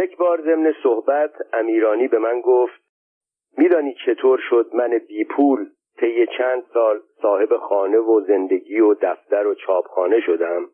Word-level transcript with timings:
یک 0.00 0.16
بار 0.16 0.40
ضمن 0.40 0.74
صحبت 0.82 1.32
امیرانی 1.52 2.08
به 2.08 2.18
من 2.18 2.40
گفت 2.40 2.82
میدانی 3.58 3.94
چطور 4.06 4.40
شد 4.50 4.70
من 4.74 4.98
بی 5.08 5.24
پول 5.24 5.66
طی 5.98 6.26
چند 6.38 6.62
سال 6.74 7.00
صاحب 7.22 7.56
خانه 7.56 7.98
و 7.98 8.20
زندگی 8.20 8.80
و 8.80 8.94
دفتر 8.94 9.46
و 9.46 9.54
چاپخانه 9.54 10.20
شدم؟ 10.20 10.68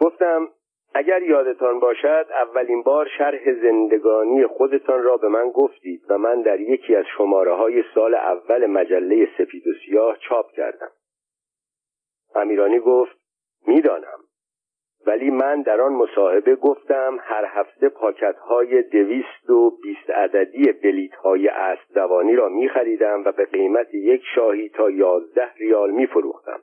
گفتم 0.00 0.48
اگر 0.94 1.22
یادتان 1.22 1.80
باشد 1.80 2.26
اولین 2.30 2.82
بار 2.82 3.08
شرح 3.18 3.52
زندگانی 3.62 4.46
خودتان 4.46 5.02
را 5.02 5.16
به 5.16 5.28
من 5.28 5.50
گفتید 5.50 6.02
و 6.08 6.18
من 6.18 6.42
در 6.42 6.60
یکی 6.60 6.94
از 6.96 7.04
شماره 7.16 7.54
های 7.54 7.84
سال 7.94 8.14
اول 8.14 8.66
مجله 8.66 9.28
سفید 9.38 9.66
و 9.66 9.70
سیاه 9.86 10.16
چاپ 10.28 10.50
کردم. 10.50 10.90
امیرانی 12.34 12.78
گفت 12.78 13.16
می‌دانم. 13.66 14.18
ولی 15.06 15.30
من 15.30 15.62
در 15.62 15.80
آن 15.80 15.92
مصاحبه 15.92 16.56
گفتم 16.56 17.18
هر 17.20 17.44
هفته 17.48 17.88
پاکت 17.88 18.36
های 18.36 18.82
دویست 18.82 19.50
و 19.50 19.70
بیست 19.70 20.10
عددی 20.10 20.72
بلیت 20.72 21.14
های 21.14 21.48
اسب 21.48 21.94
دوانی 21.94 22.36
را 22.36 22.48
می 22.48 22.68
خریدم 22.68 23.22
و 23.24 23.32
به 23.32 23.44
قیمت 23.44 23.94
یک 23.94 24.22
شاهی 24.34 24.68
تا 24.68 24.90
یازده 24.90 25.54
ریال 25.56 25.90
می 25.90 26.06
فروختم 26.06 26.60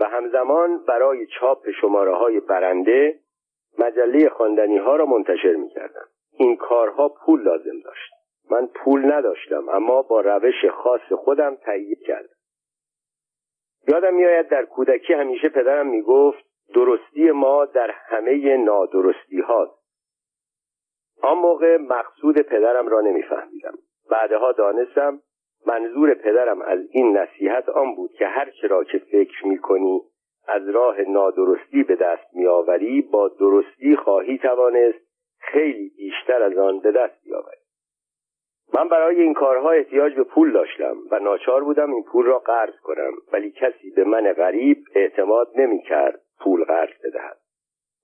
و 0.00 0.04
همزمان 0.04 0.84
برای 0.88 1.26
چاپ 1.26 1.70
شماره 1.80 2.14
های 2.14 2.40
برنده 2.40 3.18
مجله 3.78 4.28
خواندنی 4.28 4.78
ها 4.78 4.96
را 4.96 5.06
منتشر 5.06 5.52
می 5.52 5.68
کردم. 5.68 6.06
این 6.38 6.56
کارها 6.56 7.08
پول 7.08 7.42
لازم 7.42 7.80
داشت. 7.84 8.12
من 8.50 8.66
پول 8.66 9.12
نداشتم 9.12 9.68
اما 9.68 10.02
با 10.02 10.20
روش 10.20 10.64
خاص 10.64 11.12
خودم 11.12 11.56
تهیه 11.56 11.96
کردم. 11.96 12.34
یادم 13.88 14.14
میآید 14.14 14.48
در 14.48 14.64
کودکی 14.64 15.12
همیشه 15.12 15.48
پدرم 15.48 15.86
می‌گفت 15.86 16.51
درستی 16.74 17.30
ما 17.30 17.64
در 17.64 17.90
همه 17.90 18.56
نادرستی 18.56 19.40
هاست 19.40 19.82
آن 21.22 21.38
موقع 21.38 21.76
مقصود 21.76 22.38
پدرم 22.38 22.88
را 22.88 23.00
نمیفهمیدم. 23.00 23.74
بعدها 24.10 24.52
دانستم 24.52 25.20
منظور 25.66 26.14
پدرم 26.14 26.62
از 26.62 26.78
این 26.90 27.16
نصیحت 27.16 27.68
آن 27.68 27.94
بود 27.94 28.12
که 28.12 28.26
هر 28.26 28.52
را 28.62 28.84
که 28.84 28.98
فکر 28.98 29.46
می‌کنی 29.46 30.00
از 30.48 30.68
راه 30.68 31.00
نادرستی 31.00 31.82
به 31.82 31.96
دست 31.96 32.34
میآوری 32.34 33.02
با 33.02 33.28
درستی 33.28 33.96
خواهی 33.96 34.38
توانست 34.38 34.98
خیلی 35.38 35.88
بیشتر 35.96 36.42
از 36.42 36.58
آن 36.58 36.80
به 36.80 36.92
دست 36.92 37.24
بیاوری. 37.24 37.62
من 38.74 38.88
برای 38.88 39.22
این 39.22 39.34
کارها 39.34 39.70
احتیاج 39.70 40.14
به 40.14 40.24
پول 40.24 40.52
داشتم 40.52 40.96
و 41.10 41.18
ناچار 41.18 41.64
بودم 41.64 41.92
این 41.92 42.04
پول 42.04 42.26
را 42.26 42.38
قرض 42.38 42.80
کنم 42.82 43.12
ولی 43.32 43.50
کسی 43.50 43.90
به 43.90 44.04
من 44.04 44.32
غریب 44.32 44.78
اعتماد 44.94 45.48
نمی‌کرد. 45.56 46.21
پول 46.44 46.64
قرض 46.64 46.90
بدهد 47.04 47.36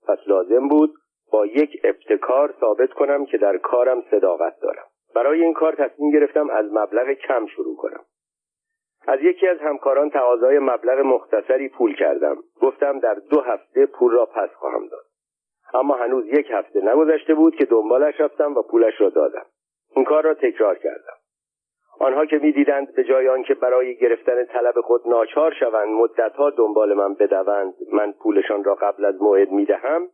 پس 0.08 0.18
لازم 0.26 0.68
بود 0.68 0.94
با 1.32 1.46
یک 1.46 1.80
ابتکار 1.84 2.54
ثابت 2.60 2.92
کنم 2.92 3.26
که 3.26 3.38
در 3.38 3.58
کارم 3.58 4.04
صداقت 4.10 4.60
دارم. 4.60 4.84
برای 5.14 5.42
این 5.42 5.54
کار 5.54 5.74
تصمیم 5.74 6.10
گرفتم 6.10 6.50
از 6.50 6.72
مبلغ 6.72 7.12
کم 7.12 7.46
شروع 7.46 7.76
کنم. 7.76 8.04
از 9.06 9.20
یکی 9.22 9.48
از 9.48 9.58
همکاران 9.58 10.10
تقاضای 10.10 10.58
مبلغ 10.58 10.98
مختصری 10.98 11.68
پول 11.68 11.96
کردم. 11.96 12.36
گفتم 12.60 12.98
در 12.98 13.14
دو 13.14 13.40
هفته 13.40 13.86
پول 13.86 14.12
را 14.12 14.26
پس 14.26 14.50
خواهم 14.54 14.86
داد. 14.88 15.04
اما 15.74 15.94
هنوز 15.94 16.26
یک 16.26 16.46
هفته 16.50 16.80
نگذشته 16.80 17.34
بود 17.34 17.54
که 17.54 17.64
دنبالش 17.64 18.20
رفتم 18.20 18.54
و 18.54 18.62
پولش 18.62 19.00
را 19.00 19.10
دادم. 19.10 19.46
این 19.96 20.04
کار 20.04 20.24
را 20.24 20.34
تکرار 20.34 20.78
کردم. 20.78 21.17
آنها 22.00 22.26
که 22.26 22.38
می‌دیدند 22.38 22.94
به 22.94 23.04
جای 23.04 23.28
آنکه 23.28 23.54
برای 23.54 23.96
گرفتن 23.96 24.44
طلب 24.44 24.74
خود 24.80 25.08
ناچار 25.08 25.54
شوند 25.60 25.88
مدتها 25.88 26.50
دنبال 26.50 26.94
من 26.94 27.14
بدوند. 27.14 27.74
من 27.92 28.12
پولشان 28.12 28.64
را 28.64 28.74
قبل 28.74 29.04
از 29.04 29.22
موعد 29.22 29.50
می‌دهم 29.50 30.08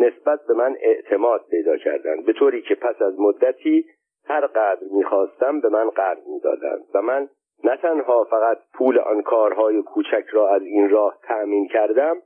نسبت 0.00 0.40
به 0.48 0.54
من 0.54 0.76
اعتماد 0.80 1.44
پیدا 1.50 1.76
کردند. 1.76 2.24
به 2.26 2.32
طوری 2.32 2.62
که 2.62 2.74
پس 2.74 3.02
از 3.02 3.20
مدتی 3.20 3.86
هر 4.28 4.46
قدر 4.46 4.86
می‌خواستم 4.90 5.60
به 5.60 5.68
من 5.68 5.90
قرض 5.90 6.28
می‌دادند 6.28 6.84
و 6.94 7.02
من 7.02 7.28
نه 7.64 7.76
تنها 7.76 8.24
فقط 8.24 8.58
پول 8.74 8.98
آن 8.98 9.22
کارهای 9.22 9.82
کوچک 9.82 10.24
را 10.32 10.48
از 10.48 10.62
این 10.62 10.90
راه 10.90 11.18
تأمین 11.22 11.68
کردم 11.68 12.16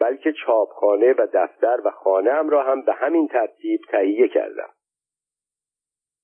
بلکه 0.00 0.32
چاپخانه 0.32 1.12
و 1.12 1.26
دفتر 1.32 1.80
و 1.84 1.90
خانه 1.90 2.42
را 2.50 2.62
هم 2.62 2.82
به 2.82 2.92
همین 2.92 3.28
ترتیب 3.28 3.80
تهیه 3.90 4.28
کردم. 4.28 4.68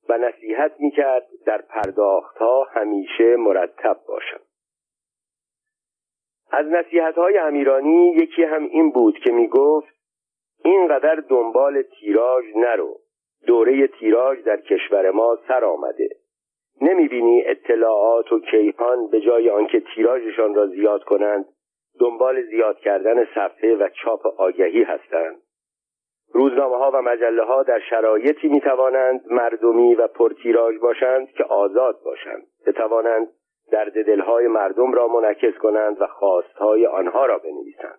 و 0.09 0.19
نصیحت 0.19 0.73
می‌کرد 0.79 1.27
در 1.47 1.63
پرداختها 1.63 2.65
همیشه 2.65 3.37
مرتب 3.37 3.97
باشم. 4.09 4.41
از 6.51 6.67
نصیحت 6.67 7.15
های 7.15 7.39
امیرانی 7.39 8.15
یکی 8.17 8.45
هم 8.45 8.62
این 8.62 8.91
بود 8.91 9.19
که 9.19 9.33
می‌گفت 9.33 9.95
اینقدر 10.65 11.15
دنبال 11.15 11.83
تیراژ 11.83 12.45
نرو 12.57 13.01
دوره 13.47 13.87
تیراژ 13.87 14.39
در 14.39 14.61
کشور 14.61 15.11
ما 15.11 15.39
سر 15.49 15.65
آمده. 15.65 16.09
نمی‌بینی 16.81 17.43
اطلاعات 17.47 18.33
و 18.33 18.41
کیهان 18.41 19.11
به 19.11 19.21
جای 19.21 19.51
آنکه 19.51 19.81
تیراژشان 19.95 20.55
را 20.55 20.67
زیاد 20.67 21.05
کنند 21.05 21.45
دنبال 22.01 22.43
زیاد 22.43 22.79
کردن 22.79 23.25
صفحه 23.25 23.75
و 23.75 23.89
چاپ 24.03 24.27
آگهی 24.27 24.83
هستند؟ 24.83 25.42
روزنامه 26.32 26.76
ها 26.76 26.91
و 26.94 27.03
مجله 27.03 27.43
ها 27.43 27.62
در 27.62 27.81
شرایطی 27.91 28.48
می 28.48 28.60
توانند 28.60 29.32
مردمی 29.32 29.94
و 29.94 30.06
پرتیراژ 30.06 30.78
باشند 30.78 31.28
که 31.28 31.44
آزاد 31.44 32.03
باشند. 32.04 32.43
بتوانند 32.66 33.28
درد 33.72 34.06
دلهای 34.06 34.47
مردم 34.47 34.93
را 34.93 35.09
منعکس 35.09 35.59
کنند 35.59 36.00
و 36.00 36.06
خواستهای 36.06 36.87
آنها 36.87 37.26
را 37.26 37.38
بنویسند. 37.38 37.98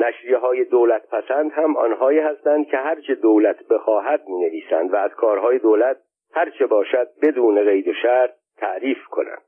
نشریه 0.00 0.38
های 0.38 0.64
دولت 0.64 1.10
پسند 1.10 1.52
هم 1.52 1.76
آنهایی 1.76 2.18
هستند 2.18 2.66
که 2.66 2.76
هرچه 2.76 3.14
دولت 3.14 3.68
بخواهد 3.68 4.28
می 4.28 4.40
نویسند 4.40 4.92
و 4.92 4.96
از 4.96 5.10
کارهای 5.10 5.58
دولت 5.58 5.96
هرچه 6.34 6.66
باشد 6.66 7.08
بدون 7.22 7.64
قید 7.64 7.88
و 7.88 7.92
شرط 8.02 8.30
تعریف 8.56 9.04
کنند. 9.10 9.42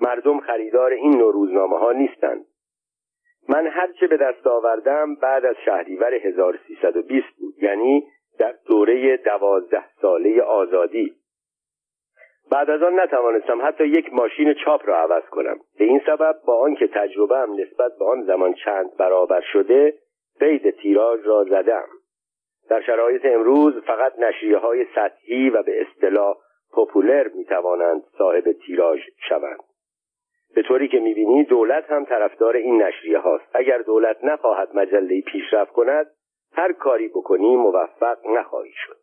مردم 0.00 0.40
خریدار 0.40 0.90
این 0.90 1.18
نوع 1.18 1.32
روزنامه 1.32 1.78
ها 1.78 1.92
نیستند. 1.92 2.46
من 3.48 3.66
هرچه 3.66 4.06
به 4.06 4.16
دست 4.16 4.46
آوردم 4.46 5.14
بعد 5.14 5.44
از 5.44 5.56
شهریور 5.64 6.14
1320 6.14 7.26
بود 7.40 7.54
یعنی 7.62 8.06
در 8.38 8.54
دوره 8.66 9.16
دوازده 9.16 9.84
ساله 10.02 10.42
آزادی. 10.42 11.12
بعد 12.50 12.70
از 12.70 12.82
آن 12.82 13.00
نتوانستم 13.00 13.66
حتی 13.66 13.84
یک 13.84 14.12
ماشین 14.12 14.54
چاپ 14.64 14.88
را 14.88 14.96
عوض 14.96 15.24
کنم. 15.24 15.56
به 15.78 15.84
این 15.84 16.00
سبب 16.06 16.36
با 16.46 16.60
آنکه 16.60 16.86
تجربه 16.86 17.38
هم 17.38 17.52
نسبت 17.52 17.98
به 17.98 18.04
آن 18.04 18.22
زمان 18.22 18.54
چند 18.64 18.96
برابر 18.96 19.40
شده 19.40 19.94
قید 20.40 20.70
تیراژ 20.70 21.26
را 21.26 21.44
زدم. 21.44 21.86
در 22.68 22.80
شرایط 22.80 23.24
امروز 23.24 23.74
فقط 23.86 24.18
نشریه 24.18 24.58
های 24.58 24.86
سطحی 24.94 25.50
و 25.50 25.62
به 25.62 25.82
اصطلاح 25.82 26.36
پوپولر 26.72 27.28
می 27.28 27.44
توانند 27.44 28.02
صاحب 28.18 28.52
تیراژ 28.52 29.00
شوند. 29.28 29.65
به 30.54 30.62
طوری 30.62 30.88
که 30.88 30.98
می‌بینی 30.98 31.44
دولت 31.44 31.90
هم 31.90 32.04
طرفدار 32.04 32.56
این 32.56 32.82
نشریه 32.82 33.18
هاست. 33.18 33.44
اگر 33.54 33.78
دولت 33.78 34.24
نخواهد 34.24 34.76
مجله 34.76 35.20
پیشرفت 35.20 35.72
کند 35.72 36.06
هر 36.52 36.72
کاری 36.72 37.08
بکنی 37.08 37.56
موفق 37.56 38.26
نخواهی 38.26 38.72
شد. 38.74 38.96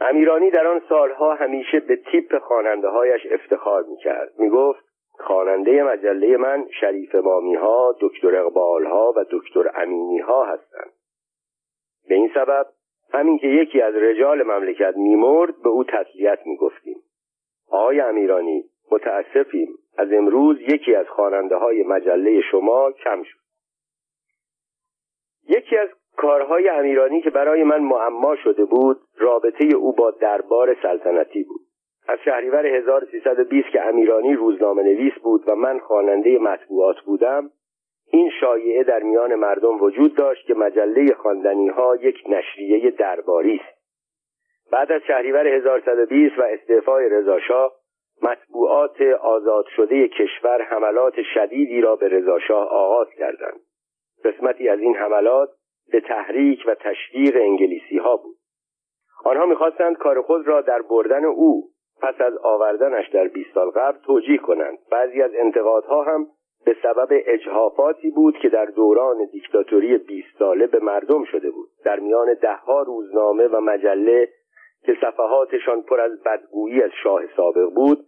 امیرانی 0.00 0.50
در 0.50 0.66
آن 0.66 0.82
سالها 0.88 1.34
همیشه 1.34 1.80
به 1.80 1.96
تیپ 1.96 2.38
خواننده 2.38 2.88
هایش 2.88 3.26
افتخار 3.30 3.82
می‌کرد. 3.82 4.32
می‌گفت 4.38 4.84
خواننده 5.10 5.82
مجله 5.82 6.36
من 6.36 6.68
شریف 6.80 7.14
مامی 7.14 7.54
ها 7.54 7.96
دکتر 8.00 8.36
اقبال 8.36 8.86
ها 8.86 9.12
و 9.16 9.24
دکتر 9.30 9.70
امینی 9.74 10.18
ها 10.18 10.44
هستند. 10.44 10.92
به 12.08 12.14
این 12.14 12.30
سبب 12.34 12.66
همین 13.12 13.38
که 13.38 13.46
یکی 13.46 13.80
از 13.80 13.94
رجال 13.94 14.42
مملکت 14.42 14.94
میمرد 14.96 15.62
به 15.62 15.68
او 15.68 15.84
تسلیت 15.84 16.38
می‌گفتیم. 16.46 17.02
آقای 17.70 18.00
امیرانی 18.00 18.64
متاسفیم. 18.90 19.68
از 19.98 20.12
امروز 20.12 20.60
یکی 20.60 20.94
از 20.94 21.06
خواننده 21.08 21.56
های 21.56 21.82
مجله 21.82 22.40
شما 22.40 22.92
کم 22.92 23.22
شد. 23.22 23.38
یکی 25.48 25.76
از 25.76 25.88
کارهای 26.16 26.68
امیرانی 26.68 27.22
که 27.22 27.30
برای 27.30 27.64
من 27.64 27.78
معما 27.80 28.36
شده 28.36 28.64
بود 28.64 29.00
رابطه 29.18 29.64
او 29.76 29.92
با 29.92 30.10
دربار 30.10 30.76
سلطنتی 30.82 31.42
بود. 31.42 31.60
از 32.08 32.18
شهریور 32.24 32.66
1320 32.66 33.68
که 33.68 33.82
امیرانی 33.82 34.34
روزنامه 34.34 34.82
نویس 34.82 35.12
بود 35.22 35.48
و 35.48 35.54
من 35.54 35.78
خواننده 35.78 36.38
مطبوعات 36.38 37.00
بودم 37.00 37.50
این 38.12 38.30
شایعه 38.40 38.84
در 38.84 39.02
میان 39.02 39.34
مردم 39.34 39.82
وجود 39.82 40.14
داشت 40.14 40.46
که 40.46 40.54
مجله 40.54 41.14
خواندنی 41.14 41.68
ها 41.68 41.96
یک 41.96 42.16
نشریه 42.28 42.90
درباری 42.90 43.60
است. 43.64 43.78
بعد 44.72 44.92
از 44.92 45.02
شهریور 45.06 45.46
1120 45.46 46.38
و 46.38 46.42
استعفای 46.42 47.08
رضاشاه 47.08 47.72
مطبوعات 48.22 49.02
آزاد 49.20 49.64
شده 49.76 50.08
کشور 50.08 50.62
حملات 50.62 51.14
شدیدی 51.34 51.80
را 51.80 51.96
به 51.96 52.08
رضاشاه 52.08 52.68
آغاز 52.68 53.08
کردند. 53.18 53.60
قسمتی 54.24 54.68
از 54.68 54.80
این 54.80 54.96
حملات 54.96 55.48
به 55.92 56.00
تحریک 56.00 56.58
و 56.66 56.74
تشویق 56.74 57.36
انگلیسی 57.36 57.98
ها 57.98 58.16
بود. 58.16 58.36
آنها 59.24 59.46
می‌خواستند 59.46 59.96
کار 59.96 60.22
خود 60.22 60.48
را 60.48 60.60
در 60.60 60.82
بردن 60.82 61.24
او 61.24 61.68
پس 62.02 62.20
از 62.20 62.36
آوردنش 62.36 63.08
در 63.08 63.28
بیست 63.28 63.54
سال 63.54 63.70
قبل 63.70 63.98
توجیه 63.98 64.38
کنند. 64.38 64.78
بعضی 64.90 65.22
از 65.22 65.30
انتقادها 65.34 66.02
هم 66.02 66.26
به 66.64 66.76
سبب 66.82 67.08
اجهافاتی 67.10 68.10
بود 68.10 68.38
که 68.38 68.48
در 68.48 68.64
دوران 68.64 69.16
دیکتاتوری 69.32 69.98
20 69.98 70.28
ساله 70.38 70.66
به 70.66 70.78
مردم 70.78 71.24
شده 71.24 71.50
بود. 71.50 71.68
در 71.84 72.00
میان 72.00 72.34
دهها 72.34 72.82
روزنامه 72.82 73.46
و 73.46 73.60
مجله 73.60 74.28
که 74.82 74.96
صفحاتشان 75.00 75.82
پر 75.82 76.00
از 76.00 76.22
بدگویی 76.22 76.82
از 76.82 76.90
شاه 77.02 77.22
سابق 77.36 77.70
بود 77.74 77.98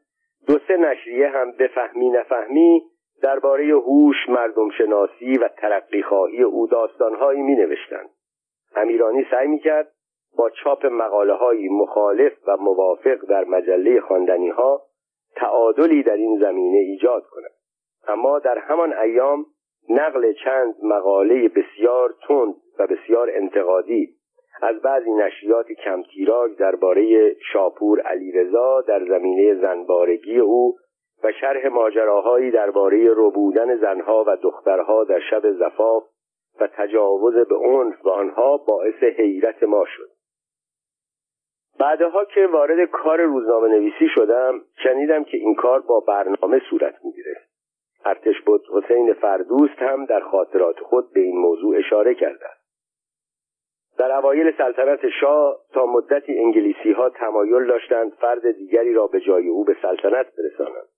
دو 0.46 0.58
سه 0.69 0.76
نشریه 0.76 1.28
هم 1.28 1.52
بفهمی 1.52 2.11
نفهمی 2.11 2.82
درباره 3.22 3.64
هوش 3.64 4.28
مردم 4.28 4.70
شناسی 4.70 5.38
و 5.38 5.49
ترقی 5.49 6.02
خواهی 6.02 6.43
او 6.43 6.67
داستانهایی 6.67 7.43
می 7.43 7.55
نوشتند 7.55 8.11
امیرانی 8.76 9.26
سعی 9.31 9.49
می 9.49 9.58
کرد 9.58 9.93
با 10.37 10.50
چاپ 10.50 10.87
مقاله 10.87 11.34
های 11.34 11.69
مخالف 11.69 12.32
و 12.46 12.56
موافق 12.56 13.19
در 13.28 13.44
مجله 13.44 14.00
خواندنی 14.00 14.49
ها 14.49 14.82
تعادلی 15.37 16.02
در 16.02 16.16
این 16.16 16.38
زمینه 16.38 16.78
ایجاد 16.78 17.26
کند. 17.26 17.50
اما 18.08 18.38
در 18.38 18.58
همان 18.58 18.93
ایام 18.93 19.46
نقل 19.88 20.32
چند 20.32 20.75
مقاله 20.82 21.49
بسیار 21.49 22.14
تند 22.28 22.55
و 22.78 22.87
بسیار 22.87 23.31
انتقادی 23.31 24.14
از 24.62 24.81
بعضی 24.83 25.11
نشریات 25.11 25.73
کم 25.73 26.03
تیراژ 26.03 26.51
درباره 26.57 27.35
شاپور 27.53 28.01
علیرضا 28.01 28.81
در 28.81 29.05
زمینه 29.05 29.55
زنبارگی 29.55 30.39
او 30.39 30.77
و 31.25 31.33
شرح 31.33 31.67
ماجراهایی 31.67 32.51
درباره 32.51 33.11
ربودن 33.17 33.77
زنها 33.77 34.25
و 34.27 34.37
دخترها 34.37 35.05
در 35.05 35.21
شب 35.31 35.53
زفاف 35.53 36.05
و 36.61 36.69
تجاوز 36.77 37.35
به 37.35 37.57
عنف 37.57 38.03
به 38.03 38.11
آنها 38.11 38.57
باعث 38.57 39.03
حیرت 39.03 39.62
ما 39.62 39.85
شد. 39.97 40.09
بعدها 41.79 42.25
که 42.25 42.47
وارد 42.47 42.91
کار 42.91 43.21
روزنامه 43.21 43.69
نویسی 43.69 44.09
شدم 44.15 44.61
شنیدم 44.83 45.25
که 45.25 45.37
این 45.37 45.55
کار 45.55 45.81
با 45.81 46.01
برنامه 46.01 46.61
صورت 46.71 46.95
می‌گیره. 47.05 47.37
ارتش 48.05 48.41
بود 48.41 48.62
حسین 48.73 49.12
فردوست 49.12 49.79
هم 49.79 50.05
در 50.05 50.21
خاطرات 50.21 50.81
خود 50.81 51.12
به 51.12 51.21
این 51.21 51.39
موضوع 51.39 51.77
اشاره 51.77 52.15
کرده 52.15 52.47
در 53.98 54.12
اوایل 54.12 54.56
سلطنت 54.58 55.08
شاه 55.20 55.56
تا 55.72 55.87
مدتی 55.87 56.38
انگلیسی 56.38 56.92
ها 56.92 57.10
تمایل 57.10 57.66
داشتند 57.66 58.12
فرد 58.12 58.50
دیگری 58.50 58.94
را 58.94 59.06
به 59.06 59.20
جای 59.20 59.48
او 59.48 59.64
به 59.64 59.76
سلطنت 59.82 60.26
برسانند. 60.38 60.88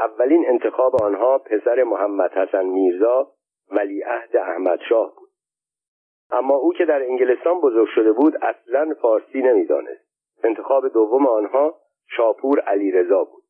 اولین 0.00 0.44
انتخاب 0.48 1.02
آنها 1.02 1.38
پسر 1.38 1.82
محمد 1.82 2.32
حسن 2.32 2.66
میرزا 2.66 3.28
ولیعهد 3.70 4.36
احمد 4.36 4.80
شاه 4.88 5.14
بود. 5.16 5.28
اما 6.30 6.54
او 6.54 6.72
که 6.72 6.84
در 6.84 7.02
انگلستان 7.02 7.60
بزرگ 7.60 7.88
شده 7.94 8.12
بود 8.12 8.36
اصلا 8.42 8.94
فارسی 9.02 9.42
نمی‌دانست. 9.42 10.10
انتخاب 10.44 10.88
دوم 10.88 11.26
آنها 11.26 11.74
شاپور 12.08 12.60
علیرضا 12.60 13.24
بود. 13.24 13.42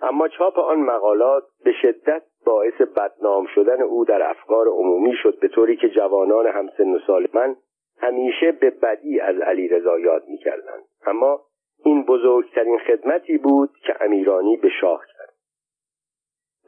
اما 0.00 0.28
چاپ 0.28 0.58
آن 0.58 0.80
مقالات 0.80 1.44
به 1.64 1.72
شدت 1.82 2.22
باعث 2.46 2.80
بدنام 2.96 3.46
شدن 3.54 3.82
او 3.82 4.04
در 4.04 4.30
افکار 4.30 4.68
عمومی 4.68 5.14
شد 5.22 5.38
به 5.40 5.48
طوری 5.48 5.76
که 5.76 5.88
جوانان 5.88 6.46
همسن 6.46 6.90
و 6.90 6.98
سال 7.06 7.28
من 7.34 7.56
همیشه 8.00 8.52
به 8.52 8.70
بدی 8.70 9.20
از 9.20 9.40
علیرضا 9.40 9.98
یاد 9.98 10.24
می‌کردند. 10.28 10.84
اما 11.06 11.40
این 11.84 12.02
بزرگترین 12.02 12.78
خدمتی 12.78 13.38
بود 13.38 13.70
که 13.86 14.04
امیرانی 14.04 14.56
به 14.56 14.68
شاه 14.80 15.04
کرد. 15.06 15.34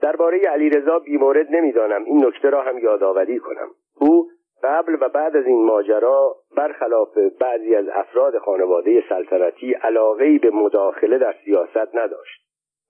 درباره 0.02 0.38
علیرضا 0.38 0.98
بیمورد 0.98 1.46
نمی‌دانم. 1.50 2.04
این 2.04 2.26
نکته 2.26 2.50
را 2.50 2.62
هم 2.62 2.78
یادآوری 2.78 3.38
کنم. 3.38 3.68
او 4.00 4.28
قبل 4.62 4.96
و 5.00 5.08
بعد 5.08 5.36
از 5.36 5.46
این 5.46 5.64
ماجرا 5.64 6.36
برخلاف 6.56 7.18
بعضی 7.40 7.74
از 7.74 7.88
افراد 7.88 8.38
خانواده 8.38 9.04
سلطنتی 9.08 9.72
علاقهای 9.72 10.38
به 10.38 10.50
مداخله 10.50 11.18
در 11.18 11.34
سیاست 11.44 11.94
نداشت. 11.94 12.42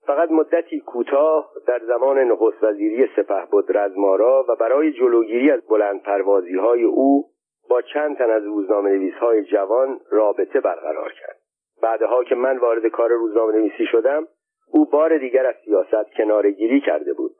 فقط 0.05 0.31
مدتی 0.31 0.79
کوتاه 0.79 1.51
در 1.67 1.79
زمان 1.79 2.19
نخست 2.19 2.63
وزیری 2.63 3.07
سپهبد 3.15 3.77
رزمارا 3.77 4.45
و 4.49 4.55
برای 4.55 4.91
جلوگیری 4.91 5.51
از 5.51 5.61
بلند 5.69 6.01
پروازی 6.01 6.55
های 6.55 6.83
او 6.83 7.25
با 7.69 7.81
چند 7.81 8.17
تن 8.17 8.29
از 8.29 8.43
روزنامه 8.43 8.89
نویس 8.89 9.13
های 9.13 9.43
جوان 9.43 9.99
رابطه 10.11 10.59
برقرار 10.59 11.11
کرد. 11.11 11.39
بعدها 11.81 12.23
که 12.23 12.35
من 12.35 12.57
وارد 12.57 12.87
کار 12.87 13.09
روزنامه 13.09 13.53
نویسی 13.53 13.85
شدم 13.91 14.27
او 14.71 14.85
بار 14.85 15.17
دیگر 15.17 15.45
از 15.45 15.55
سیاست 15.65 16.13
کنارگیری 16.17 16.81
کرده 16.81 17.13
بود. 17.13 17.35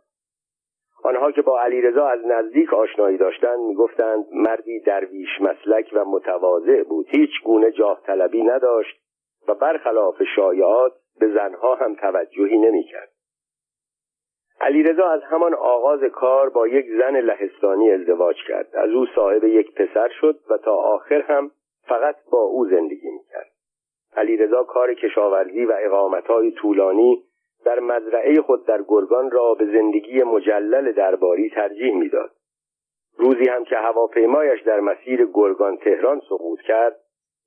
آنها 1.04 1.31
که 1.31 1.42
با 1.42 1.62
علیرضا 1.62 2.08
از 2.08 2.20
نزدیک 2.25 2.74
آشنایی 2.74 3.18
داشتند 3.18 3.60
می‌گفتند 3.60 4.25
مردی 4.31 4.80
درویش 4.80 5.30
مسلک 5.42 5.90
و 5.94 6.06
متواضع 6.06 6.84
بود 6.84 7.08
هیچ 7.10 7.30
گونه 7.46 7.72
جاه 7.72 8.02
طلبی 8.06 8.44
نداشت 8.44 9.02
و 9.48 9.56
برخلاف 9.56 10.24
شایعات 10.36 10.94
به 11.19 11.28
زنها 11.28 11.76
هم 11.76 11.96
توجهی 11.96 12.58
نمی‌کرد. 12.58 13.12
علیرضا 14.63 15.10
از 15.10 15.21
همان 15.24 15.54
آغاز 15.54 16.04
کار 16.04 16.50
با 16.50 16.68
یک 16.68 16.86
زن 16.98 17.19
لهستانی 17.19 17.92
ازدواج 17.92 18.36
کرد. 18.48 18.75
از 18.75 18.89
او 18.89 19.06
صاحب 19.15 19.44
یک 19.44 19.74
پسر 19.75 20.10
شد 20.21 20.39
و 20.50 20.57
تا 20.57 20.75
آخر 20.75 21.21
هم 21.21 21.51
فقط 21.88 22.15
با 22.31 22.42
او 22.42 22.65
زندگی 22.65 23.10
می‌کرد. 23.10 23.51
علیرضا 24.18 24.63
کار 24.63 24.94
کشاورزی 24.94 25.65
و 25.65 25.74
اقامتهای 25.80 26.51
طولانی 26.51 27.24
در 27.65 27.80
مزرعه 27.80 28.42
خود 28.42 28.65
در 28.65 28.81
گرگان 28.88 29.31
را 29.31 29.54
به 29.54 29.65
زندگی 29.65 30.24
مجلل 30.24 30.92
درباری 30.92 31.50
ترجیح 31.50 31.95
می‌داد. 31.95 32.31
روزی 33.18 33.50
هم 33.50 33.63
که 33.63 33.75
هواپیمایش 33.75 34.62
در 34.62 34.80
مسیر 34.80 35.25
گرگان 35.33 35.77
تهران 35.77 36.21
سقوط 36.30 36.59
کرد 36.62 36.95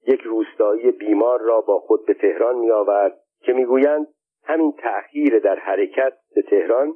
یک 0.07 0.21
روستایی 0.21 0.91
بیمار 0.91 1.41
را 1.41 1.61
با 1.61 1.79
خود 1.79 2.07
به 2.07 2.15
تهران 2.15 2.57
می 2.57 2.71
آورد 2.71 3.19
که 3.43 3.53
می‌گویند 3.53 4.07
همین 4.45 4.73
تأخیر 4.73 5.39
در 5.39 5.59
حرکت 5.59 6.13
به 6.35 6.43
تهران 6.43 6.95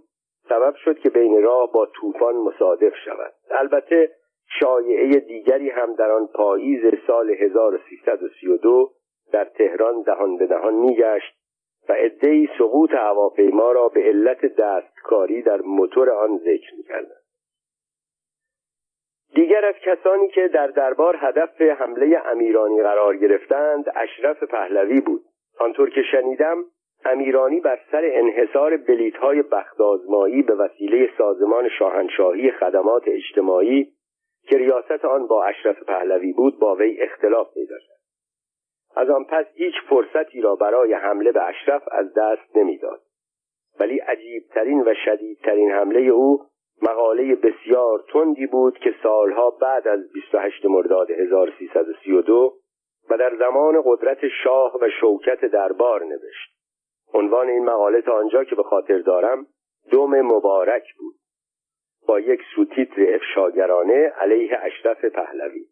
سبب 0.51 0.75
شد 0.75 0.99
که 0.99 1.11
بین 1.11 1.43
راه 1.43 1.73
با 1.73 1.87
طوفان 1.87 2.37
مصادف 2.37 2.93
شود. 3.05 3.33
البته 3.51 4.11
شایعه 4.61 5.21
دیگری 5.21 5.71
هم 5.71 5.95
در 5.95 6.11
آن 6.11 6.27
پاییز 6.27 6.83
سال 7.07 7.31
1332 7.31 8.91
در 9.33 9.45
تهران 9.45 10.03
دهان 10.03 10.37
به 10.37 10.47
دهان 10.47 10.75
میگشت 10.75 11.35
و 11.89 11.93
عدهای 11.93 12.49
سقوط 12.59 12.91
هواپیما 12.91 13.73
را 13.73 13.89
به 13.89 14.01
علت 14.01 14.47
دستکاری 14.47 15.43
در 15.43 15.61
موتور 15.61 16.11
آن 16.11 16.39
ذکر 16.39 16.75
می‌کردند. 16.77 17.21
دیگر 19.35 19.65
از 19.65 19.75
کسانی 19.75 20.29
که 20.29 20.49
در 20.49 20.67
دربار 20.67 21.17
هدف 21.21 21.61
حمله 21.61 22.23
امیرانی 22.27 22.83
قرار 22.83 23.17
گرفتند 23.17 23.85
اشرف 23.97 24.43
پهلوی 24.43 25.01
بود. 25.01 25.23
آنطور 25.61 25.91
که 25.91 26.03
شنیدم 26.03 26.65
امیرانی 27.05 27.61
بر 27.61 27.81
سر 27.93 28.11
انحصار 28.13 28.77
بلیت 28.77 29.17
های 29.17 29.43
بختازمایی 29.43 30.43
به 30.43 30.55
وسیله 30.55 31.11
سازمان 31.19 31.69
شاهنشاهی 31.69 32.51
خدمات 32.51 33.03
اجتماعی 33.07 33.93
که 34.49 34.59
ریاست 34.59 35.05
آن 35.05 35.27
با 35.27 35.45
اشرف 35.45 35.83
پهلوی 35.83 36.33
بود 36.33 36.59
با 36.59 36.75
وی 36.75 37.01
اختلاف 37.01 37.55
پیدا 37.55 37.79
کرد. 37.79 38.01
از 38.97 39.11
آن 39.11 39.25
پس 39.25 39.47
هیچ 39.55 39.75
فرصتی 39.89 40.41
را 40.41 40.55
برای 40.55 40.93
حمله 40.93 41.33
به 41.33 41.43
اشرف 41.43 41.83
از 41.93 42.15
دست 42.15 42.57
نمی‌داد. 42.57 43.01
ولی 43.81 43.99
عجیبترین 43.99 44.81
و 44.81 44.95
شدیدترین 45.05 45.71
حمله 45.71 46.01
او 46.01 46.43
مقاله 46.83 47.35
بسیار 47.35 48.05
تندی 48.13 48.47
بود 48.47 48.79
که 48.79 48.95
سالها 49.03 49.51
بعد 49.51 49.89
از 49.89 50.13
28 50.13 50.67
مرداد 50.67 51.11
1332 51.11 52.55
و 53.11 53.17
در 53.17 53.37
زمان 53.37 53.83
قدرت 53.85 54.29
شاه 54.45 54.77
و 54.81 54.89
شوکت 55.01 55.45
دربار 55.45 56.05
نوشت. 56.05 56.50
عنوان 57.15 57.49
این 57.49 57.65
مقاله 57.65 58.03
تا 58.03 58.13
آنجا 58.19 58.45
که 58.45 58.57
به 58.57 58.63
خاطر 58.63 58.99
دارم 58.99 59.47
دوم 59.91 60.21
مبارک 60.21 60.95
بود. 60.99 61.15
با 62.07 62.21
یک 62.21 62.41
سوتیتر 62.55 63.15
افشاگرانه 63.15 64.13
علیه 64.21 64.59
اشرف 64.63 65.05
پهلوی. 65.05 65.65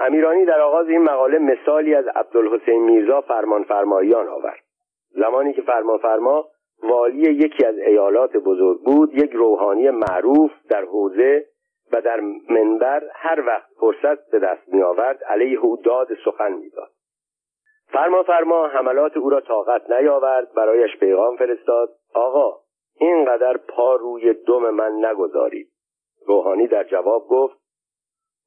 امیرانی 0.00 0.44
در 0.44 0.60
آغاز 0.60 0.88
این 0.88 1.02
مقاله 1.02 1.38
مثالی 1.38 1.94
از 1.94 2.06
عبدالحسین 2.06 2.82
میرزا 2.82 3.20
فرمان 3.20 3.64
فرماییان 3.64 4.28
آورد. 4.28 4.62
زمانی 5.10 5.52
که 5.52 5.62
فرمان 5.62 5.98
فرما 5.98 6.48
والی 6.82 7.32
یکی 7.32 7.66
از 7.66 7.78
ایالات 7.78 8.36
بزرگ 8.36 8.80
بود 8.84 9.14
یک 9.14 9.30
روحانی 9.32 9.90
معروف 9.90 10.50
در 10.68 10.84
حوزه 10.84 11.46
و 11.92 12.00
در 12.00 12.20
منبر 12.50 13.02
هر 13.14 13.40
وقت 13.46 13.68
فرصت 13.80 14.30
به 14.30 14.38
دست 14.38 14.68
می 14.68 14.82
آورد 14.82 15.24
علیه 15.24 15.58
او 15.58 15.76
داد 15.76 16.08
سخن 16.24 16.52
می‌داد. 16.52 16.90
فرما 17.92 18.22
فرما 18.22 18.66
حملات 18.66 19.16
او 19.16 19.30
را 19.30 19.40
طاقت 19.40 19.90
نیاورد 19.90 20.54
برایش 20.54 20.96
پیغام 20.96 21.36
فرستاد. 21.36 21.88
آقا 22.14 22.60
اینقدر 23.00 23.56
پا 23.56 23.94
روی 23.94 24.34
دم 24.34 24.70
من 24.70 25.04
نگذارید. 25.04 25.68
روحانی 26.26 26.66
در 26.66 26.84
جواب 26.84 27.26
گفت 27.28 27.56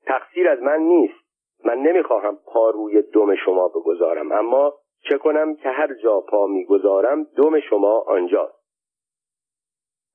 تقصیر 0.05 0.49
از 0.49 0.61
من 0.61 0.79
نیست. 0.79 1.23
من 1.65 1.77
نمی‌خواهم 1.77 2.37
پا 2.53 2.69
روی 2.69 3.01
دم 3.01 3.35
شما 3.35 3.67
بگذارم 3.67 4.31
اما 4.31 4.73
چه 5.09 5.17
کنم 5.17 5.55
که 5.55 5.69
هر 5.69 5.93
جا 5.93 6.19
پا 6.19 6.47
می‌گذارم 6.47 7.23
دم 7.23 7.59
شما 7.59 7.99
آنجاست. 8.07 8.63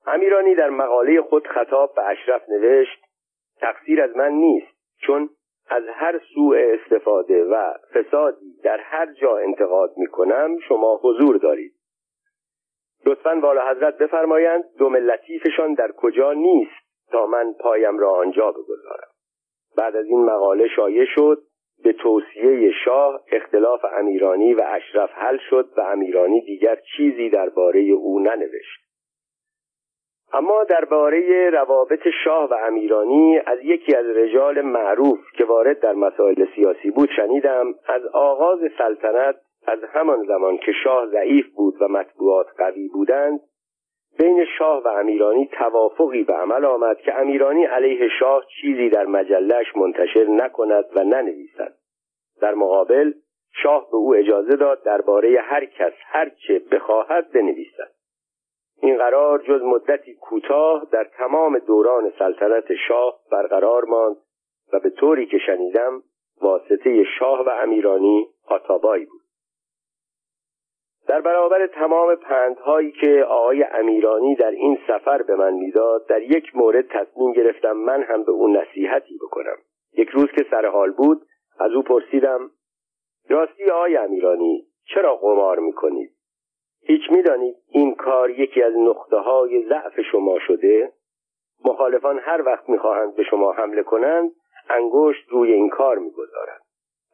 امیرانی 0.07 0.55
در 0.55 0.71
مقاله 0.71 1.23
خود 1.23 1.47
خطاب 1.47 1.95
به 1.95 2.03
اشرف 2.03 2.49
نوشت 2.49 3.05
تقصیر 3.61 4.03
از 4.03 4.17
من 4.17 4.33
نیست 4.33 4.77
چون 5.01 5.31
از 5.71 5.83
هر 5.95 6.21
سوء 6.35 6.57
استفاده 6.75 7.45
و 7.45 7.73
فسادی 7.95 8.61
در 8.65 8.81
هر 8.81 9.13
جا 9.13 9.37
انتقاد 9.37 9.93
می 9.97 10.07
کنم 10.07 10.59
شما 10.69 11.01
حضور 11.03 11.37
دارید. 11.37 11.73
لطفا 13.07 13.41
والا 13.43 13.71
حضرت 13.71 13.99
بفرمایند 13.99 14.65
دو 14.79 14.89
ملتیفشان 14.89 15.75
در 15.75 15.93
کجا 15.97 16.33
نیست 16.33 17.11
تا 17.13 17.27
من 17.27 17.55
پایم 17.61 17.99
را 17.99 18.11
آنجا 18.11 18.51
بگذارم. 18.51 19.09
بعد 19.77 19.97
از 19.97 20.07
این 20.07 20.25
مقاله 20.25 20.69
شایع 20.77 21.05
شد 21.15 21.43
به 21.85 21.93
توصیه 21.93 22.73
شاه 22.85 23.21
اختلاف 23.33 23.85
امیرانی 23.99 24.55
و 24.55 24.63
اشرف 24.67 25.11
حل 25.13 25.39
شد 25.51 25.69
و 25.77 25.81
امیرانی 25.81 26.41
دیگر 26.41 26.79
چیزی 26.97 27.31
درباره 27.31 27.81
او 27.81 28.21
ننوشت. 28.21 28.88
اما 30.33 30.65
درباره 30.65 31.51
روابط 31.51 32.09
شاه 32.25 32.51
و 32.51 32.55
امیرانی 32.55 33.39
از 33.47 33.59
یکی 33.63 33.97
از 33.97 34.07
رجال 34.07 34.61
معروف 34.61 35.19
که 35.37 35.45
وارد 35.45 35.81
در 35.81 35.93
مسائل 35.93 36.47
سیاسی 36.55 36.91
بود 36.91 37.11
شنیدم 37.17 37.75
از 37.89 38.07
آغاز 38.07 38.59
سلطنت 38.79 39.37
از 39.67 39.79
همان 39.93 40.25
زمان 40.25 40.59
که 40.59 40.73
شاه 40.85 41.07
ضعیف 41.07 41.47
بود 41.57 41.75
و 41.83 41.89
مطبوعات 41.89 42.47
قوی 42.59 42.89
بودند 42.89 43.41
بین 44.19 44.45
شاه 44.59 44.83
و 44.83 44.89
امیرانی 44.89 45.47
توافقی 45.47 46.25
به 46.25 46.33
عمل 46.33 46.65
آمد 46.65 46.99
که 47.01 47.15
امیرانی 47.15 47.65
علیه 47.65 48.09
شاه 48.21 48.45
چیزی 48.61 48.89
در 48.89 49.07
مجلش 49.07 49.77
منتشر 49.77 50.25
نکند 50.25 50.85
و 50.97 51.05
ننویسد. 51.05 51.75
در 52.41 52.55
مقابل 52.55 53.13
شاه 53.63 53.91
به 53.91 53.97
او 53.97 54.15
اجازه 54.15 54.57
داد 54.57 54.83
درباره 54.83 55.41
هر 55.41 55.65
کس 55.65 55.93
هر 56.07 56.29
چه 56.29 56.63
بخواهد 56.73 57.33
بنویسد. 57.33 57.98
این 58.83 58.97
قرار 58.97 59.39
جز 59.39 59.63
مدتی 59.63 60.15
کوتاه 60.15 60.87
در 60.93 61.05
تمام 61.05 61.59
دوران 61.59 62.13
سلطنت 62.19 62.75
شاه 62.89 63.19
برقرار 63.33 63.85
ماند 63.85 64.17
و 64.73 64.81
به 64.81 64.91
طوری 64.91 65.27
که 65.27 65.39
شنیدم 65.39 66.03
واسطه 66.41 67.05
شاه 67.19 67.45
و 67.47 67.49
امیرانی 67.49 68.29
آتابایی 68.47 69.05
بود. 69.05 69.21
در 71.09 71.21
برابر 71.21 71.67
تمام 71.67 72.15
پندهایی 72.15 72.93
که 72.93 73.25
آقای 73.29 73.63
امیرانی 73.63 74.35
در 74.35 74.51
این 74.51 74.79
سفر 74.87 75.23
به 75.23 75.37
من 75.37 75.53
می‌داد 75.53 76.07
در 76.07 76.23
یک 76.23 76.57
مورد 76.57 76.89
تصمیم 76.89 77.33
گرفتم 77.33 77.73
من 77.73 78.03
هم 78.03 78.25
به 78.25 78.33
او 78.33 78.49
نصیحتی 78.49 79.19
بکنم. 79.23 79.57
یک 79.93 80.09
روز 80.09 80.27
که 80.27 80.47
سر 80.51 80.67
حال 80.67 80.91
بود 80.91 81.23
از 81.59 81.73
او 81.73 81.83
پرسیدم 81.83 82.51
راستی 83.29 83.71
آقای 83.71 83.97
امیرانی 83.97 84.67
چرا 84.95 85.17
قمار 85.17 85.59
می‌کنید؟ 85.59 86.18
هیچ 86.89 87.11
می‌دانید 87.11 87.57
این 87.71 87.95
کار 87.95 88.31
یکی 88.31 88.63
از 88.63 88.73
نقطه 88.77 89.17
های 89.17 89.69
ضعف 89.69 90.01
شما 90.01 90.39
شده؟ 90.47 90.93
مخالفان 91.65 92.19
هر 92.19 92.43
وقت 92.43 92.69
می‌خواهند 92.69 93.17
به 93.17 93.25
شما 93.25 93.53
حمله 93.53 93.83
کنند 93.83 94.31
انگشت 94.71 95.29
روی 95.29 95.53
این 95.53 95.69
کار 95.69 95.99
می‌گذارند. 95.99 96.61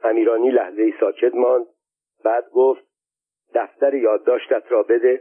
امیرانی 0.04 0.50
لحظه 0.50 0.94
ساکت 1.00 1.34
ماند 1.34 1.66
بعد 2.24 2.44
گفت 2.50 2.84
دفتر 3.54 3.94
یادداشتت 3.94 4.62
را 4.68 4.82
بده. 4.82 5.20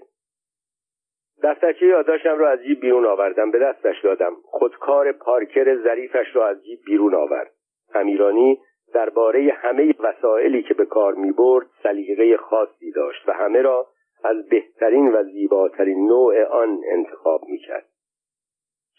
دفترچه 1.43 1.85
یادداشتم 1.85 2.37
را 2.37 2.49
از 2.49 2.59
جیب 2.63 2.81
بیرون 2.81 3.05
آوردم 3.05 3.51
به 3.51 3.59
دستش 3.59 3.95
دادم. 4.03 4.35
خودکار 4.43 5.11
پارکر 5.11 5.83
ظریفش 5.83 6.35
را 6.35 6.47
از 6.47 6.63
جیب 6.63 6.79
بیرون 6.85 7.15
آورد. 7.15 7.51
امیرانی 7.95 8.59
درباره 8.93 9.53
همه 9.53 9.93
وسایلی 9.99 10.63
که 10.63 10.73
به 10.73 10.85
کار 10.85 11.13
می 11.13 11.31
برد 11.31 11.67
سلیقه 11.83 12.37
خاصی 12.37 12.91
داشت 12.91 13.29
و 13.29 13.31
همه 13.31 13.61
را 13.61 13.87
از 14.23 14.49
بهترین 14.49 15.07
و 15.07 15.23
زیباترین 15.23 16.07
نوع 16.07 16.43
آن 16.43 16.81
انتخاب 16.91 17.43
می 17.43 17.57
کرد. 17.57 17.85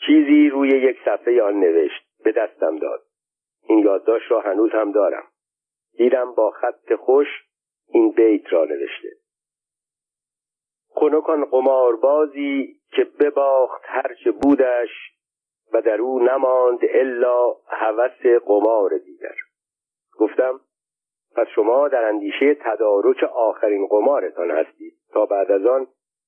چیزی 0.07 0.49
روی 0.49 0.69
یک 0.69 0.97
صفحه 1.05 1.43
آن 1.43 1.61
نوشت 1.61 2.07
به 2.25 2.33
دستم 2.33 2.79
داد. 2.79 3.03
این 3.69 3.79
یادداشت 3.79 4.31
را 4.31 4.41
هنوز 4.41 4.71
هم 4.73 4.93
دارم. 4.93 5.25
دیدم 5.97 6.33
با 6.33 6.51
خط 6.51 6.95
خوش 6.95 7.27
این 7.89 8.11
بیت 8.11 8.53
را 8.53 8.65
نوشته. 8.65 9.09
خنکان 10.95 11.45
قماربازی 11.45 12.77
که 12.91 13.05
بباخت 13.05 13.83
هرچه 13.85 14.31
بودش 14.31 14.91
و 15.73 15.83
در 15.83 16.01
او 16.01 16.19
نماند 16.19 16.79
الا 16.83 17.53
هوس 17.69 18.27
قمار 18.47 18.99
دیگر. 18.99 19.35
گفتم 20.19 20.61
پس 21.37 21.47
شما 21.55 21.89
در 21.89 22.05
اندیشه 22.05 22.55
تدارک 22.55 23.25
آخرین 23.25 23.87
قمارتان 23.87 24.51
هستید. 24.51 24.95
تا 25.15 25.27
بعد 25.27 25.53
از 25.53 25.67
آن 25.67 25.87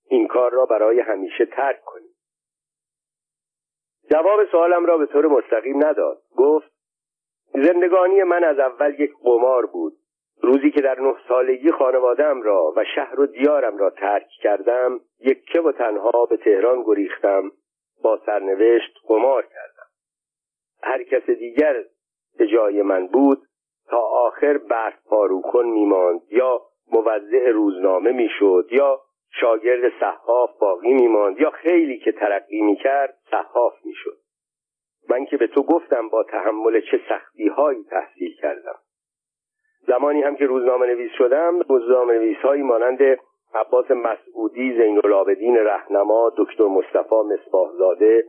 این 0.08 0.26
کار 0.26 0.52
را 0.52 0.66
برای 0.66 1.00
همیشه 1.00 1.46
ترک 1.46 1.80
کنید 1.84 2.16
جواب 4.10 4.44
سوالم 4.50 4.86
را 4.86 4.98
به 4.98 5.06
طور 5.06 5.26
مستقیم 5.26 5.84
نداد. 5.84 6.22
گفت 6.36 6.72
زندگانی 7.54 8.22
من 8.22 8.44
از 8.44 8.58
اول 8.58 9.00
یک 9.00 9.12
قمار 9.22 9.66
بود. 9.66 9.92
روزی 10.42 10.70
که 10.70 10.80
در 10.80 11.00
نه 11.00 11.14
سالگی 11.28 11.72
خانوادم 11.72 12.42
را 12.42 12.72
و 12.76 12.84
شهر 12.94 13.20
و 13.20 13.26
دیارم 13.26 13.78
را 13.78 13.90
ترک 13.90 14.28
کردم 14.42 15.00
یکه 15.20 15.60
و 15.60 15.72
تنها 15.72 16.26
به 16.26 16.36
تهران 16.36 16.82
گریختم. 16.82 17.52
با 18.02 18.20
سرنوشت 18.26 18.98
قمار 19.08 19.42
کردم. 19.42 19.86
هر 20.82 21.02
کس 21.02 21.30
دیگر 21.30 21.84
به 22.38 22.46
جای 22.46 22.82
من 22.82 23.06
بود 23.06 23.42
تا 23.88 23.98
آخر 23.98 24.58
برف 24.58 25.04
پاروکن 25.04 25.64
میماند 25.64 26.20
یا 26.30 26.62
موضع 26.92 27.50
روزنامه 27.50 28.12
می‌شد 28.12 28.68
یا 28.70 29.00
شاگرد 29.40 29.92
صحاف 30.00 30.58
باقی 30.58 30.92
میماند 30.92 31.40
یا 31.40 31.50
خیلی 31.50 31.98
که 31.98 32.12
ترقی 32.12 32.60
می‌کرد 32.60 33.18
صحاف 33.30 33.74
می‌شد. 33.84 34.16
من 35.10 35.26
که 35.26 35.36
به 35.36 35.46
تو 35.46 35.62
گفتم 35.62 36.08
با 36.08 36.22
تحمل 36.22 36.80
چه 36.80 37.00
سختی 37.08 37.48
هایی 37.48 37.84
تحصیل 37.84 38.34
کردم. 38.42 38.78
زمانی 39.86 40.22
هم 40.22 40.36
که 40.36 40.46
روزنامه 40.46 40.86
نویس 40.86 41.10
شدم 41.18 41.60
روزنامه 41.60 42.14
نویس 42.14 42.38
هایی 42.38 42.62
مانند 42.62 43.18
عباس 43.54 43.90
مسعودی 43.90 44.76
زین 44.76 45.00
العابدین 45.04 45.56
رهنما 45.56 46.32
دکتر 46.36 46.64
مصطفی 46.64 47.14
مصباحزاده 47.14 48.24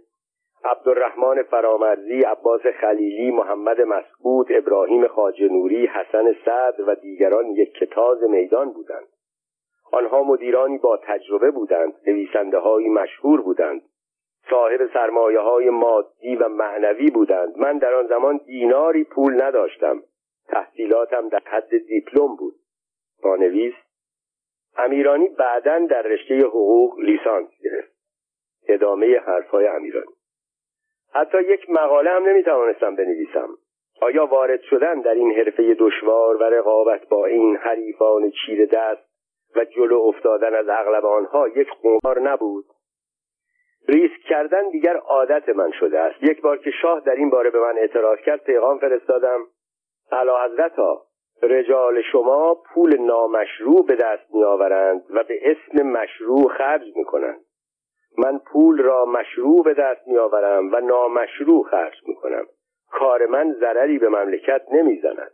عبدالرحمن 0.68 1.44
فرامرزی 1.44 2.22
عباس 2.22 2.62
خلیلی 2.62 3.32
محمد 3.32 3.82
مسعود 3.82 4.48
ابراهیم 4.50 5.08
خاجه 5.08 5.48
نوری 5.48 5.86
حسن 5.86 6.36
سعد 6.46 6.80
و 6.80 6.96
دیگران 6.96 7.46
یک 7.46 7.74
کتاز 7.74 8.24
میدان 8.24 8.72
بودند. 8.72 9.08
آنها 9.92 10.24
مدیرانی 10.24 10.78
با 10.78 10.98
تجربه 10.98 11.52
بودند 11.52 11.94
نویسنده 12.08 12.58
های 12.58 12.90
مشهور 12.90 13.42
بودند. 13.42 13.82
صاحب 14.50 14.90
سرمایه 14.94 15.40
های 15.40 15.70
مادی 15.70 16.36
و 16.36 16.50
معنوی 16.50 17.10
بودند. 17.10 17.58
من 17.58 17.78
در 17.78 17.94
آن 17.94 18.08
زمان 18.08 18.38
دیناری 18.46 19.04
پول 19.04 19.42
نداشتم. 19.42 20.04
تحصیلاتم 20.48 21.30
در 21.30 21.42
حد 21.46 21.78
دیپلم 21.78 22.36
بود. 22.36 22.54
نویس 23.26 23.74
امیرانی 24.78 25.30
بعدا 25.30 25.80
در 25.90 26.02
رشته 26.02 26.38
حقوق 26.38 27.00
لیسانس 27.00 27.50
گرفت. 27.64 27.92
ادامه 28.68 29.20
حرفهای 29.20 29.68
امیرانی. 29.68 30.17
حتی 31.14 31.42
یک 31.42 31.70
مقاله 31.70 32.10
هم 32.10 32.30
نمی‌توانستم 32.30 32.96
بنویسم. 32.96 33.50
آیا 34.02 34.26
وارد 34.26 34.62
شدن 34.62 35.02
در 35.02 35.14
این 35.14 35.32
حرفه 35.32 35.76
دشوار 35.80 36.38
و 36.38 36.44
رقابت 36.44 37.08
با 37.10 37.26
این 37.26 37.58
حریفان 37.58 38.32
چیر 38.32 38.66
دست 38.66 39.08
و 39.56 39.66
جلو 39.66 40.02
افتادن 40.02 40.56
از 40.56 40.66
اغلب 40.70 41.06
آنها 41.06 41.48
یک 41.48 41.68
قمار 41.84 42.20
نبود؟ 42.20 42.66
ریسک 43.88 44.22
کردن 44.30 44.70
دیگر 44.70 44.98
عادت 44.98 45.50
من 45.50 45.72
شده 45.72 46.00
است. 46.00 46.24
یک 46.24 46.42
بار 46.42 46.58
که 46.58 46.72
شاه 46.82 47.00
در 47.00 47.16
این 47.16 47.30
باره 47.30 47.50
به 47.50 47.60
من 47.60 47.78
اعتراض 47.78 48.20
کرد 48.20 48.44
پیغام 48.44 48.80
فرستادم. 48.80 49.40
علا 50.12 50.46
حضرتا 50.46 51.02
رجال 51.44 52.02
شما 52.02 52.56
پول 52.74 52.98
نامشروع 52.98 53.86
به 53.86 53.96
دست 53.96 54.34
میآورند 54.34 55.04
و 55.10 55.24
به 55.24 55.40
اسم 55.44 55.88
مشروع 55.88 56.48
خرج 56.48 56.96
می‌کنند. 56.96 57.40
من 58.18 58.38
پول 58.38 58.82
را 58.82 59.06
مشروع 59.06 59.64
به 59.64 59.74
دست 59.74 60.08
میآورم 60.08 60.74
و 60.74 60.80
نامشروع 60.80 61.64
خرج 61.64 61.96
می‌کنم. 62.08 62.46
کار 62.92 63.26
من 63.26 63.54
ضرری 63.60 64.00
به 64.00 64.10
مملکت 64.10 64.62
نمی‌زند. 64.72 65.32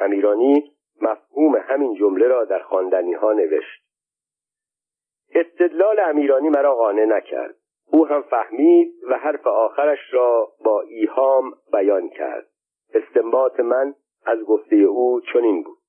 امیرانی 0.00 0.72
مفهوم 1.02 1.56
همین 1.56 1.94
جمله 1.94 2.26
را 2.28 2.44
در 2.44 2.58
خواندنی 2.58 3.14
ها 3.14 3.32
نوشت. 3.32 3.82
استدلال 5.34 6.00
امیرانی 6.00 6.48
مرا 6.48 6.74
قانع 6.74 7.04
نکرد. 7.04 7.54
او 7.92 8.06
هم 8.06 8.22
فهمید 8.22 8.94
و 9.10 9.18
حرف 9.18 9.46
آخرش 9.46 9.98
را 10.12 10.48
با 10.64 10.80
ایهام 10.80 11.52
بیان 11.72 12.08
کرد. 12.08 12.46
استنباط 12.94 13.60
من 13.60 13.94
از 14.26 14.38
گفته 14.38 14.76
او 14.76 15.20
چنین 15.32 15.62
بود. 15.62 15.81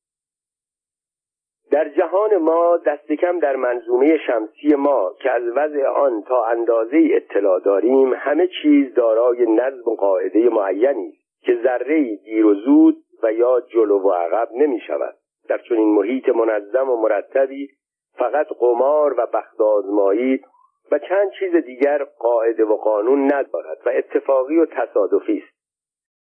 در 1.74 1.89
جهان 1.89 2.38
ما 2.38 2.77
دست 2.77 3.12
کم 3.12 3.39
در 3.39 3.56
منظومه 3.56 4.18
شمسی 4.18 4.75
ما 4.75 5.13
که 5.20 5.32
از 5.32 5.44
وضع 5.56 5.86
آن 5.86 6.24
تا 6.27 6.46
اندازه 6.46 7.08
اطلاع 7.12 7.60
داریم 7.60 8.13
همه 8.13 8.48
چیز 8.48 8.94
دارای 8.94 9.46
نظم 9.46 9.89
و 9.92 9.96
قاعده 9.96 10.50
معینی 10.50 11.08
است 11.08 11.46
که 11.46 11.60
ذره 11.63 12.15
دیر 12.15 12.46
و 12.46 12.53
زود 12.53 12.98
و 13.24 13.34
یا 13.34 13.60
جلو 13.60 14.00
و 14.00 14.12
عقب 14.12 14.50
نمی 14.56 14.80
شود 14.80 15.15
در 15.50 15.58
چنین 15.58 15.96
محیط 15.96 16.30
منظم 16.30 16.89
و 16.89 16.96
مرتبی 16.96 17.70
فقط 18.18 18.48
قمار 18.60 19.13
و 19.20 19.27
بخت 19.34 19.60
و 20.92 21.00
چند 21.00 21.32
چیز 21.39 21.56
دیگر 21.56 22.03
قاعده 22.20 22.65
و 22.65 22.75
قانون 22.75 23.24
ندارد 23.34 23.77
و 23.86 23.89
اتفاقی 23.89 24.58
و 24.58 24.65
تصادفی 24.65 25.44
است. 25.46 25.53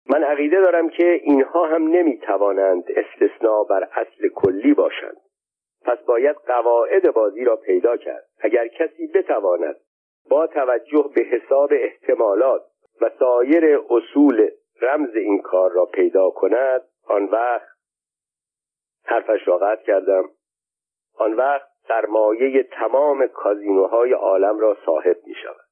من 0.09 0.23
عقیده 0.23 0.61
دارم 0.61 0.89
که 0.89 1.19
اینها 1.23 1.65
هم 1.65 1.87
نمی 1.87 2.17
توانند 2.17 2.83
استثناء 2.87 3.63
بر 3.63 3.83
اصل 3.83 4.27
کلی 4.35 4.73
باشند. 4.73 5.22
پس 5.85 5.97
باید 5.97 6.35
قواعد 6.35 7.13
بازی 7.13 7.43
را 7.43 7.55
پیدا 7.55 7.97
کرد. 7.97 8.25
اگر 8.39 8.67
کسی 8.67 9.07
بتواند 9.07 9.75
با 10.29 10.47
توجه 10.47 11.09
به 11.15 11.21
حساب 11.21 11.69
احتمالات 11.73 12.61
و 13.01 13.09
سایر 13.19 13.79
اصول 13.89 14.49
رمز 14.81 15.15
این 15.15 15.41
کار 15.41 15.71
را 15.71 15.85
پیدا 15.85 16.29
کند 16.29 16.81
آن 17.07 17.25
وقت 17.25 17.73
حرفش 19.05 19.47
را 19.47 19.57
قطع 19.57 19.83
کردم. 19.83 20.29
آن 21.17 21.33
وقت 21.33 21.69
سرمایه 21.87 22.63
تمام 22.63 23.27
کازینوهای 23.27 24.13
عالم 24.13 24.59
را 24.59 24.77
صاحب 24.85 25.17
می 25.25 25.35
شود 25.35 25.65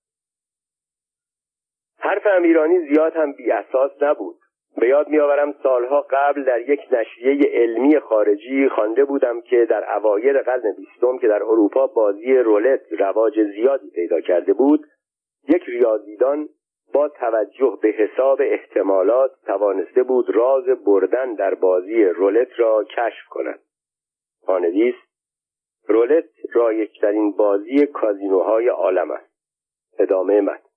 حرف 2.00 2.28
امیرانی 2.38 2.80
زیاد 2.80 3.16
هم 3.16 3.34
بی 3.34 3.52
اساس 3.52 3.92
نبود. 4.02 4.41
به 4.82 4.88
یاد 4.88 5.08
میآورم 5.08 5.56
سالها 5.64 6.06
قبل 6.10 6.44
در 6.44 6.70
یک 6.70 6.80
نشریه 6.92 7.50
علمی 7.54 8.00
خارجی 8.00 8.70
خوانده 8.70 9.06
بودم 9.06 9.42
که 9.42 9.66
در 9.66 9.96
اوایل 9.98 10.42
قرن 10.42 10.76
بیستم 10.78 11.18
که 11.18 11.28
در 11.28 11.44
اروپا 11.44 11.88
بازی 11.88 12.36
رولت 12.36 12.82
رواج 13.00 13.44
زیادی 13.44 13.90
پیدا 13.90 14.22
کرده 14.22 14.54
بود 14.54 14.86
یک 15.50 15.64
ریاضیدان 15.68 16.50
با 16.94 17.08
توجه 17.08 17.78
به 17.82 17.90
حساب 17.90 18.42
احتمالات 18.42 19.32
توانسته 19.46 20.04
بود 20.04 20.36
راز 20.36 20.66
بردن 20.86 21.34
در 21.34 21.56
بازی 21.56 22.04
رولت 22.04 22.60
را 22.60 22.84
کشف 22.84 23.28
کند. 23.30 23.60
پانویس 24.46 24.96
رولت 25.88 26.30
رایجترین 26.54 27.32
بازی 27.32 27.86
کازینوهای 27.86 28.68
عالم 28.68 29.12
است. 29.12 29.32
ادامه 30.00 30.42
مد 30.42 30.71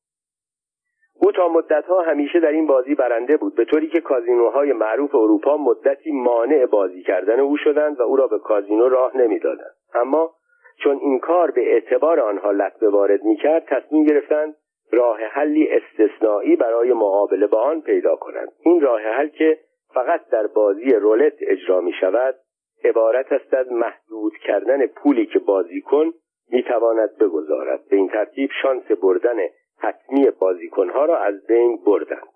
او 1.21 1.33
تا 1.33 1.49
مدتها 1.49 2.03
همیشه 2.03 2.41
در 2.41 2.53
این 2.53 2.67
بازی 2.67 2.95
برنده 2.95 3.37
بود 3.37 3.55
به 3.55 3.65
طوری 3.65 3.89
که 3.89 4.01
کازینوهای 4.01 4.73
معروف 4.73 5.15
اروپا 5.15 5.57
مدتی 5.57 6.13
مانع 6.13 6.67
بازی 6.67 7.03
کردن 7.03 7.41
او 7.41 7.57
شدند 7.57 8.01
و 8.01 8.03
او 8.03 8.17
را 8.17 8.27
به 8.27 8.39
کازینو 8.39 8.89
راه 8.89 9.17
نمی‌دادند. 9.17 9.75
اما 9.95 10.35
چون 10.83 10.99
این 11.03 11.19
کار 11.19 11.51
به 11.51 11.73
اعتبار 11.73 12.21
آنها 12.21 12.51
لطمه 12.51 12.89
وارد 12.89 13.23
می‌کرد 13.25 13.65
تصمیم 13.65 14.05
گرفتند 14.05 14.55
راه 14.93 15.19
حلی 15.21 15.69
استثنایی 15.69 16.57
برای 16.57 16.93
مقابله 16.93 17.47
با 17.47 17.63
آن 17.63 17.81
پیدا 17.81 18.17
کنند. 18.17 18.53
این 18.65 18.81
راه 18.81 19.01
حل 19.01 19.29
که 19.29 19.59
فقط 19.95 20.29
در 20.31 20.47
بازی 20.47 20.91
رولت 20.91 21.35
اجرا 21.41 21.81
می 21.81 21.93
شود 22.01 22.35
عبارت 22.85 23.33
است 23.33 23.55
از 23.55 23.73
محدود 23.73 24.33
کردن 24.47 24.87
پولی 24.87 25.27
که 25.27 25.39
بازیکن 25.39 26.13
می‌تواند 26.51 27.19
بگذارد. 27.21 27.81
به 27.91 27.97
این 27.97 28.09
ترتیب 28.09 28.51
شانس 28.63 28.93
بردن 29.03 29.37
حتمی 29.79 30.31
بازیکنها 30.31 31.05
را 31.05 31.19
از 31.19 31.47
بین 31.47 31.77
بردند. 31.87 32.29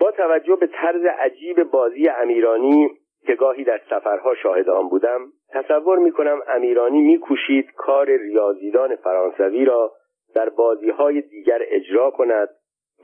با 0.00 0.10
توجه 0.10 0.56
به 0.56 0.66
طرز 0.66 1.04
عجیب 1.04 1.62
بازی 1.62 2.08
امیرانی 2.08 2.90
که 3.26 3.34
گاهی 3.34 3.64
در 3.64 3.80
سفرها 3.90 4.34
شاهد 4.34 4.68
آن 4.68 4.88
بودم 4.88 5.32
تصور 5.48 5.98
می 5.98 6.12
کنم 6.12 6.40
امیرانی 6.48 7.00
میکوشید 7.00 7.72
کار 7.76 8.06
ریاضیدان 8.06 8.96
فرانسوی 8.96 9.64
را 9.64 9.92
در 10.34 10.48
بازی 10.48 10.90
های 10.90 11.20
دیگر 11.20 11.58
اجرا 11.62 12.10
کند 12.10 12.48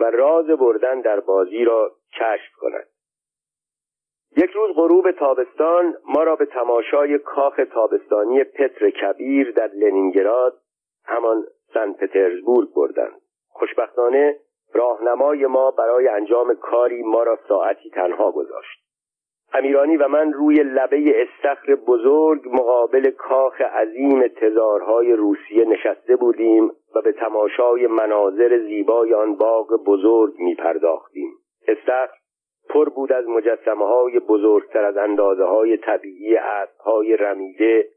و 0.00 0.04
راز 0.04 0.47
بردن 0.47 1.00
در 1.00 1.21
بازی 1.21 1.64
را 1.64 1.92
کشف 2.12 2.52
کند. 2.61 2.87
یک 4.37 4.50
روز 4.50 4.76
غروب 4.76 5.11
تابستان 5.11 5.97
ما 6.04 6.23
را 6.23 6.37
به 6.37 6.47
تماشای 6.47 7.19
کاخ 7.19 7.61
تابستانی 7.73 8.45
پتر 8.45 8.90
کبیر 8.90 9.50
در 9.50 9.71
لنینگراد 9.75 10.61
همان 11.04 11.45
سن 11.75 11.93
پترزبورگ 11.93 12.69
بردند. 12.77 13.21
خوشبختانه 13.49 14.37
راهنمای 14.75 15.47
ما 15.47 15.71
برای 15.71 16.09
انجام 16.09 16.55
کاری 16.55 17.03
ما 17.03 17.23
را 17.23 17.39
ساعتی 17.49 17.91
تنها 17.91 18.33
گذاشت. 18.33 18.81
امیرانی 19.55 19.97
و 19.97 20.09
من 20.09 20.33
روی 20.33 20.57
لبه 20.57 21.23
استخر 21.23 21.75
بزرگ 21.75 22.41
مقابل 22.47 23.11
کاخ 23.11 23.61
عظیم 23.61 24.29
تزارهای 24.29 25.12
روسیه 25.12 25.65
نشسته 25.65 26.17
بودیم 26.17 26.73
و 26.95 27.00
به 27.05 27.12
تماشای 27.12 27.87
مناظر 27.87 28.59
زیبای 28.59 29.15
آن 29.15 29.37
باغ 29.37 29.85
بزرگ 29.87 30.35
می 30.39 30.55
پرداختیم 30.55 31.31
استخر 31.69 32.21
پر 32.69 32.89
بود 32.89 33.12
از 33.12 33.29
مجسمه 33.29 33.87
های 33.87 34.19
بزرگتر 34.19 34.85
از 34.85 34.97
اندازه 34.97 35.45
های 35.45 35.77
طبیعی 35.77 36.37
اسب 36.37 36.81
های 36.85 37.17
رمیده 37.17 37.88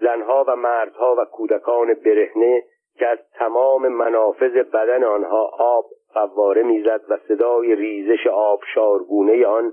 زنها 0.00 0.44
و 0.48 0.56
مردها 0.56 1.16
و 1.18 1.24
کودکان 1.24 1.94
برهنه 1.94 2.62
که 2.98 3.08
از 3.08 3.18
تمام 3.34 3.88
منافذ 3.88 4.52
بدن 4.52 5.04
آنها 5.04 5.50
آب 5.58 5.84
فواره 6.14 6.62
می‌زد 6.62 7.00
و 7.08 7.18
صدای 7.28 7.74
ریزش 7.74 8.26
آبشارگونه 8.26 9.46
آن 9.46 9.72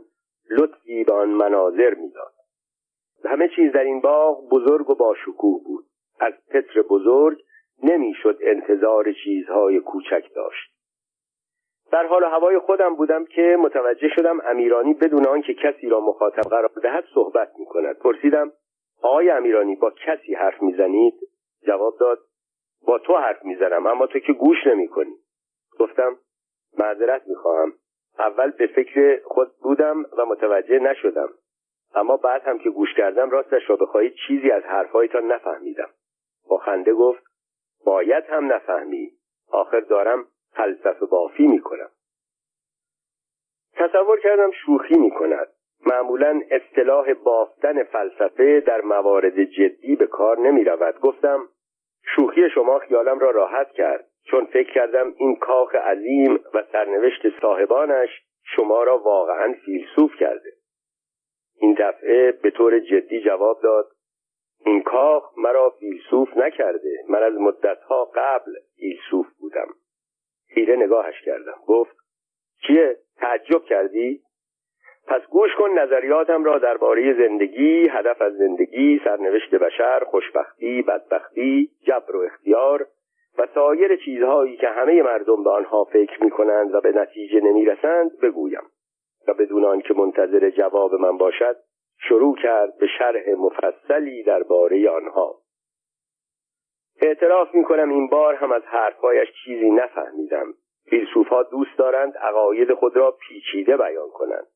لطفی 0.50 1.04
به 1.04 1.14
آن 1.14 1.30
مناظر 1.30 1.94
می‌داد. 1.94 2.34
همه 3.26 3.50
چیز 3.56 3.72
در 3.72 3.84
این 3.84 4.02
باغ 4.02 4.50
بزرگ 4.50 4.90
و 4.90 4.96
باشکوه 4.96 5.64
بود. 5.64 5.86
از 6.20 6.34
پتر 6.50 6.82
بزرگ 6.82 7.38
نمی‌شد 7.84 8.38
انتظار 8.42 9.14
چیزهای 9.24 9.80
کوچک 9.80 10.24
داشت. 10.36 10.72
در 11.92 12.06
حال 12.06 12.24
هوای 12.24 12.60
خودم 12.60 12.96
بودم 12.96 13.26
که 13.26 13.58
متوجه 13.60 14.08
شدم 14.16 14.42
امیرانی 14.46 14.94
بدون 14.94 15.28
آنکه 15.28 15.54
کسی 15.54 15.90
را 15.90 16.00
مخاطب 16.00 16.50
قرار 16.50 16.72
دهد 16.84 17.04
صحبت 17.14 17.52
می 17.60 17.66
کند 17.66 18.00
پرسیدم 18.00 18.52
آقای 19.02 19.30
امیرانی 19.30 19.76
با 19.76 19.92
کسی 20.06 20.34
حرف 20.34 20.62
می‌زنید؟ 20.62 21.14
جواب 21.68 21.94
داد 22.00 22.20
با 22.88 23.00
تو 23.00 23.18
حرف 23.18 23.46
می‌زنم 23.46 23.88
اما 23.88 24.08
تو 24.08 24.20
که 24.20 24.34
گوش 24.34 24.58
نمی 24.68 24.88
کنی 24.88 25.16
گفتم 25.80 26.18
معذرت 26.80 27.28
می‌خواهم. 27.28 27.74
اول 28.20 28.52
به 28.52 28.68
فکر 28.68 29.22
خود 29.26 29.52
بودم 29.62 30.06
و 30.18 30.26
متوجه 30.26 30.80
نشدم. 30.80 31.30
اما 31.96 32.18
بعد 32.18 32.42
هم 32.44 32.58
که 32.58 32.70
گوش 32.70 32.94
کردم 32.98 33.30
راستش 33.30 33.70
را 33.70 33.76
بخواهید 33.76 34.14
چیزی 34.28 34.52
از 34.52 34.64
حرفهایتان 34.64 35.32
نفهمیدم. 35.32 35.90
با 36.50 36.58
خنده 36.58 36.94
گفت 36.94 37.24
باید 37.86 38.24
هم 38.30 38.54
نفهمی. 38.54 39.12
آخر 39.52 39.80
دارم 39.80 40.26
فلسفه 40.54 41.06
بافی 41.06 41.48
می‌کنم. 41.48 41.90
تصور 43.74 44.20
کردم 44.20 44.52
شوخی 44.52 44.98
می‌کند. 44.98 45.48
معمولا 45.86 46.42
اصطلاح 46.52 47.14
بافتن 47.14 47.84
فلسفه 47.84 48.60
در 48.60 48.82
موارد 48.82 49.44
جدی 49.44 49.96
به 49.96 50.08
کار 50.08 50.40
نمی 50.40 50.64
رود 50.64 51.00
گفتم 51.00 51.40
شوخی 52.04 52.50
شما 52.50 52.80
خیالم 52.80 53.20
را 53.20 53.32
راحت 53.32 53.72
کرد. 53.72 54.08
چون 54.24 54.46
فکر 54.46 54.74
کردم 54.74 55.14
این 55.18 55.36
کاخ 55.36 55.76
عظیم 55.76 56.40
و 56.54 56.64
سرنوشت 56.72 57.42
صاحبانش 57.42 58.10
شما 58.44 58.84
را 58.84 58.98
واقعا 58.98 59.56
فیلسوف 59.66 60.16
کرده. 60.16 60.52
این 61.56 61.76
دفعه 61.80 62.32
به 62.32 62.52
طور 62.52 62.80
جدی 62.80 63.22
جواب 63.22 63.62
داد 63.62 63.92
این 64.66 64.84
کاخ 64.84 65.38
مرا 65.38 65.70
فیلسوف 65.80 66.38
نکرده. 66.38 67.04
من 67.10 67.24
از 67.24 67.34
مدتها 67.34 68.12
قبل 68.16 68.52
فیلسوف 68.76 69.28
بودم. 69.40 69.68
خیره 70.54 70.76
نگاهش 70.76 71.22
کردم. 71.22 71.58
گفت 71.68 71.96
چیه؟ 72.68 72.98
تعجب 73.18 73.64
کردی؟ 73.64 74.22
پس 75.08 75.22
گوش 75.30 75.56
کن 75.56 75.70
نظریاتم 75.70 76.44
را 76.44 76.58
درباره 76.58 77.14
زندگی 77.14 77.88
هدف 77.88 78.22
از 78.22 78.34
زندگی 78.34 79.02
سرنوشت 79.04 79.56
بشر 79.56 80.04
خوشبختی 80.06 80.82
بدبختی 80.82 81.70
جبر 81.88 82.16
و 82.16 82.20
اختیار 82.20 82.88
و 83.38 83.48
سایر 83.56 83.96
چیزهایی 83.96 84.58
که 84.58 84.68
همه 84.68 85.04
مردم 85.04 85.44
به 85.44 85.50
آنها 85.50 85.84
فکر 85.84 86.24
می 86.24 86.30
کنند 86.30 86.76
و 86.76 86.82
به 86.82 86.92
نتیجه 86.92 87.40
نمی 87.40 87.66
رسند 87.66 88.12
بگویم 88.22 88.64
و 89.28 89.34
بدون 89.34 89.66
آنکه 89.66 89.94
منتظر 89.94 90.50
جواب 90.50 90.94
من 90.94 91.18
باشد 91.18 91.56
شروع 92.08 92.36
کرد 92.36 92.78
به 92.78 92.88
شرح 92.98 93.30
مفصلی 93.38 94.24
درباره 94.24 94.90
آنها. 94.90 95.36
اعتراف 97.02 97.56
می 97.56 97.64
کنم 97.64 97.90
این 97.90 98.08
بار 98.08 98.36
هم 98.36 98.52
از 98.52 98.62
حرفهایش 98.66 99.30
چیزی 99.46 99.72
نفهمیدم. 99.72 100.54
فیلسوفها 100.90 101.44
دوست 101.44 101.78
دارند 101.78 102.18
عقاید 102.18 102.74
خود 102.74 102.98
را 102.98 103.12
پیچیده 103.12 103.78
بیان 103.78 104.10
کنند. 104.10 104.48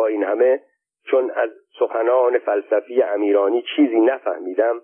با 0.00 0.06
این 0.06 0.24
همه 0.24 0.62
چون 1.04 1.30
از 1.30 1.50
سخنان 1.78 2.38
فلسفی 2.38 3.02
امیرانی 3.02 3.64
چیزی 3.76 4.00
نفهمیدم 4.00 4.80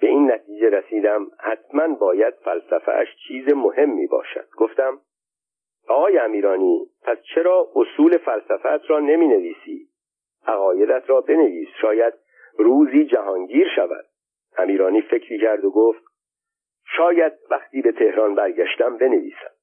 به 0.00 0.06
این 0.06 0.32
نتیجه 0.32 0.70
رسیدم 0.70 1.26
حتما 1.40 1.94
باید 1.94 2.34
فلسفهش 2.34 3.08
چیز 3.28 3.54
مهمی 3.54 4.06
باشد. 4.06 4.48
گفتم 4.56 5.00
آقای 5.88 6.18
امیرانی 6.18 6.86
پس 7.02 7.18
چرا 7.34 7.68
اصول 7.74 8.18
فلسفت 8.18 8.90
را 8.90 9.00
نمی 9.00 9.28
نویسی؟ 9.28 9.88
عقایدت 10.46 11.10
را 11.10 11.20
بنویس. 11.20 11.68
شاید 11.80 12.14
روزی 12.58 13.04
جهانگیر 13.04 13.68
شود. 13.76 14.04
امیرانی 14.58 15.02
فکری 15.02 15.38
کرد 15.38 15.64
و 15.64 15.70
گفت 15.70 16.02
شاید 16.96 17.32
وقتی 17.50 17.82
به 17.82 17.92
تهران 17.92 18.34
برگشتم 18.34 18.96
بنویسم. 18.96 19.57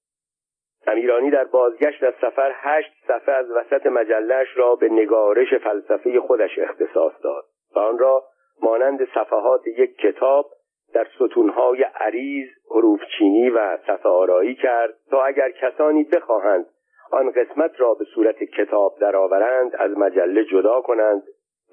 امیرانی 0.88 1.32
در 1.32 1.44
بازگشت 1.44 2.04
از 2.04 2.14
سفر 2.22 2.52
هشت 2.56 2.92
صفحه 3.08 3.36
از 3.36 3.52
وسط 3.52 3.86
مجلش 3.86 4.48
را 4.56 4.76
به 4.76 4.90
نگارش 4.90 5.54
فلسفه 5.54 6.20
خودش 6.20 6.60
اختصاص 6.60 7.14
داد 7.24 7.46
و 7.76 7.80
آن 7.80 8.00
را 8.00 8.24
مانند 8.62 9.08
صفحات 9.14 9.68
یک 9.68 9.98
کتاب 9.98 10.52
در 10.94 11.08
ستونهای 11.16 11.84
عریض 11.84 12.50
حروف 12.70 13.00
چینی 13.18 13.50
و 13.50 13.78
صفحه 13.78 14.54
کرد 14.54 14.94
تا 15.12 15.24
اگر 15.24 15.52
کسانی 15.52 16.04
بخواهند 16.04 16.66
آن 17.12 17.32
قسمت 17.32 17.72
را 17.78 17.94
به 17.94 18.06
صورت 18.06 18.44
کتاب 18.44 18.98
درآورند 19.00 19.76
از 19.76 19.92
مجله 19.98 20.46
جدا 20.46 20.82
کنند 20.82 21.24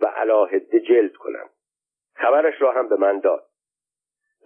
و 0.03 0.07
علاهده 0.07 0.81
جلد 0.81 1.13
کنند. 1.13 1.51
خبرش 2.15 2.63
را 2.63 2.73
هم 2.73 2.89
به 2.89 2.97
من 2.97 3.19
داد. 3.19 3.43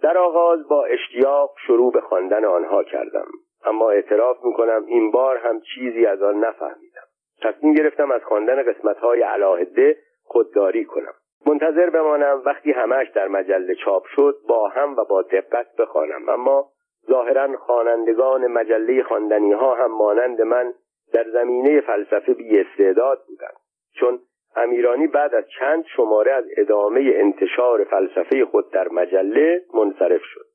در 0.01 0.17
آغاز 0.17 0.67
با 0.67 0.85
اشتیاق 0.85 1.55
شروع 1.67 1.91
به 1.91 2.01
خواندن 2.01 2.45
آنها 2.45 2.83
کردم. 2.83 3.27
اما 3.65 3.91
اعتراف 3.91 4.37
می‌کنم 4.43 4.85
این 4.87 5.11
بار 5.11 5.37
هم 5.37 5.61
چیزی 5.61 6.05
از 6.05 6.21
آن 6.21 6.39
نفهمیدم. 6.39 7.07
تصمیم 7.41 7.73
گرفتم 7.73 8.11
از 8.11 8.23
خواندن 8.23 8.63
قسمتهای 8.63 9.21
علاهده 9.21 9.97
خودداری 10.23 10.85
کنم. 10.85 11.13
منتظر 11.45 11.89
بمانم 11.89 12.41
وقتی 12.45 12.71
همش 12.71 13.07
در 13.09 13.27
مجله 13.27 13.75
چاپ 13.75 14.05
شد 14.05 14.35
با 14.47 14.67
هم 14.67 14.95
و 14.95 15.03
با 15.03 15.21
دقت 15.21 15.75
بخوانم. 15.79 16.29
اما 16.29 16.69
ظاهرا 17.09 17.57
خوانندگان 17.57 18.47
مجله 18.47 19.03
خواندنی 19.03 19.51
ها 19.51 19.75
هم 19.75 19.91
مانند 19.91 20.41
من 20.41 20.73
در 21.13 21.23
زمینه 21.29 21.81
فلسفه 21.81 22.33
بی 22.33 22.59
استعداد 22.59 23.23
بودند. 23.27 23.57
چون 23.99 24.19
امیرانی 24.55 25.07
بعد 25.07 25.35
از 25.35 25.45
چند 25.59 25.85
شماره 25.95 26.31
از 26.31 26.45
ادامه 26.57 27.11
انتشار 27.15 27.83
فلسفه 27.83 28.45
خود 28.45 28.71
در 28.71 28.87
مجله 28.87 29.61
منصرف 29.73 30.21
شد. 30.23 30.46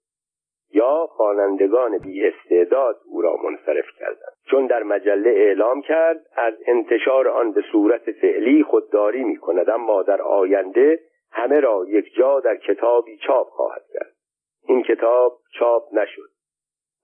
یا 0.72 1.06
خوانندگان 1.06 1.98
بی 1.98 2.26
استعداد 2.26 2.96
او 3.04 3.22
را 3.22 3.36
منصرف 3.44 3.86
کردند. 3.98 4.32
چون 4.50 4.66
در 4.66 4.82
مجله 4.82 5.30
اعلام 5.30 5.82
کرد 5.82 6.20
از 6.36 6.54
انتشار 6.66 7.28
آن 7.28 7.52
به 7.52 7.62
صورت 7.72 8.12
فعلی 8.12 8.62
خودداری 8.62 9.24
می 9.24 9.36
کند 9.36 9.70
اما 9.70 10.02
در 10.02 10.22
آینده 10.22 11.00
همه 11.32 11.60
را 11.60 11.84
یک 11.88 12.14
جا 12.14 12.40
در 12.40 12.56
کتابی 12.56 13.16
چاپ 13.16 13.46
خواهد 13.46 13.82
کرد. 13.92 14.12
این 14.68 14.82
کتاب 14.82 15.38
چاپ 15.58 15.94
نشد. 15.94 16.30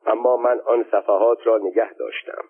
اما 0.06 0.36
من 0.36 0.60
آن 0.66 0.84
صفحات 0.90 1.46
را 1.46 1.58
نگه 1.58 1.92
داشتم. 1.92 2.44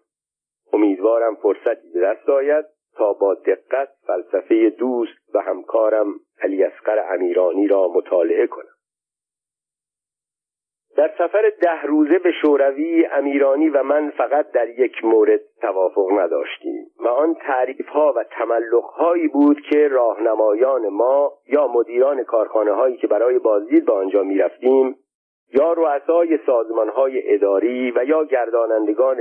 امیدوارم 0.73 1.35
فرصتی 1.35 1.91
به 1.95 2.01
دست 2.01 2.29
آید 2.29 2.65
تا 2.97 3.13
با 3.13 3.35
دقت 3.35 3.89
فلسفه 4.07 4.71
دوست 4.71 5.35
و 5.35 5.39
همکارم 5.41 6.15
علی 6.43 6.65
اصغر 6.65 7.15
امیرانی 7.15 7.67
را 7.67 7.89
مطالعه 7.89 8.47
کنم. 8.47 8.78
در 10.97 11.11
سفر 11.19 11.53
ده 11.63 11.83
روزه 11.83 12.19
به 12.19 12.31
شوروی 12.43 13.07
امیرانی 13.07 13.69
و 13.69 13.83
من 13.83 14.11
فقط 14.11 14.51
در 14.51 14.69
یک 14.69 15.05
مورد 15.05 15.41
توافق 15.61 16.13
نداشتیم 16.13 16.87
و 17.05 17.09
آن 17.09 17.35
تعریف 17.35 17.89
ها 17.89 18.13
و 18.17 18.25
تملق 18.25 18.85
هایی 18.85 19.29
بود 19.29 19.61
که 19.71 19.89
راهنمایان 19.89 20.89
ما 20.89 21.33
یا 21.47 21.67
مدیران 21.67 22.25
کارخانه 22.25 22.73
هایی 22.73 22.97
که 22.97 23.07
برای 23.07 23.39
بازدید 23.39 23.85
به 23.85 23.93
آنجا 23.93 24.23
می 24.23 24.39
رفتیم 24.39 24.97
یا 25.55 25.73
رؤسای 25.73 26.39
سازمان 26.47 26.89
های 26.89 27.35
اداری 27.35 27.91
و 27.91 28.05
یا 28.05 28.25
گردانندگان 28.25 29.17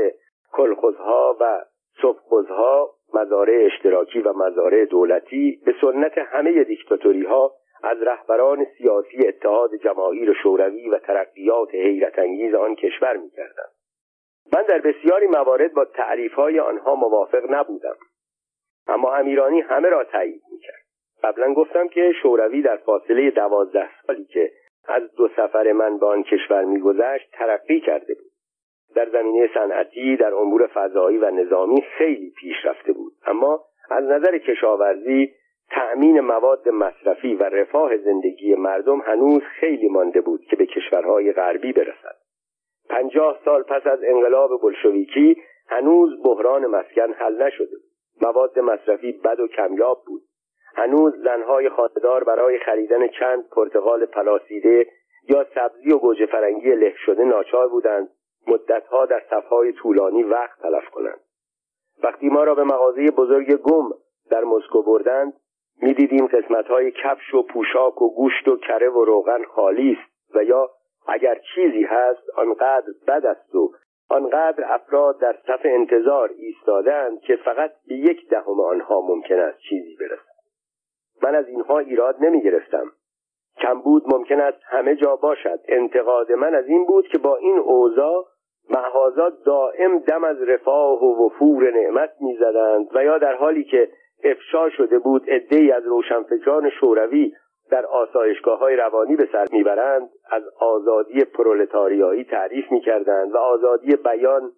کلخوزها 0.54 1.38
و 1.40 1.62
صبحخوزها 2.02 2.90
مزارع 3.14 3.66
اشتراکی 3.66 4.20
و 4.20 4.34
مزارع 4.34 4.86
دولتی 4.86 5.60
به 5.66 5.74
سنت 5.82 6.18
همه 6.18 6.64
دیکتاتوری 6.64 7.24
ها 7.24 7.52
از 7.84 8.02
رهبران 8.02 8.66
سیاسی 8.78 9.28
اتحاد 9.28 9.76
جماهیر 9.76 10.34
شوروی 10.44 10.90
و 10.90 11.00
ترقیات 11.00 11.76
حیرت 11.76 12.20
انگیز 12.20 12.54
آن 12.54 12.76
کشور 12.76 13.18
می‌کردند 13.18 13.72
من 14.54 14.64
در 14.64 14.78
بسیاری 14.78 15.28
موارد 15.28 15.74
با 15.74 15.86
تعریف 15.86 16.34
های 16.34 16.60
آنها 16.60 16.96
موافق 16.96 17.44
نبودم. 17.50 17.96
اما 18.88 19.16
امیرانی 19.16 19.62
همه 19.62 19.90
را 19.90 20.04
تایید 20.04 20.42
می‌کرد. 20.52 20.84
قبلا 21.24 21.54
گفتم 21.54 21.88
که 21.88 22.14
شوروی 22.22 22.62
در 22.62 22.78
فاصله 22.78 23.32
دوازده 23.32 23.90
سالی 24.08 24.26
که 24.26 24.52
از 24.88 25.16
دو 25.16 25.28
سفر 25.28 25.72
من 25.72 25.98
به 25.98 26.06
آن 26.06 26.24
کشور 26.24 26.66
میگذشت 26.66 27.32
ترقی 27.32 27.80
کرده 27.80 28.14
بود. 28.14 28.32
در 28.96 29.10
زمینه 29.10 29.50
صنعتی 29.54 30.18
در 30.18 30.34
امور 30.34 30.68
فضایی 30.68 31.18
و 31.18 31.32
نظامی 31.32 31.82
خیلی 31.82 32.34
پیش 32.40 32.56
رفته 32.66 32.94
بود. 32.94 33.14
اما 33.26 33.64
از 33.90 34.04
نظر 34.04 34.38
کشاورزی 34.38 35.34
تأمین 35.70 36.20
مواد 36.20 36.70
مصرفی 36.70 37.36
و 37.36 37.44
رفاه 37.44 37.98
زندگی 37.98 38.56
مردم 38.56 39.02
هنوز 39.02 39.42
خیلی 39.60 39.88
مانده 39.88 40.22
بود 40.22 40.42
که 40.42 40.56
به 40.56 40.66
کشورهای 40.66 41.34
غربی 41.34 41.74
برسد. 41.74 42.16
پنجاه 42.90 43.40
سال 43.46 43.64
پس 43.64 43.88
از 43.88 44.00
انقلاب 44.04 44.62
بلشویکی 44.62 45.38
هنوز 45.68 46.24
بحران 46.24 46.66
مسکن 46.66 47.14
حل 47.14 47.44
نشده 47.44 47.78
مواد 48.22 48.60
مصرفی 48.60 49.12
بد 49.12 49.40
و 49.40 49.48
کمیاب 49.48 50.04
بود. 50.06 50.22
هنوز 50.76 51.14
زنهای 51.24 51.70
خانهدار 51.70 52.24
برای 52.24 52.60
خریدن 52.60 53.08
چند 53.08 53.50
پرتقال 53.50 54.06
پلاسیده 54.06 54.88
یا 55.30 55.46
سبزی 55.56 55.94
و 55.94 55.98
گوجه 55.98 56.26
فرنگی 56.26 56.76
له 56.76 56.94
شده 57.06 57.24
ناچار 57.24 57.68
بودند 57.68 58.10
مدتها 58.48 59.06
در 59.06 59.22
صفهای 59.30 59.74
طولانی 59.74 60.24
وقت 60.24 60.62
تلف 60.62 60.90
کنند. 60.90 61.20
وقتی 62.04 62.30
ما 62.30 62.44
را 62.44 62.56
به 62.56 62.64
مغازه 62.64 63.12
بزرگ 63.12 63.56
گم 63.56 63.90
در 64.30 64.44
مسکو 64.44 64.84
بردند 64.84 65.34
می‌دیدیم 65.82 66.28
قسمتهای 66.28 66.92
کفش 66.92 67.34
و 67.34 67.44
پوشاک 67.44 68.02
و 68.02 68.16
گوشت 68.16 68.48
و 68.48 68.58
کره 68.58 68.90
و 68.90 69.06
روغن 69.06 69.44
خالی 69.44 69.98
است 70.00 70.36
و 70.36 70.44
یا 70.44 70.70
اگر 71.08 71.40
چیزی 71.56 71.84
هست 71.84 72.30
آنقدر 72.36 72.88
بد 73.08 73.26
است 73.26 73.56
و 73.56 73.72
آنقدر 74.10 74.74
افراد 74.74 75.20
در 75.20 75.36
صف 75.48 75.62
انتظار 75.64 76.30
ایستادند 76.38 77.20
که 77.20 77.36
فقط 77.36 77.72
به 77.88 77.96
یک 77.96 78.30
دهم 78.30 78.60
آنها 78.60 79.02
ممکن 79.02 79.40
است 79.40 79.60
چیزی 79.70 79.96
برسد. 80.00 80.38
من 81.24 81.36
از 81.36 81.48
اینها 81.48 81.80
ایراد 81.80 82.16
نمی 82.20 82.42
گرفتم 82.42 82.92
کمبود 83.58 84.04
ممکن 84.14 84.42
است 84.42 84.58
همه 84.66 84.96
جا 84.96 85.16
باشد. 85.16 85.60
انتقاد 85.68 86.32
من 86.32 86.56
از 86.56 86.68
این 86.68 86.86
بود 86.86 87.08
که 87.08 87.18
با 87.18 87.36
این 87.36 87.58
اوضاع 87.58 88.26
مغازات 88.70 89.34
دائم 89.46 90.00
دم 90.00 90.24
از 90.24 90.42
رفاه 90.42 91.04
و 91.04 91.26
وفور 91.26 91.72
نعمت 91.72 92.10
می‌زدند 92.20 92.88
و 92.96 93.04
یا 93.04 93.18
در 93.18 93.36
حالی 93.36 93.64
که 93.64 93.90
افشا 94.24 94.70
شده 94.70 95.00
بود 95.00 95.30
عدهای 95.30 95.72
از 95.72 95.86
روشنفکران 95.86 96.70
شوروی 96.70 97.34
در 97.72 97.86
آسایشگاه 97.86 98.60
های 98.60 98.76
روانی 98.76 99.16
به 99.16 99.30
سر 99.32 99.46
می‌برند 99.52 100.10
از 100.32 100.44
آزادی 100.60 101.26
پرولتاریایی 101.26 102.24
تعریف 102.24 102.72
می‌کردند 102.72 103.34
و 103.34 103.38
آزادی 103.38 103.96
بیان 103.96 104.52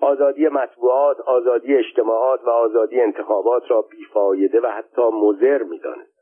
آزادی 0.00 0.48
مطبوعات 0.48 1.20
آزادی 1.20 1.76
اجتماعات 1.76 2.44
و 2.44 2.50
آزادی 2.50 3.00
انتخابات 3.00 3.70
را 3.70 3.82
بیفایده 3.82 4.60
و 4.60 4.66
حتی 4.66 5.02
مضر 5.02 5.62
می‌دانستند. 5.62 6.20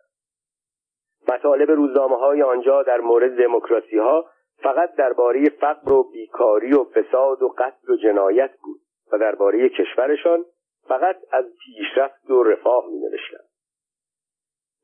مطالب 1.29 1.70
روزنامه 1.70 2.16
های 2.16 2.42
آنجا 2.42 2.83
در 2.83 3.01
مورد 3.01 3.38
دموکراسی 3.38 3.98
ها 3.98 4.24
فقط 4.62 4.94
درباره 4.94 5.44
فقر 5.61 5.92
و 5.92 6.03
بیکاری 6.12 6.74
و 6.74 6.85
فساد 6.85 7.42
و 7.42 7.48
قتل 7.59 7.92
و 7.92 7.96
جنایت 7.96 8.51
بود 8.62 8.81
و 9.12 9.18
درباره 9.18 9.68
کشورشان 9.68 10.44
فقط 10.88 11.16
از 11.31 11.44
پیشرفت 11.64 12.31
و 12.31 12.42
رفاه 12.42 12.87
می 12.90 12.98
نوشتم. 12.98 13.44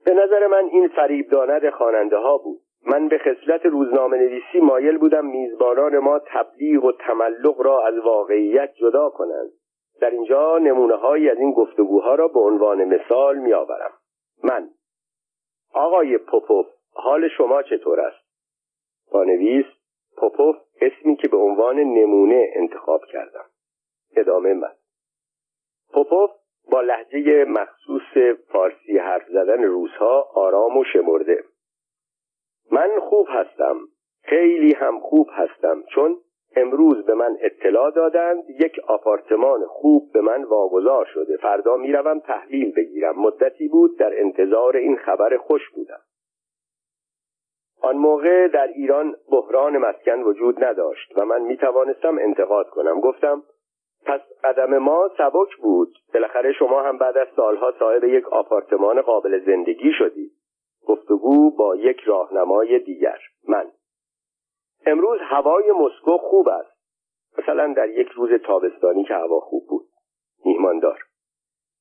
به 0.05 0.15
نظر 0.15 0.47
من 0.47 0.65
این 0.65 0.89
فریب 0.89 1.31
داند 1.31 1.71
خواننده 1.71 2.17
ها 2.17 2.39
بود. 2.39 2.61
من 2.87 3.09
به 3.09 3.19
خصلت 3.19 3.67
روزنامه 3.67 4.17
نویسی 4.17 4.61
مایل 4.61 4.99
بودم 4.99 5.27
میزبانان 5.27 5.99
ما 5.99 6.19
تبلیغ 6.19 6.85
و 6.85 6.93
تملق 6.93 7.61
را 7.61 7.87
از 7.87 7.99
واقعیت 7.99 8.75
جدا 8.75 9.11
کنند. 9.11 9.51
در 10.01 10.11
اینجا 10.11 10.59
نمونه 10.59 10.95
هایی 10.95 11.31
از 11.31 11.39
این 11.39 11.53
گفتگوها 11.53 12.15
را 12.15 12.29
به 12.29 12.41
عنوان 12.41 12.85
مثال 12.85 13.39
می 13.39 13.53
آورم 13.53 13.93
من 14.45 14.69
آقای 15.75 16.19
پوپوف 16.19 16.67
حال 16.93 17.29
شما 17.29 17.63
چطور 17.63 18.01
است؟ 18.01 18.25
پانویس 19.11 19.67
پوپوف 20.17 20.57
اسمی 20.81 21.17
که 21.17 21.29
به 21.29 21.37
عنوان 21.37 21.77
نمونه 21.77 22.51
انتخاب 22.55 23.05
کردم. 23.05 23.45
ادامه 24.17 24.55
من. 24.55 24.73
پوپوف 25.93 26.31
با 26.71 26.81
لحجه 26.81 27.45
مخصوص 27.45 28.37
فارسی 28.53 28.99
حرف 28.99 29.29
زدن 29.29 29.63
روزها 29.63 30.29
آرام 30.35 30.77
و 30.77 30.85
شمرده. 30.85 31.45
من 32.73 32.91
خوب 33.01 33.27
هستم 33.31 33.77
خیلی 34.23 34.73
هم 34.75 35.01
خوب 35.01 35.29
هستم 35.33 35.83
چون 35.95 36.17
امروز 36.57 37.05
به 37.07 37.15
من 37.15 37.37
اطلاع 37.41 37.91
دادند 37.91 38.51
یک 38.51 38.79
آپارتمان 38.87 39.65
خوب 39.67 40.13
به 40.13 40.21
من 40.21 40.45
واگذار 40.45 41.05
شده. 41.15 41.37
فردا 41.37 41.77
می‌روم 41.77 42.19
تحویل 42.19 42.73
بگیرم. 42.73 43.21
مدتی 43.21 43.69
بود 43.69 43.99
در 43.99 44.21
انتظار 44.21 44.77
این 44.77 44.97
خبر 44.97 45.37
خوش 45.37 45.71
بودم. 45.71 46.01
آن 47.83 47.97
موقع 47.97 48.49
در 48.49 48.67
ایران 48.67 49.17
بحران 49.31 49.79
مسکن 49.79 50.23
وجود 50.23 50.65
نداشت 50.65 51.13
و 51.17 51.25
من 51.25 51.43
می 51.43 51.57
توانستم 51.57 52.19
انتقاد 52.19 52.69
کنم. 52.69 53.01
گفتم 53.01 53.43
پس 54.07 54.21
قدم 54.45 54.79
ما 54.79 55.11
سبک 55.19 55.57
بود. 55.63 55.99
بالاخره 56.15 56.53
شما 56.53 56.83
هم 56.83 56.99
بعد 56.99 57.19
از 57.19 57.29
سالها 57.37 57.73
صاحب 57.79 58.05
یک 58.05 58.29
آپارتمان 58.29 59.01
قابل 59.01 59.45
زندگی 59.47 59.93
شدید. 59.99 60.33
گفتگو 60.87 61.51
با 61.51 61.77
یک 61.77 62.01
راهنمای 62.01 62.79
دیگر. 62.79 63.19
من. 63.49 63.67
امروز 64.87 65.21
هوای 65.23 65.73
مسکو 65.73 66.19
خوب 66.19 66.49
است. 66.49 66.75
مثلا 67.39 67.73
در 67.73 67.89
یک 67.89 68.09
روز 68.09 68.31
تابستانی 68.33 69.05
که 69.05 69.15
هوا 69.15 69.41
خوب 69.41 69.67
بود. 69.69 69.87
میهماندار. 70.45 70.99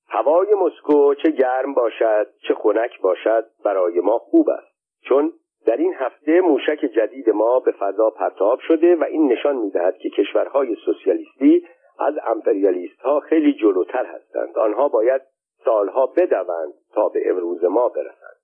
هوای 0.08 0.54
مسکو 0.54 1.14
چه 1.16 1.32
گرم 1.32 1.74
باشد 1.74 2.28
چه 2.48 2.54
خنک 2.54 3.02
باشد 3.02 3.46
برای 3.66 4.00
ما 4.00 4.18
خوب 4.18 4.50
است. 4.50 4.74
چون 5.02 5.34
در 5.66 5.78
این 5.78 5.94
هفته 5.94 6.42
موشک 6.42 6.80
جدید 6.96 7.30
ما 7.30 7.60
به 7.60 7.72
فضا 7.72 8.10
پرتاب 8.10 8.60
شده 8.60 8.96
و 8.96 9.04
این 9.04 9.32
نشان 9.32 9.56
می‌دهد 9.56 9.98
که 9.98 10.10
کشورهای 10.10 10.76
سوسیالیستی 10.86 11.68
از 12.00 12.14
امپریالیست 12.26 13.00
ها 13.00 13.20
خیلی 13.20 13.54
جلوتر 13.54 14.06
هستند. 14.06 14.58
آنها 14.58 14.88
باید 14.88 15.22
سالها 15.66 16.06
بدوند 16.06 16.74
تا 16.94 17.10
به 17.10 17.30
امروز 17.30 17.64
ما 17.64 17.90
برسند. 17.90 18.38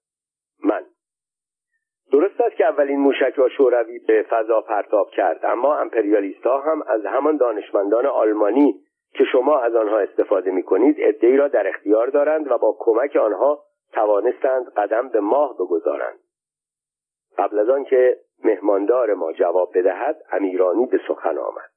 من. 0.64 0.86
درست 2.12 2.42
است 2.42 2.56
که 2.56 2.66
اولین 2.66 3.00
موشک 3.00 3.34
را 3.36 3.50
شوروی 3.50 4.00
به 4.00 4.26
فضا 4.30 4.62
پرتاب 4.62 5.10
کرد 5.10 5.46
اما 5.46 5.78
امپریالیست 5.78 6.44
ها 6.44 6.60
هم 6.60 6.84
از 6.88 7.06
همان 7.06 7.38
دانشمندان 7.38 8.06
آلمانی 8.06 8.82
که 9.14 9.24
شما 9.32 9.60
از 9.60 9.76
آنها 9.76 10.00
استفاده 10.00 10.52
می 10.52 10.64
کنید 10.64 10.96
ادهی 11.00 11.38
را 11.38 11.48
در 11.48 11.68
اختیار 11.68 12.08
دارند 12.08 12.52
و 12.52 12.58
با 12.58 12.76
کمک 12.80 13.16
آنها 13.16 13.64
توانستند 13.94 14.74
قدم 14.74 15.10
به 15.10 15.20
ماه 15.20 15.54
بگذارند. 15.54 16.20
قبل 17.38 17.60
از 17.60 17.70
آنکه 17.70 18.18
مهماندار 18.44 19.14
ما 19.14 19.34
جواب 19.34 19.72
بدهد 19.78 20.22
امیرانی 20.32 20.86
به 20.86 21.00
سخن 21.08 21.38
آمد. 21.38 21.70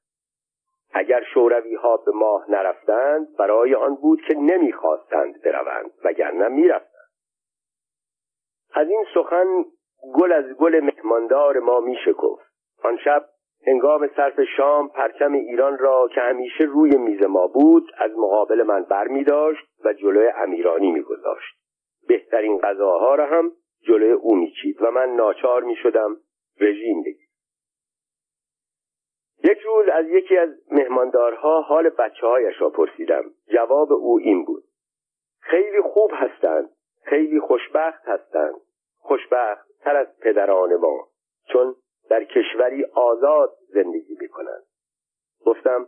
اگر 0.93 1.23
شوروی 1.33 1.75
ها 1.75 1.97
به 1.97 2.11
ماه 2.11 2.51
نرفتند 2.51 3.37
برای 3.37 3.75
آن 3.75 3.95
بود 3.95 4.21
که 4.27 4.35
نمی‌خواستند 4.35 5.41
بروند 5.41 5.91
وگرنه 6.03 6.47
می‌رفتند. 6.47 7.09
از 8.73 8.89
این 8.89 9.05
سخن 9.13 9.65
گل 10.15 10.31
از 10.31 10.45
گل 10.45 10.79
مهماندار 10.79 11.59
ما 11.59 11.79
میشکفت. 11.79 12.53
آن 12.83 12.97
شب 12.97 13.25
هنگام 13.67 14.09
صرف 14.15 14.39
شام 14.57 14.89
پرچم 14.89 15.33
ایران 15.33 15.77
را 15.77 16.09
که 16.15 16.21
همیشه 16.21 16.63
روی 16.63 16.97
میز 16.97 17.23
ما 17.23 17.47
بود 17.47 17.91
از 17.97 18.11
مقابل 18.17 18.63
من 18.63 18.83
بر 18.83 19.07
می 19.07 19.23
داشت 19.23 19.65
و 19.85 19.93
جلوی 19.93 20.27
امیرانی 20.27 20.91
می 20.91 21.01
گذاشت. 21.01 21.55
بهترین 22.07 22.59
غذاها 22.59 23.15
را 23.15 23.25
هم 23.25 23.51
جلوی 23.87 24.11
او 24.11 24.35
میچید 24.35 24.81
و 24.81 24.91
من 24.91 25.09
ناچار 25.15 25.63
می 25.63 25.75
شدم 25.75 26.17
رژیم 26.59 27.03
بگیرم. 27.03 27.22
یک 29.43 29.59
روز 29.59 29.87
از 29.87 30.05
یکی 30.05 30.37
از 30.37 30.49
مهماندارها 30.71 31.61
حال 31.61 31.89
بچه 31.89 32.27
هایش 32.27 32.61
را 32.61 32.69
پرسیدم. 32.69 33.23
جواب 33.53 33.91
او 33.91 34.19
این 34.19 34.45
بود. 34.45 34.63
خیلی 35.39 35.81
خوب 35.81 36.11
هستند. 36.13 36.69
خیلی 37.03 37.39
خوشبخت 37.39 38.07
هستند. 38.07 38.55
خوشبخت 38.99 39.67
تر 39.79 39.95
از 39.95 40.19
پدران 40.19 40.75
ما 40.75 41.07
چون 41.47 41.75
در 42.09 42.23
کشوری 42.23 42.85
آزاد 42.85 43.53
زندگی 43.73 44.17
می 44.19 44.27
کنند 44.27 44.63
گفتم 45.45 45.87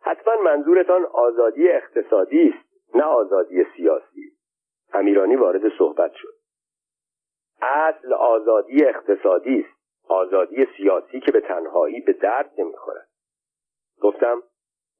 حتما 0.00 0.36
منظورتان 0.42 1.04
آزادی 1.04 1.68
اقتصادی 1.68 2.54
است 2.54 2.96
نه 2.96 3.04
آزادی 3.04 3.66
سیاسی. 3.76 4.32
امیرانی 4.92 5.36
وارد 5.36 5.76
صحبت 5.78 6.12
شد. 6.14 6.34
اصل 7.62 8.12
آزادی 8.12 8.84
اقتصادی 8.84 9.60
است. 9.60 9.75
آزادی 10.08 10.66
سیاسی 10.76 11.20
که 11.20 11.32
به 11.32 11.40
تنهایی 11.40 12.00
به 12.00 12.12
درد 12.12 12.52
نمی‌خورد. 12.58 13.08
گفتم 14.00 14.42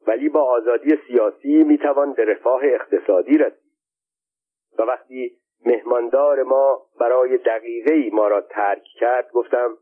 ولی 0.06 0.28
با 0.28 0.42
آزادی 0.42 0.98
سیاسی 1.06 1.64
می‌توان 1.64 2.12
به 2.12 2.24
رفاه 2.24 2.60
اقتصادی 2.64 3.38
رسید. 3.38 3.72
و 4.78 4.82
وقتی 4.82 5.36
مهماندار 5.66 6.42
ما 6.42 6.86
برای 7.00 7.38
دقیقه 7.38 8.10
ما 8.12 8.28
را 8.28 8.40
ترک 8.40 8.82
کرد 9.00 9.30
گفتم 9.32 9.78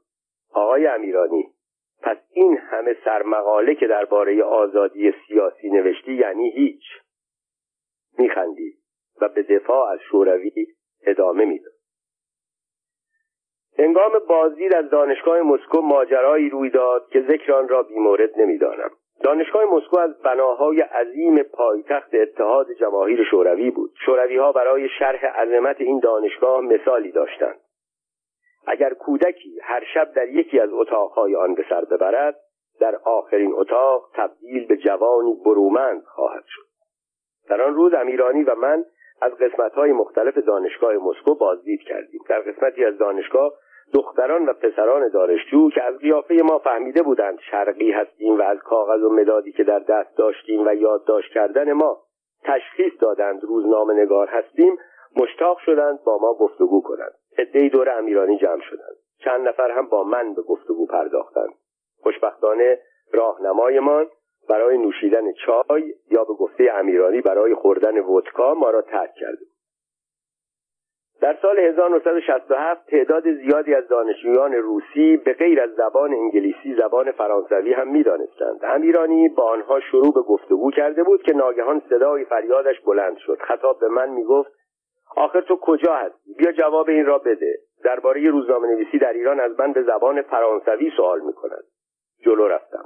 آقای 0.52 0.86
امیرانی 0.86 1.54
پس 2.02 2.16
این 2.32 2.56
همه 2.56 2.96
سرمقاله 3.04 3.74
که 3.74 3.86
درباره 3.86 4.42
آزادی 4.42 5.14
سیاسی 5.28 5.70
نوشتی 5.70 6.14
یعنی 6.14 6.50
هیچ. 6.50 6.82
میخندید 8.18 8.78
و 9.20 9.28
به 9.28 9.42
دفاع 9.42 9.92
از 9.92 9.98
شوروی 10.10 10.66
ادامه 11.06 11.44
می‌داد. 11.44 11.73
هنگام 13.78 14.12
بازدید 14.28 14.74
از 14.74 14.90
دانشگاه 14.90 15.40
مسکو 15.40 15.80
ماجرایی 15.80 16.50
روی 16.50 16.70
داد 16.70 17.08
که 17.08 17.20
ذکر 17.20 17.52
آن 17.52 17.68
را 17.68 17.82
بیمورد 17.82 18.40
نمی‌دانم. 18.40 18.90
دانشگاه 19.22 19.64
مسکو 19.64 19.98
از 19.98 20.22
بناهای 20.22 20.80
عظیم 20.80 21.42
پایتخت 21.42 22.14
اتحاد 22.14 22.66
جماهیر 22.80 23.24
شوروی 23.30 23.70
بود. 23.70 23.90
شوروی 24.06 24.36
ها 24.36 24.52
برای 24.52 24.88
شرح 24.98 25.26
عظمت 25.26 25.80
این 25.80 25.98
دانشگاه 25.98 26.60
مثالی 26.60 27.12
داشتند. 27.12 27.60
اگر 28.66 28.94
کودکی 28.94 29.60
هر 29.62 29.84
شب 29.94 30.12
در 30.12 30.28
یکی 30.28 30.60
از 30.60 30.70
اتاقهای 30.72 31.36
آن 31.36 31.54
به 31.54 31.64
سر 31.68 31.84
ببرد 31.84 32.36
در 32.80 32.96
آخرین 33.04 33.52
اتاق 33.54 34.10
تبدیل 34.14 34.66
به 34.66 34.76
جوانی 34.76 35.34
برومند 35.44 36.02
خواهد 36.04 36.44
شد. 36.46 36.66
در 37.48 37.62
آن 37.62 37.74
روز 37.74 37.94
امیرانی 37.94 38.42
و 38.42 38.54
من 38.54 38.84
از 39.20 39.32
قسمتهای 39.32 39.92
مختلف 39.92 40.38
دانشگاه 40.38 40.94
مسکو 40.94 41.34
بازدید 41.34 41.80
کردیم. 41.80 42.20
در 42.28 42.40
قسمتی 42.40 42.84
از 42.84 42.98
دانشگاه 42.98 43.52
دختران 43.94 44.46
و 44.46 44.52
پسران 44.52 45.08
دانشجو 45.08 45.70
که 45.70 45.82
از 45.82 45.98
قیافه 45.98 46.34
ما 46.34 46.58
فهمیده 46.58 47.02
بودند 47.02 47.38
شرقی 47.50 47.90
هستیم 47.90 48.38
و 48.38 48.42
از 48.42 48.58
کاغذ 48.58 49.02
و 49.02 49.08
مدادی 49.08 49.52
که 49.52 49.64
در 49.64 49.78
دست 49.78 50.16
داشتیم 50.16 50.66
و 50.66 50.74
یادداشت 50.74 51.32
کردن 51.32 51.72
ما 51.72 51.98
تشخیص 52.44 52.92
دادند 53.00 53.44
روزنامه 53.44 53.94
نگار 53.94 54.28
هستیم 54.28 54.76
مشتاق 55.16 55.58
شدند 55.58 56.04
با 56.04 56.18
ما 56.18 56.34
گفتگو 56.34 56.82
کنند. 56.82 57.14
عدهای 57.38 57.68
دور 57.68 57.98
امیرانی 57.98 58.38
جمع 58.38 58.60
شدند. 58.60 58.96
چند 59.18 59.48
نفر 59.48 59.70
هم 59.70 59.86
با 59.86 60.04
من 60.04 60.34
به 60.34 60.42
گفتگو 60.42 60.86
پرداختند. 60.86 61.54
خوشبختانه 62.02 62.78
راهنمایمان 63.12 64.06
برای 64.48 64.78
نوشیدن 64.78 65.32
چای 65.32 65.94
یا 66.10 66.24
به 66.24 66.34
گفته 66.34 66.70
امیرانی 66.74 67.20
برای 67.20 67.54
خوردن 67.54 67.98
ودکا 67.98 68.54
ما 68.54 68.70
را 68.70 68.82
ترک 68.82 69.14
کرده 69.14 69.44
در 71.20 71.36
سال 71.42 71.58
1967 71.58 72.86
تعداد 72.90 73.32
زیادی 73.32 73.74
از 73.74 73.88
دانشجویان 73.88 74.52
روسی 74.52 75.16
به 75.16 75.32
غیر 75.32 75.60
از 75.60 75.70
زبان 75.74 76.14
انگلیسی 76.14 76.74
زبان 76.74 77.12
فرانسوی 77.12 77.72
هم 77.72 77.88
می‌دانستند. 77.88 78.60
امیرانی 78.62 79.28
با 79.28 79.50
آنها 79.50 79.80
شروع 79.80 80.14
به 80.14 80.20
گفتگو 80.20 80.70
کرده 80.70 81.02
بود 81.02 81.22
که 81.22 81.34
ناگهان 81.34 81.82
صدای 81.90 82.24
فریادش 82.24 82.80
بلند 82.80 83.16
شد. 83.16 83.38
خطاب 83.40 83.80
به 83.80 83.88
من 83.88 84.08
می‌گفت 84.08 84.50
آخر 85.16 85.40
تو 85.40 85.56
کجا 85.56 85.94
هستی؟ 85.94 86.34
بیا 86.38 86.52
جواب 86.52 86.88
این 86.88 87.06
را 87.06 87.18
بده. 87.18 87.58
درباره 87.84 88.30
روزنامه 88.30 88.68
نویسی 88.68 88.98
در 88.98 89.12
ایران 89.12 89.40
از 89.40 89.60
من 89.60 89.72
به 89.72 89.82
زبان 89.82 90.22
فرانسوی 90.22 90.90
سوال 90.96 91.20
می‌کند. 91.20 91.64
جلو 92.24 92.48
رفتم. 92.48 92.84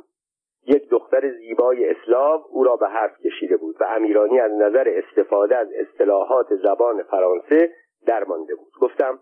زیبای 1.31 1.91
اسلاو 1.91 2.45
او 2.51 2.64
را 2.64 2.77
به 2.77 2.88
حرف 2.88 3.19
کشیده 3.21 3.57
بود 3.57 3.77
و 3.81 3.85
امیرانی 3.85 4.41
از 4.41 4.53
نظر 4.53 4.88
استفاده 4.88 5.57
از 5.57 5.69
اصطلاحات 5.73 6.47
زبان 6.55 7.03
فرانسه 7.03 7.73
درمانده 8.07 8.55
بود. 8.55 8.73
گفتم 8.81 9.19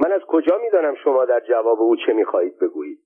من 0.00 0.12
از 0.12 0.20
کجا 0.28 0.58
می‌دانم 0.58 0.94
شما 0.94 1.24
در 1.24 1.40
جواب 1.40 1.80
او 1.80 1.96
چه 1.96 2.12
می‌خواهید 2.12 2.58
بگویید؟ 2.58 2.98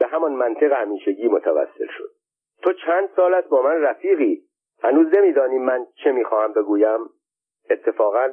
به 0.00 0.06
همان 0.06 0.32
منطق 0.32 0.72
همیشگی 0.72 1.28
متوسل 1.28 1.86
شد. 1.98 2.10
تو 2.62 2.72
چند 2.72 3.08
سال 3.16 3.34
است 3.34 3.48
با 3.48 3.62
من 3.62 3.80
رفیقی؟ 3.82 4.42
هنوز 4.82 5.06
نمیدانی 5.14 5.58
من 5.58 5.86
چه 6.04 6.12
می‌خواهم 6.12 6.52
بگویم؟ 6.52 6.98
اتفاقا 7.70 8.28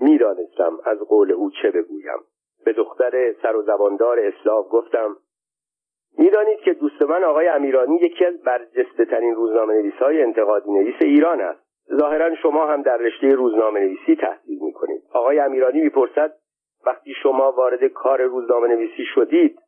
می‌دانستم 0.00 0.78
از 0.84 0.98
قول 0.98 1.32
او 1.32 1.50
چه 1.62 1.70
بگویم. 1.70 2.18
به 2.64 2.72
دختر 2.72 3.32
سر 3.42 3.56
و 3.56 3.62
زباندار 3.62 4.20
اسلاف 4.20 4.66
گفتم 4.70 5.16
می‌دانید 6.18 6.58
که 6.58 6.72
دوست 6.72 7.02
من 7.02 7.24
آقای 7.24 7.48
امیرانی 7.48 7.96
یکی 7.96 8.24
از 8.24 8.42
برجسته 8.42 9.04
ترین 9.04 9.34
روزنامه 9.34 9.74
نویس 9.74 9.94
های 9.94 10.22
انتقادی 10.22 10.72
نویس 10.72 10.94
ایران 11.00 11.40
است. 11.40 11.60
ظاهرا 12.00 12.34
شما 12.34 12.66
هم 12.66 12.82
در 12.82 12.96
رشته 12.96 13.28
روزنامه 13.28 13.80
نویسی 13.80 14.16
تحصیل 14.16 14.58
می‌کنید. 14.62 15.02
آقای 15.12 15.38
امیرانی 15.38 15.80
می‌پرسد 15.80 16.32
وقتی 16.86 17.14
شما 17.22 17.52
وارد 17.52 17.84
کار 17.84 18.22
روزنامه 18.22 18.68
نویسی 18.68 19.04
شدید 19.14 19.58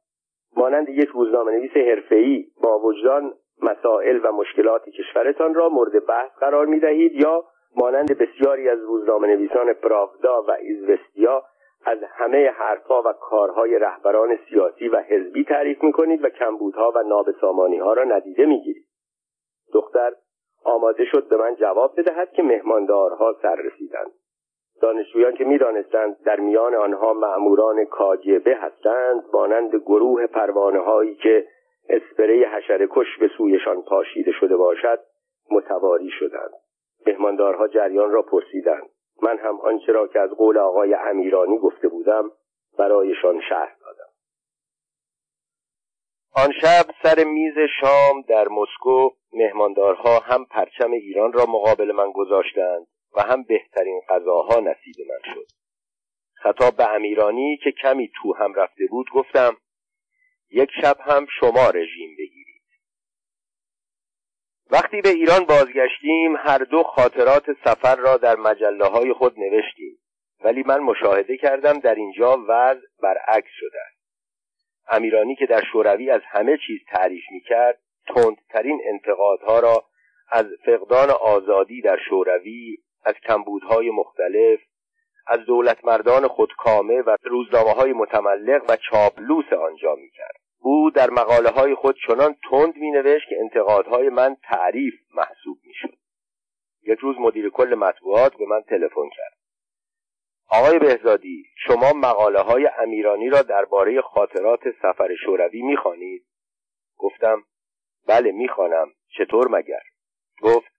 مانند 0.56 0.88
یک 0.88 1.08
روزنامه 1.08 1.52
نویس 1.52 1.76
حرفه‌ای 1.76 2.44
با 2.62 2.78
وجدان 2.78 3.32
مسائل 3.62 4.20
و 4.24 4.32
مشکلات 4.32 4.88
کشورتان 4.88 5.54
را 5.54 5.68
مورد 5.68 6.06
بحث 6.06 6.30
قرار 6.40 6.66
می 6.66 6.80
دهید 6.80 7.12
یا 7.12 7.44
مانند 7.76 8.18
بسیاری 8.18 8.68
از 8.68 8.78
روزنامه 8.80 9.28
نویسان 9.28 9.72
پراودا 9.72 10.42
و 10.42 10.50
ایزوستیا 10.50 11.42
از 11.86 11.98
همه 12.02 12.50
حرفها 12.50 13.02
و 13.06 13.12
کارهای 13.12 13.78
رهبران 13.78 14.38
سیاسی 14.48 14.88
و 14.88 14.96
حزبی 14.96 15.44
تعریف 15.44 15.82
می 15.82 15.92
کنید 15.92 16.24
و 16.24 16.28
کمبودها 16.28 16.92
و 16.94 17.02
نابسامانی 17.02 17.78
ها 17.78 17.92
را 17.92 18.04
ندیده 18.04 18.46
می 18.46 18.60
گیرید. 18.60 18.86
دختر 19.72 20.12
آماده 20.64 21.04
شد 21.04 21.28
به 21.28 21.36
من 21.36 21.54
جواب 21.54 22.00
بدهد 22.00 22.32
که 22.32 22.42
مهماندارها 22.42 23.36
سر 23.42 23.54
رسیدند. 23.54 24.10
دانشجویان 24.80 25.34
که 25.34 25.44
می‌دانستند 25.44 26.16
در 26.24 26.40
میان 26.40 26.74
آنها 26.74 27.12
معموران 27.12 27.84
کاجبه 27.84 28.56
هستند 28.56 29.24
مانند 29.32 29.76
گروه 29.76 30.26
پروانه 30.26 30.78
هایی 30.78 31.14
که 31.14 31.46
اسپری 31.88 32.44
حشره 32.44 32.88
کش 32.90 33.18
به 33.20 33.30
سویشان 33.38 33.82
پاشیده 33.82 34.32
شده 34.32 34.56
باشد 34.56 34.98
متواری 35.50 36.10
شدند 36.10 36.52
مهماندارها 37.06 37.68
جریان 37.68 38.10
را 38.10 38.22
پرسیدند 38.22 38.88
من 39.22 39.38
هم 39.38 39.60
آنچه 39.60 39.92
را 39.92 40.06
که 40.06 40.20
از 40.20 40.30
قول 40.30 40.58
آقای 40.58 40.94
امیرانی 40.94 41.58
گفته 41.58 41.88
بودم 41.88 42.30
برایشان 42.78 43.40
شهر 43.48 43.76
دادم. 43.80 44.10
آن 46.34 46.52
شب 46.60 46.84
سر 47.02 47.24
میز 47.24 47.54
شام 47.80 48.22
در 48.22 48.48
مسکو 48.48 49.10
مهماندارها 49.32 50.18
هم 50.18 50.44
پرچم 50.44 50.90
ایران 50.90 51.32
را 51.32 51.46
مقابل 51.46 51.92
من 51.92 52.12
گذاشتند 52.12 52.86
و 53.16 53.22
هم 53.22 53.42
بهترین 53.42 54.00
غذاها 54.08 54.60
نصیب 54.60 55.06
من 55.08 55.34
شد. 55.34 55.46
خطاب 56.34 56.76
به 56.76 56.94
امیرانی 56.94 57.56
که 57.64 57.72
کمی 57.82 58.10
تو 58.22 58.34
هم 58.34 58.54
رفته 58.54 58.86
بود 58.90 59.06
گفتم 59.14 59.56
یک 60.50 60.70
شب 60.82 60.96
هم 61.00 61.26
شما 61.40 61.70
رژیم 61.70 62.16
وقتی 64.70 65.00
به 65.00 65.08
ایران 65.08 65.44
بازگشتیم 65.44 66.36
هر 66.36 66.58
دو 66.58 66.82
خاطرات 66.82 67.44
سفر 67.64 67.96
را 67.96 68.16
در 68.16 68.36
مجله 68.36 68.84
های 68.84 69.12
خود 69.12 69.38
نوشتیم. 69.38 69.98
ولی 70.44 70.62
من 70.62 70.78
مشاهده 70.78 71.36
کردم 71.36 71.78
در 71.78 71.94
اینجا 71.94 72.36
وضع 72.48 72.86
برعکس 73.02 73.50
شده 73.50 73.78
است. 73.86 73.96
امیرانی 74.88 75.36
که 75.36 75.46
در 75.46 75.62
شوروی 75.72 76.10
از 76.10 76.20
همه 76.24 76.58
چیز 76.66 76.80
تعریف 76.88 77.24
می‌کرد 77.30 77.78
تندترین 78.06 78.80
انتقادها 78.84 79.60
را 79.60 79.84
از 80.30 80.46
فقدان 80.64 81.10
آزادی 81.10 81.80
در 81.80 81.98
شوروی 82.08 82.76
از 83.04 83.14
کمبودهای 83.28 83.90
مختلف 83.90 84.60
از 85.26 85.40
دولتمردان 85.40 86.28
خودکامه 86.28 87.02
و 87.02 87.16
روزنامه 87.22 87.72
های 87.72 87.92
متملق 87.92 88.62
و 88.68 88.76
چاپلوس 88.90 89.52
آنجا 89.52 89.94
می‌کرد. 89.94 90.36
او 90.58 90.90
در 90.90 91.10
مقاله 91.10 91.50
های 91.50 91.74
خود 91.74 91.96
چنان 92.06 92.36
تند 92.50 92.76
می 92.76 92.90
نوشت 92.90 93.28
که 93.28 93.36
انتقادهای 93.40 94.08
من 94.08 94.36
تعریف 94.42 94.94
محسوب 95.14 95.58
می 95.64 95.74
شد. 95.74 95.94
یک 96.82 96.98
روز 96.98 97.16
مدیر 97.18 97.50
کل 97.50 97.74
مطبوعات 97.74 98.36
به 98.36 98.46
من 98.46 98.62
تلفن 98.62 99.08
کرد. 99.16 99.36
آقای 100.48 100.78
بهزادی 100.78 101.44
شما 101.66 101.92
مقاله 101.92 102.40
های 102.40 102.68
امیرانی 102.78 103.28
را 103.28 103.42
درباره 103.42 104.00
خاطرات 104.00 104.60
سفر 104.82 105.14
شوروی 105.24 105.62
می‌خوانید؟ 105.62 106.26
گفتم 106.98 107.42
بله 108.06 108.32
می‌خوانم. 108.32 108.88
چطور 109.18 109.48
مگر؟ 109.48 109.82
گفت 110.42 110.72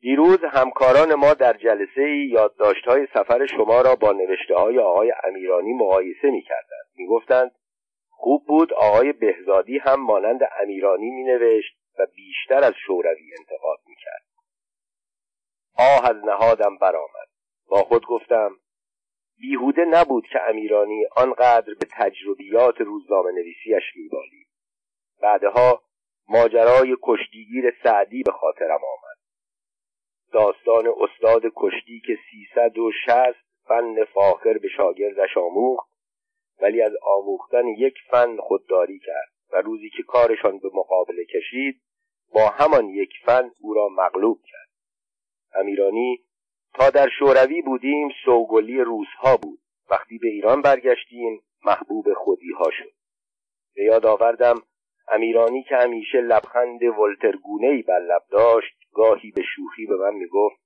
دیروز 0.00 0.38
همکاران 0.44 1.14
ما 1.14 1.34
در 1.34 1.52
جلسه 1.52 2.08
یادداشت 2.30 2.84
های 2.84 3.06
سفر 3.14 3.46
شما 3.46 3.80
را 3.80 3.94
با 3.94 4.12
نوشته 4.12 4.54
های 4.54 4.78
آقای 4.78 5.12
امیرانی 5.24 5.72
مقایسه 5.72 6.30
می‌کردند. 6.30 6.86
می‌گفتند 6.96 7.50
خوب 8.18 8.46
بود. 8.46 8.72
آقای 8.72 9.12
بهزادی 9.12 9.78
هم 9.78 10.00
مانند 10.00 10.40
امیرانی 10.60 11.10
مینوشت 11.10 11.76
و 11.98 12.06
بیشتر 12.16 12.64
از 12.64 12.74
شوروی 12.86 13.30
انتقاد 13.38 13.78
می‌کرد. 13.86 14.22
آه 15.78 16.10
از 16.10 16.16
نهادم 16.24 16.78
برآمد. 16.78 17.28
با 17.68 17.76
خود 17.76 18.06
گفتم 18.06 18.50
بیهوده 19.38 19.84
نبود 19.84 20.26
که 20.32 20.38
امیرانی 20.48 21.06
آنقدر 21.16 21.74
به 21.74 21.86
تجربیات 21.92 22.80
روزنامه 22.80 23.32
نویسیش 23.32 23.96
میبالید. 23.96 24.46
بعدها 25.22 25.82
ماجرای 26.28 26.96
کشتیگیر 27.02 27.76
سعدی 27.82 28.22
به 28.22 28.32
خاطرم 28.32 28.80
آمد. 28.84 29.16
داستان 30.32 30.88
استاد 31.00 31.42
کشتی 31.56 32.02
که 32.06 32.18
سیصد 32.30 32.78
و 32.78 32.92
شست 32.92 33.46
فن 33.68 34.04
فاخر 34.04 34.58
به 34.58 34.68
شاگردش 34.68 35.36
آموخت 35.36 35.95
ولی 36.60 36.82
از 36.82 36.92
آموختن 37.02 37.66
یک 37.66 37.94
فن 38.10 38.36
خودداری 38.36 38.98
کرد 38.98 39.32
و 39.52 39.56
روزی 39.56 39.90
که 39.90 40.02
کارشان 40.02 40.58
به 40.58 40.70
مقابله 40.74 41.24
کشید 41.24 41.80
با 42.32 42.48
همان 42.48 42.88
یک 42.88 43.10
فن 43.24 43.50
او 43.60 43.74
را 43.74 43.88
مغلوب 43.88 44.38
کرد. 44.42 44.68
امیرانی 45.54 46.20
تا 46.74 46.90
در 46.90 47.08
شوروی 47.18 47.62
بودیم 47.62 48.08
سوگلی 48.24 48.80
روزها 48.80 49.36
بود. 49.36 49.58
وقتی 49.90 50.18
به 50.18 50.28
ایران 50.28 50.62
برگشتیم 50.62 51.42
محبوب 51.64 52.12
خودی 52.14 52.52
ها 52.52 52.70
شد. 52.70 52.92
به 53.74 53.84
یاد 53.84 54.06
آوردم 54.06 54.62
امیرانی 55.08 55.62
که 55.62 55.76
همیشه 55.76 56.20
لبخند 56.20 56.82
ولترگونه 56.82 57.82
بر 57.82 57.98
لب 57.98 58.22
داشت 58.30 58.76
گاهی 58.92 59.30
به 59.30 59.42
شوخی 59.42 59.86
به 59.86 59.96
من 59.96 60.14
می‌گفت 60.14 60.56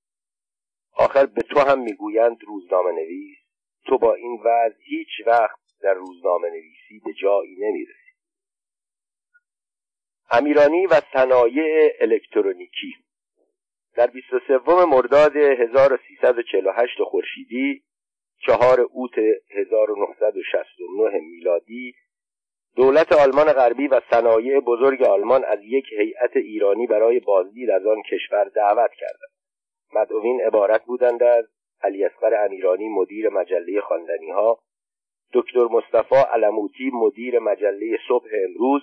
آخر 0.93 1.27
به 1.27 1.43
تو 1.43 1.61
هم 1.61 1.81
می‌گویند 1.81 2.39
روزنامه 2.47 2.93
نویس 2.93 3.39
تو 3.87 3.99
با 3.99 4.15
این 4.15 4.41
وضع 4.45 4.77
هیچ 4.79 5.27
وقت 5.27 5.60
در 5.83 5.95
روزنامه 5.95 6.49
نویسی 6.51 7.01
به 7.05 7.13
جایی 7.23 7.57
نمی‌رسی. 7.59 8.11
امیرانی 10.31 10.87
و 10.87 11.01
صنایع 11.13 11.93
الکترونیکی. 12.01 12.95
در 13.97 14.07
23 14.07 14.85
مرداد 14.85 15.37
1348 15.37 17.03
خورشیدی 17.03 17.83
چهار 18.47 18.81
اوت 18.81 19.19
1969 19.51 21.21
میلادی 21.21 21.95
دولت 22.77 23.13
آلمان 23.13 23.53
غربی 23.53 23.89
و 23.89 24.01
صنایع 24.11 24.61
بزرگ 24.61 25.03
آلمان 25.03 25.45
از 25.45 25.59
یک 25.63 25.85
هیئت 25.99 26.37
ایرانی 26.37 26.87
برای 26.87 27.21
بازدید 27.21 27.71
از 27.71 27.87
آن 27.87 28.03
کشور 28.03 28.45
دعوت 28.45 28.91
کردند. 29.01 29.31
مدعوین 29.95 30.41
عبارت 30.41 30.85
بودند 30.85 31.23
از 31.23 31.45
علی 31.83 32.05
اصغر 32.05 32.45
امیرانی 32.45 32.89
مدیر 32.89 33.29
مجله 33.29 33.81
خواندنی 33.81 34.31
ها 34.31 34.59
دکتر 35.33 35.65
مصطفی 35.65 36.15
علموتی 36.15 36.91
مدیر 36.95 37.39
مجله 37.39 37.99
صبح 38.09 38.29
امروز. 38.49 38.83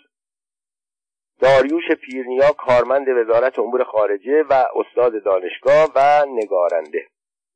داریوش 1.39 1.91
پیرنیا 1.91 2.51
کارمند 2.51 3.07
وزارت 3.09 3.59
امور 3.59 3.83
خارجه 3.83 4.43
و 4.49 4.63
استاد 4.75 5.23
دانشگاه 5.23 5.91
و 5.95 6.25
نگارنده. 6.29 7.07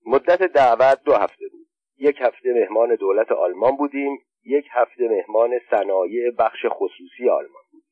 مدت 0.06 0.44
دعوت 0.44 1.04
دو 1.06 1.14
هفته 1.14 1.48
بود. 1.52 1.68
یک 1.98 2.18
هفته 2.22 2.54
مهمان 2.54 2.96
دولت 2.96 3.32
آلمان 3.32 3.76
بودیم 3.78 4.18
یک 4.46 4.66
هفته 4.72 5.08
مهمان 5.08 5.60
صنایع 5.70 6.32
بخش 6.32 6.66
خصوصی 6.70 7.30
آلمان 7.30 7.64
بود. 7.72 7.84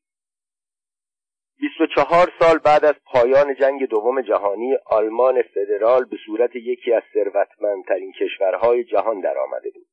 24 1.60 2.32
سال 2.40 2.58
بعد 2.58 2.86
از 2.86 2.96
پایان 3.06 3.56
جنگ 3.56 3.86
دوم 3.86 4.22
جهانی 4.22 4.78
آلمان 4.86 5.42
فدرال 5.42 6.06
به 6.06 6.18
صورت 6.26 6.56
یکی 6.56 6.94
از 6.94 7.04
ثروتمندترین 7.14 8.12
کشورهای 8.12 8.84
جهان 8.84 9.22
درآمده 9.22 9.70
بود. 9.70 9.88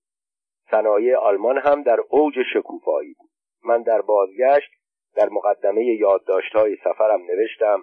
صنایع 0.70 1.16
آلمان 1.16 1.58
هم 1.58 1.82
در 1.82 2.00
اوج 2.08 2.34
شکوفایی 2.54 3.14
بود. 3.18 3.30
من 3.64 3.82
در 3.82 4.00
بازگشت 4.00 4.70
در 5.16 5.28
مقدمه 5.28 5.84
یادداشت‌های 5.84 6.76
سفرم 6.84 7.20
نوشتم 7.22 7.82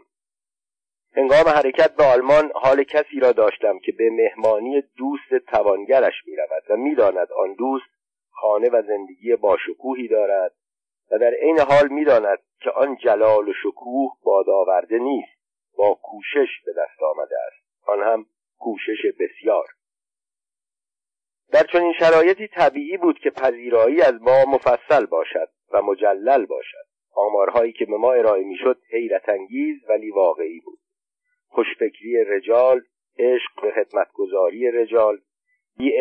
هنگام 1.15 1.47
حرکت 1.47 1.95
به 1.95 2.03
آلمان 2.03 2.51
حال 2.55 2.83
کسی 2.83 3.19
را 3.19 3.31
داشتم 3.31 3.79
که 3.79 3.91
به 3.91 4.09
مهمانی 4.09 4.81
دوست 4.97 5.45
توانگرش 5.47 6.13
می‌رود 6.27 6.63
و 6.69 6.77
می‌داند 6.77 7.31
آن 7.31 7.53
دوست 7.53 7.85
خانه 8.31 8.69
و 8.69 8.81
زندگی 8.87 9.35
باشکوهی 9.35 10.07
دارد 10.07 10.53
و 11.11 11.19
در 11.19 11.33
عین 11.33 11.59
حال 11.59 11.87
می‌داند 11.87 12.39
که 12.61 12.69
آن 12.69 12.95
جلال 12.95 13.49
و 13.49 13.53
شکوه 13.63 14.11
بادآورده 14.23 14.99
نیست 14.99 15.43
با 15.77 15.99
کوشش 16.03 16.49
به 16.65 16.73
دست 16.77 17.03
آمده 17.03 17.35
است. 17.47 17.87
آن 17.87 18.03
هم 18.03 18.25
کوشش 18.59 19.05
بسیار. 19.19 19.65
در 21.53 21.63
چنین 21.63 21.93
شرایطی 21.99 22.47
طبیعی 22.47 22.97
بود 22.97 23.19
که 23.19 23.29
پذیرایی 23.29 24.01
از 24.01 24.21
ما 24.21 24.45
مفصل 24.45 25.05
باشد 25.05 25.49
و 25.73 25.81
مجلل 25.81 26.45
باشد. 26.45 26.85
آمارهایی 27.15 27.71
که 27.71 27.85
به 27.85 27.97
ما 27.97 28.13
ارائه 28.13 28.43
می‌شد 28.43 28.77
حیرت 28.91 29.29
انگیز 29.29 29.75
ولی 29.89 30.11
واقعی 30.11 30.59
بود. 30.59 30.79
خوشفکری 31.49 32.23
رجال 32.23 32.81
عشق 33.19 33.61
به 33.61 33.71
خدمتگذاری 33.71 34.71
رجال 34.71 35.17
بی 35.77 35.91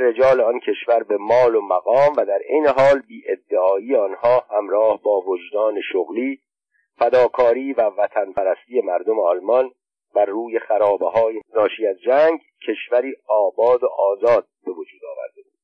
رجال 0.00 0.40
آن 0.40 0.60
کشور 0.60 1.02
به 1.02 1.16
مال 1.16 1.54
و 1.54 1.60
مقام 1.60 2.12
و 2.16 2.24
در 2.24 2.40
این 2.48 2.66
حال 2.66 2.98
بی 3.08 3.22
ادعایی 3.28 3.96
آنها 3.96 4.44
همراه 4.50 5.02
با 5.02 5.20
وجدان 5.20 5.80
شغلی 5.92 6.40
فداکاری 6.98 7.72
و 7.72 7.82
وطن 7.82 8.32
پرستی 8.32 8.80
مردم 8.80 9.20
آلمان 9.20 9.70
بر 10.14 10.24
روی 10.24 10.58
خرابه 10.58 11.06
های 11.06 11.40
ناشی 11.54 11.86
از 11.86 11.96
جنگ 12.00 12.40
کشوری 12.68 13.16
آباد 13.28 13.82
و 13.82 13.86
آزاد 13.86 14.46
به 14.64 14.72
وجود 14.72 15.00
آورده 15.04 15.42
بود. 15.42 15.58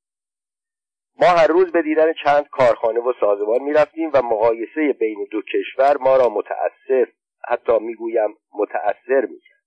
ما 1.21 1.27
هر 1.27 1.47
روز 1.47 1.73
به 1.73 1.83
دیدن 1.83 2.13
چند 2.25 2.49
کارخانه 2.49 3.01
و 3.01 3.13
سازمان 3.21 3.63
می 3.63 3.73
رفتیم 3.73 4.11
و 4.15 4.23
مقایسه 4.23 4.93
بین 4.93 5.27
دو 5.31 5.43
کشور 5.43 5.97
ما 5.97 6.17
را 6.17 6.29
متاسف 6.29 7.13
حتی 7.49 7.79
می‌گویم 7.79 8.37
متأثر 8.59 9.27
کرد 9.27 9.65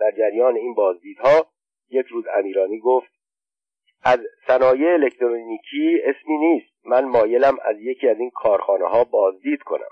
در 0.00 0.10
جریان 0.10 0.56
این 0.56 0.74
بازدیدها 0.74 1.46
یک 1.90 2.06
روز 2.06 2.24
امیرانی 2.34 2.78
گفت 2.78 3.12
از 4.04 4.18
صنایع 4.46 4.92
الکترونیکی 4.92 6.00
اسمی 6.04 6.38
نیست. 6.38 6.72
من 6.84 7.04
مایلم 7.04 7.56
از 7.64 7.76
یکی 7.80 8.08
از 8.08 8.18
این 8.18 8.30
کارخانه 8.30 8.88
ها 8.88 9.04
بازدید 9.04 9.62
کنم. 9.62 9.90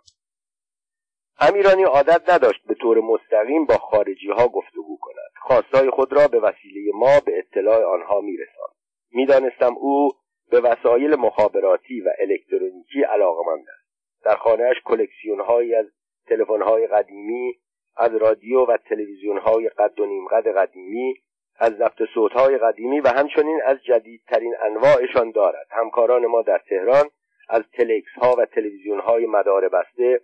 امیرانی 1.42 1.82
عادت 1.82 2.30
نداشت 2.30 2.66
به 2.66 2.74
طور 2.74 3.00
مستقیم 3.00 3.64
با 3.64 3.74
خارجی 3.74 4.30
ها 4.30 4.48
گفتگو 4.48 4.98
کند. 5.00 5.32
خواستای 5.40 5.90
خود 5.90 6.12
را 6.12 6.28
به 6.28 6.40
وسیله 6.40 6.92
ما 6.94 7.20
به 7.26 7.38
اطلاع 7.38 7.84
آنها 7.84 8.20
میرساند. 8.20 8.74
می‌دانستم 9.12 9.74
او 9.76 10.10
به 10.50 10.60
وسایل 10.60 11.14
مخابراتی 11.14 12.00
و 12.00 12.08
الکترونیکی 12.18 13.02
علاقمند 13.02 13.64
است. 13.68 13.90
در 14.24 14.36
خانهاش 14.36 14.76
کلکسیون 14.84 15.40
هایی 15.40 15.74
از 15.74 15.86
تلفن 16.26 16.62
های 16.62 16.86
قدیمی 16.86 17.54
از 17.96 18.14
رادیو 18.14 18.64
و 18.64 18.76
تلویزیون 18.76 19.38
های 19.38 19.68
قد 19.68 20.00
و 20.00 20.06
نیم 20.06 20.28
قد 20.28 20.48
قدیمی 20.56 21.14
از 21.58 21.72
ضبط 21.72 22.02
صوتهای 22.14 22.58
قدیمی 22.58 23.00
و 23.00 23.08
همچنین 23.08 23.60
از 23.64 23.78
جدیدترین 23.84 24.54
انواعشان 24.62 25.30
دارد. 25.30 25.66
همکاران 25.70 26.26
ما 26.26 26.42
در 26.42 26.58
تهران 26.58 27.04
از 27.48 27.62
تلکس 27.72 28.12
ها 28.22 28.34
و 28.38 28.44
تلویزیون 28.44 29.00
های 29.00 29.26
مدار 29.26 29.68
بسته 29.68 30.20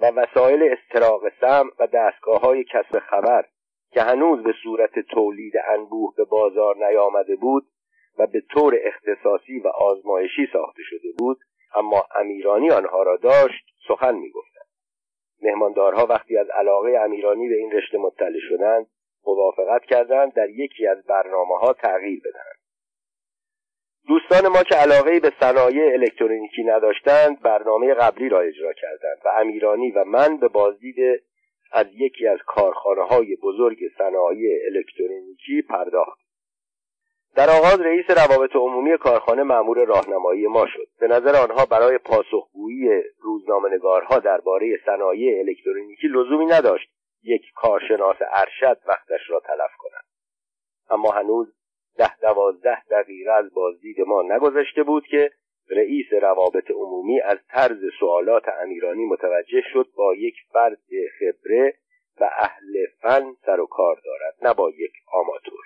و 0.00 0.06
وسایل 0.06 0.62
استراق 0.62 1.22
سم 1.40 1.70
و 1.78 1.86
دستگاه 1.86 2.40
های 2.40 2.64
کسب 2.64 2.98
خبر 2.98 3.44
که 3.90 4.02
هنوز 4.02 4.42
به 4.42 4.54
صورت 4.62 4.98
تولید 4.98 5.54
انبوه 5.68 6.14
به 6.16 6.24
بازار 6.24 6.86
نیامده 6.86 7.36
بود 7.36 7.66
و 8.18 8.26
به 8.26 8.40
طور 8.40 8.78
اختصاصی 8.82 9.58
و 9.58 9.68
آزمایشی 9.68 10.48
ساخته 10.52 10.82
شده 10.82 11.08
بود 11.18 11.38
اما 11.74 12.04
امیرانی 12.14 12.70
آنها 12.70 13.02
را 13.02 13.16
داشت 13.16 13.64
سخن 13.88 14.14
می‌گفتند. 14.14 14.66
مهماندارها 15.42 16.06
وقتی 16.06 16.38
از 16.38 16.50
علاقه 16.50 16.98
امیرانی 16.98 17.48
به 17.48 17.54
این 17.54 17.72
رشته 17.72 17.98
مطلع 17.98 18.40
شدند 18.48 18.86
موافقت 19.26 19.84
کردند 19.84 20.32
در 20.32 20.50
یکی 20.50 20.86
از 20.86 21.04
برنامه 21.06 21.58
ها 21.58 21.72
تغییر 21.72 22.20
بدهند. 22.20 22.65
دوستان 24.08 24.48
ما 24.48 24.62
که 24.62 24.74
علاقه 24.74 25.20
به 25.20 25.32
صنایع 25.40 25.92
الکترونیکی 25.92 26.64
نداشتند 26.64 27.40
برنامه 27.40 27.94
قبلی 27.94 28.28
را 28.28 28.40
اجرا 28.40 28.72
کردند 28.72 29.18
و 29.24 29.28
امیرانی 29.40 29.90
و 29.90 30.04
من 30.04 30.36
به 30.36 30.48
بازدید 30.48 30.96
از 31.72 31.86
یکی 31.92 32.26
از 32.26 32.38
کارخانه 32.46 33.02
های 33.02 33.36
بزرگ 33.36 33.78
صنایع 33.98 34.58
الکترونیکی 34.66 35.62
پرداخت. 35.62 36.20
در 37.36 37.50
آغاز 37.50 37.80
رئیس 37.80 38.04
روابط 38.10 38.56
عمومی 38.56 38.98
کارخانه 38.98 39.42
مأمور 39.42 39.84
راهنمایی 39.84 40.46
ما 40.46 40.66
شد. 40.66 40.88
به 41.00 41.06
نظر 41.08 41.36
آنها 41.36 41.66
برای 41.66 41.98
پاسخگویی 41.98 42.88
روزنامه‌نگارها 43.20 44.18
درباره 44.18 44.80
صنایع 44.86 45.38
الکترونیکی 45.38 46.08
لزومی 46.08 46.46
نداشت 46.46 46.88
یک 47.22 47.42
کارشناس 47.54 48.16
ارشد 48.32 48.78
وقتش 48.86 49.20
را 49.30 49.40
تلف 49.40 49.70
کند 49.78 50.04
اما 50.90 51.10
هنوز 51.10 51.55
ده 51.98 52.18
دوازده 52.18 52.84
دقیقه 52.90 53.32
از 53.32 53.54
بازدید 53.54 54.00
ما 54.00 54.22
نگذشته 54.22 54.82
بود 54.82 55.06
که 55.06 55.30
رئیس 55.70 56.06
روابط 56.12 56.70
عمومی 56.70 57.20
از 57.20 57.38
طرز 57.48 57.78
سوالات 58.00 58.44
امیرانی 58.62 59.04
متوجه 59.04 59.62
شد 59.72 59.88
با 59.96 60.14
یک 60.14 60.34
فرد 60.52 60.78
خبره 61.18 61.74
و 62.20 62.30
اهل 62.38 62.86
فن 63.00 63.32
سر 63.46 63.60
و 63.60 63.66
کار 63.66 64.00
دارد 64.04 64.34
نه 64.42 64.54
با 64.54 64.70
یک 64.70 64.92
آماتور. 65.12 65.64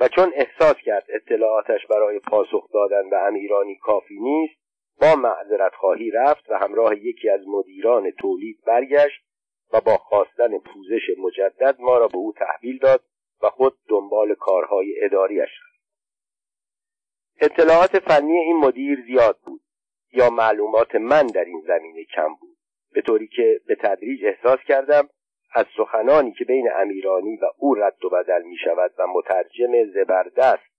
و 0.00 0.08
چون 0.08 0.32
احساس 0.34 0.76
کرد 0.84 1.06
اطلاعاتش 1.08 1.86
برای 1.86 2.18
پاسخ 2.18 2.72
دادن 2.72 3.10
به 3.10 3.16
امیرانی 3.16 3.76
کافی 3.76 4.20
نیست 4.20 4.60
با 5.00 5.16
معذرت 5.16 5.74
خواهی 5.74 6.10
رفت 6.10 6.50
و 6.50 6.54
همراه 6.54 6.96
یکی 6.96 7.30
از 7.30 7.40
مدیران 7.48 8.10
تولید 8.10 8.58
برگشت 8.66 9.22
و 9.72 9.80
با 9.80 9.96
خواستن 9.96 10.58
پوزش 10.58 11.02
مجدد 11.18 11.76
ما 11.80 11.98
را 11.98 12.08
به 12.08 12.16
او 12.16 12.32
تحویل 12.32 12.78
داد 12.78 13.00
و 13.42 13.50
خود 13.50 13.78
دنبال 13.88 14.34
کارهای 14.34 15.04
اداریش 15.04 15.48
رفت 15.62 15.70
اطلاعات 17.40 17.98
فنی 17.98 18.38
این 18.38 18.56
مدیر 18.56 19.04
زیاد 19.06 19.38
بود 19.46 19.60
یا 20.12 20.30
معلومات 20.30 20.94
من 20.94 21.26
در 21.26 21.44
این 21.44 21.62
زمینه 21.66 22.04
کم 22.04 22.34
بود. 22.34 22.56
به 22.92 23.00
طوری 23.00 23.26
که 23.26 23.60
به 23.66 23.74
تدریج 23.74 24.24
احساس 24.24 24.58
کردم 24.68 25.08
از 25.54 25.66
سخنانی 25.76 26.32
که 26.32 26.44
بین 26.44 26.68
امیرانی 26.74 27.36
و 27.36 27.44
او 27.56 27.74
رد 27.74 28.04
و 28.04 28.10
بدل 28.10 28.42
می 28.42 28.56
شود 28.64 28.94
و 28.98 29.06
مترجم 29.06 29.84
زبردست 29.84 30.70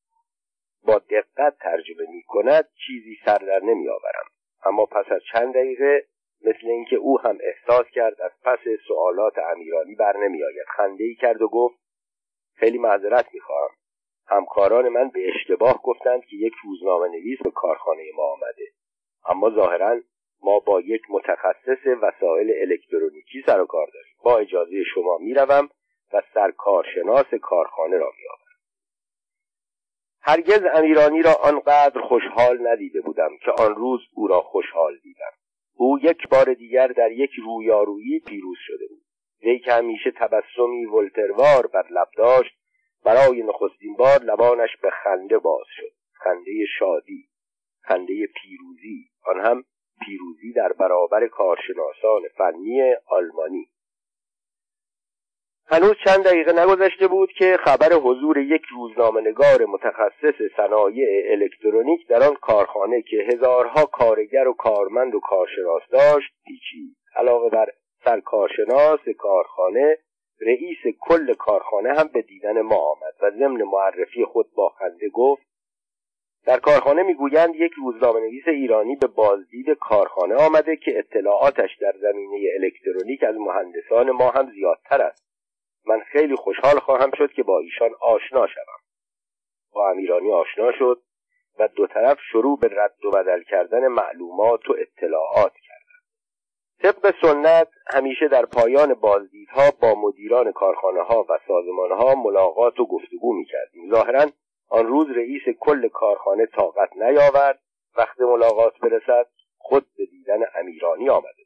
با 0.83 1.01
دقت 1.09 1.57
ترجمه 1.59 2.09
می 2.09 2.23
کند 2.27 2.69
چیزی 2.87 3.17
سر 3.25 3.37
در 3.37 3.59
نمی 3.59 3.89
آورم. 3.89 4.25
اما 4.65 4.85
پس 4.85 5.11
از 5.11 5.21
چند 5.33 5.53
دقیقه 5.53 6.05
مثل 6.41 6.67
اینکه 6.67 6.95
او 6.95 7.21
هم 7.21 7.37
احساس 7.41 7.85
کرد 7.93 8.21
از 8.21 8.31
پس 8.43 8.59
سوالات 8.87 9.33
امیرانی 9.37 9.95
بر 9.95 10.17
نمی 10.17 10.43
آید. 10.43 10.65
خنده 10.77 11.03
ای 11.03 11.15
کرد 11.15 11.41
و 11.41 11.47
گفت 11.47 11.80
خیلی 12.61 12.77
معذرت 12.77 13.25
می‌خواهم 13.33 13.69
همکاران 14.27 14.89
من 14.89 15.09
به 15.09 15.19
اشتباه 15.29 15.81
گفتند 15.83 16.25
که 16.25 16.35
یک 16.35 16.53
روزنامه 16.63 17.07
نویس 17.07 17.39
به 17.43 17.51
کارخانه 17.51 18.03
ما 18.15 18.23
آمده. 18.23 18.67
اما 19.25 19.49
ظاهرا 19.49 20.01
ما 20.41 20.59
با 20.59 20.81
یک 20.81 21.01
متخصص 21.09 21.87
وسایل 22.01 22.51
الکترونیکی 22.61 23.43
سر 23.45 23.61
و 23.61 23.65
کار 23.65 23.87
داریم. 23.93 24.13
با 24.23 24.37
اجازه 24.37 24.83
شما 24.93 25.17
می‌روم 25.17 25.69
و 26.13 26.21
سرکارشناس 26.33 27.33
کارخانه 27.41 27.97
را 27.97 28.11
میآورم. 28.17 28.61
هرگز 30.21 30.61
امیرانی 30.73 31.21
را 31.21 31.33
آنقدر 31.43 32.01
خوشحال 32.01 32.67
ندیده 32.67 33.01
بودم 33.01 33.37
که 33.45 33.51
آن 33.51 33.75
روز 33.75 34.01
او 34.13 34.27
را 34.27 34.41
خوشحال 34.41 34.97
دیدم. 35.03 35.33
او 35.75 35.99
یک 35.99 36.29
بار 36.29 36.53
دیگر 36.53 36.87
در 36.87 37.11
یک 37.11 37.31
رویارویی 37.45 38.19
پیروز 38.19 38.57
شده 38.67 38.87
بود. 38.87 39.00
وی 39.43 39.59
که 39.59 39.73
همیشه 39.73 40.11
تبسمی 40.11 40.85
ولتروار 40.85 41.67
بر 41.67 41.85
لب 41.89 42.07
داشت 42.17 42.55
برای 43.05 43.43
نخستین 43.43 43.95
بار 43.97 44.19
لبانش 44.23 44.77
به 44.81 44.89
خنده 44.89 45.37
باز 45.37 45.65
شد. 45.77 45.91
خنده 46.13 46.65
شادی 46.79 47.29
خنده 47.81 48.27
پیروزی. 48.27 49.09
آن 49.25 49.39
هم 49.39 49.63
پیروزی 50.05 50.53
در 50.53 50.73
برابر 50.73 51.27
کارشناسان 51.27 52.21
فنی 52.37 52.81
آلمانی. 53.07 53.69
هنوز 55.67 55.95
چند 56.05 56.23
دقیقه 56.23 56.51
نگذشته 56.51 57.07
بود 57.07 57.31
که 57.31 57.57
خبر 57.65 57.93
حضور 57.93 58.37
یک 58.37 58.61
روزنامهنگار 58.71 59.65
متخصص 59.65 60.41
صنایع 60.57 61.31
الکترونیک 61.31 62.07
در 62.07 62.23
آن 62.23 62.35
کارخانه 62.35 63.01
که 63.01 63.17
هزارها 63.33 63.85
کارگر 63.85 64.47
و 64.47 64.53
کارمند 64.53 65.15
و 65.15 65.19
کارشناس 65.19 65.81
داشت 65.91 66.33
پیچید. 66.45 66.95
علاوه 67.15 67.49
بر 67.49 67.67
سرکارشناس 68.03 69.09
کارخانه 69.17 69.97
رئیس 70.41 70.95
کل 70.99 71.33
کارخانه 71.33 71.89
هم 71.89 72.07
به 72.13 72.21
دیدن 72.21 72.61
ما 72.61 72.75
آمد 72.75 73.13
و 73.21 73.31
ضمن 73.31 73.63
معرفی 73.63 74.25
خود 74.25 74.53
با 74.55 74.69
خنده 74.69 75.09
گفت 75.09 75.51
در 76.45 76.59
کارخانه 76.59 77.03
می‌گویند 77.03 77.55
یک 77.55 77.71
روزنامه 77.77 78.19
نویس 78.19 78.47
ایرانی 78.47 78.95
به 78.95 79.07
بازدید 79.07 79.69
کارخانه 79.69 80.35
آمده 80.35 80.75
که 80.75 80.99
اطلاعاتش 80.99 81.77
در 81.81 81.93
زمینه 82.01 82.49
الکترونیک 82.55 83.23
از 83.23 83.35
مهندسان 83.35 84.11
ما 84.11 84.29
هم 84.29 84.51
زیادتر 84.51 85.01
است. 85.01 85.23
من 85.85 85.99
خیلی 85.99 86.35
خوشحال 86.35 86.79
خواهم 86.79 87.11
شد 87.17 87.31
که 87.31 87.43
با 87.43 87.59
ایشان 87.59 87.91
آشنا 88.01 88.47
شوم. 88.47 88.79
با 89.73 89.89
امیرانی 89.89 90.31
آشنا 90.31 90.71
شد 90.79 91.01
و 91.59 91.67
دو 91.67 91.87
طرف 91.87 92.17
شروع 92.31 92.59
به 92.59 92.69
رد 92.71 93.05
و 93.05 93.11
بدل 93.11 93.43
کردن 93.43 93.87
معلومات 93.87 94.69
و 94.69 94.75
اطلاعات 94.79 95.53
کردند 95.53 95.70
طبق 96.83 97.13
سنت 97.21 97.67
همیشه 97.93 98.27
در 98.27 98.45
پایان 98.45 98.93
بازدیدها 98.93 99.71
با 99.81 99.95
مدیران 99.95 100.51
کارخانه 100.51 101.01
ها 101.01 101.25
و 101.29 101.39
سازمان 101.47 101.91
ها 101.91 102.15
ملاقات 102.15 102.79
و 102.79 102.85
گفتگو 102.85 103.33
می 103.33 103.45
کردیم 103.45 103.91
ظاهرا 103.91 104.25
آن 104.69 104.87
روز 104.87 105.07
رئیس 105.09 105.41
کل 105.59 105.87
کارخانه 105.87 106.45
طاقت 106.45 106.97
نیاورد. 106.97 107.59
وقت 107.97 108.21
ملاقات 108.21 108.73
برسد 108.79 109.27
خود 109.57 109.85
به 109.97 110.05
دیدن 110.05 110.39
امیرانی 110.55 111.09
آمده 111.09 111.43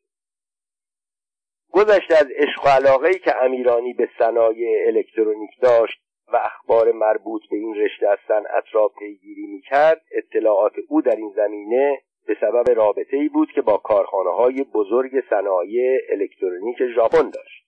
گذشته 1.72 2.16
از 2.16 2.28
عشق 2.36 2.66
و 2.66 2.70
علاقه 2.70 3.14
که 3.14 3.44
امیرانی 3.44 3.94
به 3.94 4.10
صنایع 4.20 4.88
الکترونیک 4.88 5.52
داشت 5.62 6.02
و 6.34 6.36
اخبار 6.36 6.92
مربوط 6.92 7.42
به 7.52 7.58
این 7.58 7.76
رشته 7.76 8.10
از 8.10 8.18
صنعت 8.28 8.64
را 8.72 8.88
پیگیری 8.88 9.46
می‌کرد 9.48 10.02
اطلاعات 10.12 10.74
او 10.90 11.02
در 11.02 11.16
این 11.16 11.34
زمینه 11.36 12.02
به 12.28 12.38
سبب 12.42 12.70
رابطه 12.76 13.18
ای 13.18 13.30
بود 13.30 13.52
که 13.52 13.62
با 13.62 13.78
کارخانه 13.78 14.30
های 14.30 14.64
بزرگ 14.64 15.12
صنایع 15.30 16.00
الکترونیک 16.10 16.78
ژاپن 16.96 17.30
داشت. 17.30 17.66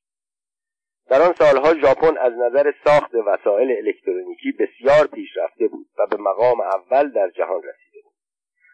در 1.10 1.22
آن 1.22 1.34
سالها 1.34 1.74
ژاپن 1.74 2.18
از 2.18 2.34
نظر 2.34 2.74
ساخت 2.84 3.16
وسایل 3.16 3.72
الکترونیکی 3.72 4.52
بسیار 4.52 5.08
پیشرفته 5.08 5.68
بود 5.68 5.88
و 6.00 6.08
به 6.08 6.18
مقام 6.18 6.62
اول 6.62 7.12
در 7.12 7.30
جهان 7.30 7.62
رسیده 7.64 8.02
بود. 8.04 8.14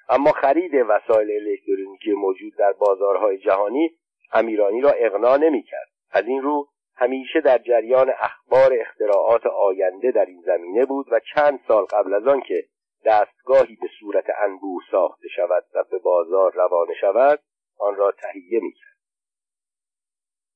اما 0.10 0.32
خرید 0.32 0.72
وسایل 0.74 1.32
الکترونیکی 1.32 2.12
موجود 2.12 2.54
در 2.58 2.72
بازارهای 2.72 3.38
جهانی 3.38 3.92
امیرانی 4.34 4.82
را 4.82 4.92
اغنا 4.92 5.38
نمی‌کرد. 5.38 5.88
از 6.12 6.26
این 6.28 6.42
رو 6.42 6.68
همیشه 6.96 7.42
در 7.42 7.58
جریان 7.58 8.10
اخبار 8.20 8.74
اختراعات 8.74 9.46
آینده 9.46 10.12
در 10.12 10.26
این 10.26 10.42
زمینه 10.46 10.86
بود 10.86 11.06
و 11.12 11.20
چند 11.36 11.60
سال 11.68 11.86
قبل 11.86 12.14
از 12.14 12.28
آن 12.28 12.42
که 12.42 12.64
دستگاهی 13.06 13.76
به 13.76 13.88
صورت 14.00 14.26
انبوه 14.44 14.84
ساخته 14.92 15.28
شود 15.36 15.66
و 15.74 15.84
به 15.92 16.00
بازار 16.00 16.54
روانه 16.54 16.94
شود 17.02 17.40
آن 17.80 17.96
را 17.96 18.12
تهیه 18.12 18.60
می‌کرد. 18.60 18.94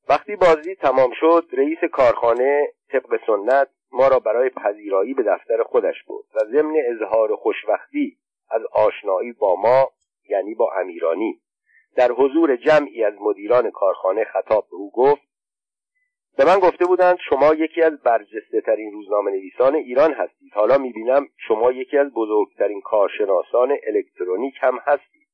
وقتی 0.09 0.35
بازی 0.35 0.75
تمام 0.75 1.11
شد 1.19 1.47
رئیس 1.51 1.79
کارخانه 1.91 2.73
طبق 2.91 3.19
سنت 3.27 3.69
ما 3.91 4.07
را 4.07 4.19
برای 4.19 4.49
پذیرایی 4.49 5.13
به 5.13 5.23
دفتر 5.23 5.63
خودش 5.63 6.03
برد 6.07 6.25
و 6.35 6.39
ضمن 6.51 6.75
اظهار 6.85 7.35
خوشبختی 7.35 8.17
از 8.49 8.61
آشنایی 8.71 9.31
با 9.31 9.55
ما 9.55 9.91
یعنی 10.29 10.55
با 10.55 10.71
امیرانی 10.79 11.41
در 11.95 12.11
حضور 12.11 12.55
جمعی 12.55 13.03
از 13.03 13.13
مدیران 13.19 13.71
کارخانه 13.71 14.23
خطاب 14.23 14.67
به 14.71 14.75
او 14.75 14.91
گفت 14.91 15.26
به 16.37 16.45
من 16.45 16.59
گفته 16.59 16.85
بودند 16.85 17.17
شما 17.29 17.53
یکی 17.53 17.81
از 17.81 18.01
برجسته 18.01 18.61
ترین 18.61 18.91
روزنامه 18.91 19.31
نویسان 19.31 19.75
ایران 19.75 20.13
هستید. 20.13 20.53
حالا 20.53 20.77
می‌بینم 20.77 21.27
شما 21.47 21.71
یکی 21.71 21.97
از 21.97 22.13
بزرگترین 22.13 22.81
کارشناسان 22.81 23.77
الکترونیک 23.87 24.53
هم 24.59 24.79
هستید. 24.85 25.27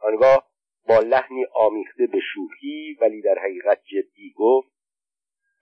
آنگاه 0.00 0.46
با 0.88 0.98
لحنی 0.98 1.46
آمیخته 1.54 2.06
به 2.06 2.18
شوخی 2.34 2.98
ولی 3.00 3.22
در 3.22 3.38
حقیقت 3.38 3.80
جدی 3.84 4.34
گفت 4.36 4.68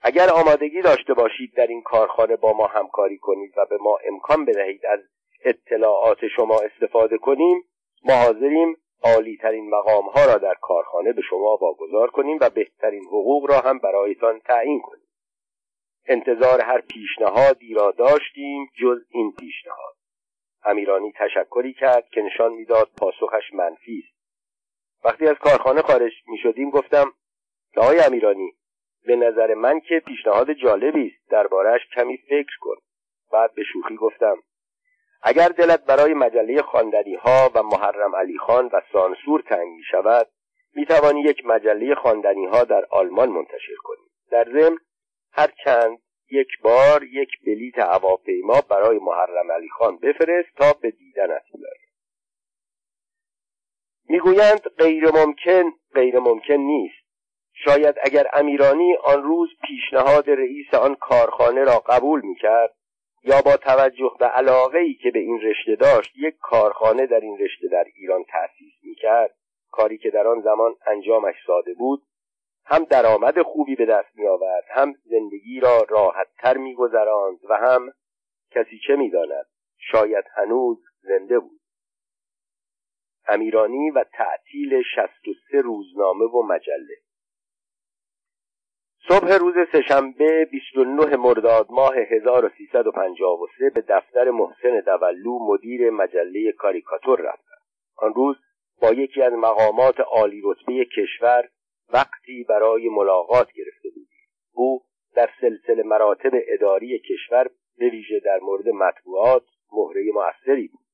اگر 0.02 0.28
آمادگی 0.30 0.82
داشته 0.82 1.14
باشید 1.14 1.54
در 1.56 1.66
این 1.66 1.82
کارخانه 1.82 2.36
با 2.36 2.52
ما 2.52 2.66
همکاری 2.66 3.18
کنید 3.18 3.52
و 3.56 3.66
به 3.70 3.78
ما 3.80 3.98
امکان 4.04 4.44
بدهید 4.44 4.86
از 4.86 5.00
اطلاعات 5.44 6.18
شما 6.36 6.60
استفاده 6.60 7.18
کنیم 7.18 7.62
ما 8.04 8.14
حاضریم 8.14 8.76
عالی 9.02 9.36
ترین 9.36 9.70
مقام 9.70 10.04
ها 10.04 10.24
را 10.24 10.38
در 10.38 10.54
کارخانه 10.60 11.12
به 11.12 11.22
شما 11.22 11.56
واگذار 11.56 12.10
کنیم 12.10 12.38
و 12.40 12.50
بهترین 12.50 13.04
حقوق 13.04 13.50
را 13.50 13.60
هم 13.60 13.78
برایتان 13.78 14.40
تعیین 14.40 14.80
کنیم. 14.80 15.08
انتظار 16.06 16.60
هر 16.60 16.80
پیشنهادی 16.80 17.74
را 17.74 17.90
داشتیم 17.90 18.68
جز 18.80 18.98
این 19.10 19.32
پیشنهاد. 19.32 19.94
امیرانی 20.64 21.12
تشکری 21.12 21.72
کرد 21.72 22.08
که 22.08 22.20
نشان 22.20 22.52
می‌داد 22.52 22.90
پاسخش 22.96 23.52
منفی 23.52 24.04
است. 24.04 24.14
وقتی 25.04 25.26
از 25.26 25.36
کارخانه 25.36 25.82
خارج 25.82 26.12
می 26.26 26.38
شدیم 26.38 26.70
گفتم 26.70 27.12
که 27.74 27.80
آقای 27.80 28.00
امیرانی 28.00 28.52
به 29.06 29.16
نظر 29.16 29.54
من 29.54 29.80
که 29.80 30.02
پیشنهاد 30.06 30.52
جالبی 30.52 31.06
است. 31.06 31.30
دربارهش 31.30 31.80
کمی 31.94 32.16
فکر 32.16 32.58
کن. 32.60 32.76
بعد 33.32 33.54
به 33.54 33.62
شوخی 33.72 33.96
گفتم 33.96 34.36
اگر 35.26 35.48
دلت 35.48 35.84
برای 35.84 36.14
مجله 36.14 36.62
خواندنی 36.62 37.14
ها 37.14 37.50
و 37.54 37.62
محرم 37.62 38.16
علی 38.16 38.38
خان 38.38 38.70
و 38.72 38.80
سانسور 38.92 39.42
تنگ 39.42 39.68
می 39.68 39.82
شود 39.90 40.28
می 40.74 40.86
توانی 40.86 41.20
یک 41.20 41.46
مجله 41.46 41.94
خواندنی 41.94 42.46
ها 42.46 42.64
در 42.64 42.84
آلمان 42.90 43.28
منتشر 43.28 43.74
کنی. 43.84 44.06
در 44.30 44.44
ضمن 44.44 44.78
هر 45.32 45.50
چند 45.64 45.98
یک 46.30 46.48
بار 46.62 47.04
یک 47.04 47.28
بلیت 47.46 47.78
هواپیما 47.78 48.60
برای 48.70 48.98
محرم 48.98 49.52
علی 49.52 49.68
خان 49.68 49.96
بفرست 49.96 50.48
تا 50.56 50.72
به 50.82 50.90
دیدنت 50.90 51.42
بیاید 51.54 51.84
می‌گویند 54.08 54.60
غیر 54.78 55.10
ممکن 55.10 55.72
غیر 55.94 56.18
ممکن 56.18 56.54
نیست. 56.54 57.04
شاید 57.52 57.94
اگر 58.02 58.26
امیرانی 58.32 58.96
آن 59.04 59.22
روز 59.22 59.48
پیشنهاد 59.66 60.30
رئیس 60.30 60.74
آن 60.74 60.94
کارخانه 60.94 61.64
را 61.64 61.78
قبول 61.78 62.20
می‌کرد 62.20 62.74
یا 63.24 63.42
با 63.44 63.56
توجه 63.56 64.10
به 64.18 64.26
علاقه 64.26 64.78
ای 64.78 64.94
که 64.94 65.10
به 65.10 65.18
این 65.18 65.40
رشته 65.40 65.76
داشت 65.76 66.12
یک 66.16 66.34
کارخانه 66.40 67.06
در 67.06 67.20
این 67.20 67.38
رشته 67.38 67.68
در 67.68 67.84
ایران 67.96 68.24
تأسیس 68.24 68.72
می‌کرد. 68.82 69.34
کاری 69.70 69.98
که 69.98 70.10
در 70.10 70.26
آن 70.26 70.40
زمان 70.40 70.74
انجامش 70.86 71.34
ساده 71.46 71.74
بود. 71.74 72.02
هم 72.66 72.84
درآمد 72.84 73.42
خوبی 73.42 73.76
به 73.76 73.86
دست 73.86 74.16
می 74.16 74.26
آورد 74.26 74.64
هم 74.70 74.94
زندگی 75.04 75.60
را 75.60 75.86
راحتتر 75.88 76.56
می 76.56 76.74
گذراند 76.74 77.38
و 77.48 77.54
هم 77.54 77.92
کسی 78.50 78.80
چه 78.86 78.96
می 78.96 79.10
داند 79.10 79.46
شاید 79.78 80.24
هنوز 80.36 80.78
زنده 81.02 81.38
بود. 81.38 81.60
امیرانی 83.28 83.90
و 83.90 84.04
تعطیل 84.12 84.82
63 84.94 85.60
روزنامه 85.60 86.24
و 86.24 86.42
مجله 86.42 86.96
صبح 89.08 89.32
روز 89.32 89.54
سهشنبه 89.72 90.48
29 90.50 91.16
مرداد 91.16 91.66
ماه 91.70 91.94
1353 91.96 93.70
به 93.70 93.80
دفتر 93.88 94.30
محسن 94.30 94.80
دولو 94.86 95.38
مدیر 95.38 95.90
مجله 95.90 96.52
کاریکاتور 96.52 97.20
رفتم. 97.20 97.56
آن 97.96 98.14
روز 98.14 98.36
با 98.82 98.92
یکی 98.92 99.22
از 99.22 99.32
مقامات 99.32 100.00
عالی 100.00 100.42
رتبه 100.44 100.84
کشور 100.84 101.48
وقتی 101.92 102.46
برای 102.48 102.88
ملاقات 102.88 103.52
گرفته 103.52 103.88
بودیم. 103.88 104.28
او 104.52 104.82
در 105.14 105.30
سلسله 105.40 105.82
مراتب 105.82 106.30
اداری 106.48 106.98
کشور 106.98 107.50
به 107.78 107.88
ویژه 107.88 108.20
در 108.24 108.38
مورد 108.42 108.68
مطبوعات 108.68 109.44
مهره 109.72 110.02
موثری 110.14 110.68
بود. 110.68 110.84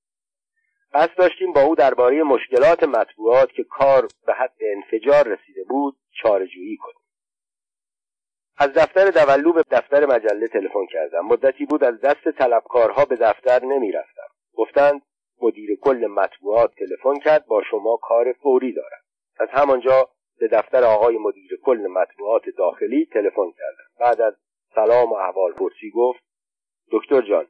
قصد 0.92 1.16
داشتیم 1.16 1.52
با 1.52 1.62
او 1.62 1.74
درباره 1.74 2.22
مشکلات 2.22 2.82
مطبوعات 2.82 3.52
که 3.52 3.64
کار 3.64 4.08
به 4.26 4.32
حد 4.32 4.56
انفجار 4.60 5.28
رسیده 5.28 5.64
بود 5.68 5.96
چارجویی 6.22 6.76
کنیم. 6.76 6.99
از 8.62 8.72
دفتر 8.72 9.10
دولو 9.10 9.52
به 9.52 9.64
دفتر 9.70 10.06
مجله 10.06 10.48
تلفن 10.48 10.86
کردم. 10.86 11.26
مدتی 11.26 11.66
بود 11.66 11.84
از 11.84 12.00
دست 12.00 12.30
طلبکارها 12.30 13.04
به 13.04 13.16
دفتر 13.16 13.64
نمی‌رفتم. 13.64 14.28
گفتند 14.54 15.02
مدیر 15.42 15.78
کل 15.80 16.06
مطبوعات 16.06 16.74
تلفن 16.74 17.18
کرد 17.18 17.46
با 17.46 17.62
شما 17.70 17.96
کار 18.02 18.32
فوری 18.32 18.72
دارد 18.72 19.02
از 19.38 19.48
همانجا 19.50 20.08
به 20.40 20.48
دفتر 20.48 20.84
آقای 20.84 21.18
مدیر 21.18 21.60
کل 21.62 21.86
مطبوعات 21.86 22.42
داخلی 22.58 23.08
تلفن 23.12 23.50
کردم. 23.50 23.84
بعد 24.00 24.20
از 24.20 24.34
سلام 24.74 25.12
و 25.12 25.14
احوال 25.14 25.52
پرسی 25.52 25.90
گفت 25.94 26.20
دکتر 26.92 27.20
جان 27.20 27.46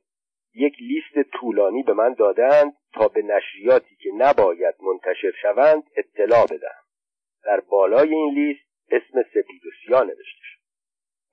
یک 0.55 0.75
لیست 0.81 1.29
طولانی 1.33 1.83
به 1.83 1.93
من 1.93 2.15
دادند 2.15 2.77
تا 2.93 3.09
به 3.09 3.23
نشریاتی 3.23 3.97
که 3.97 4.11
نباید 4.17 4.75
منتشر 4.81 5.33
شوند 5.43 5.83
اطلاع 5.97 6.45
بدهم. 6.45 6.85
در 7.45 7.61
بالای 7.61 8.15
این 8.15 8.35
لیست 8.35 8.71
اسم 8.91 9.23
سپید 9.23 9.67
و 9.67 9.71
سیا 9.87 10.03
نوشته 10.03 10.43
شد. 10.43 10.60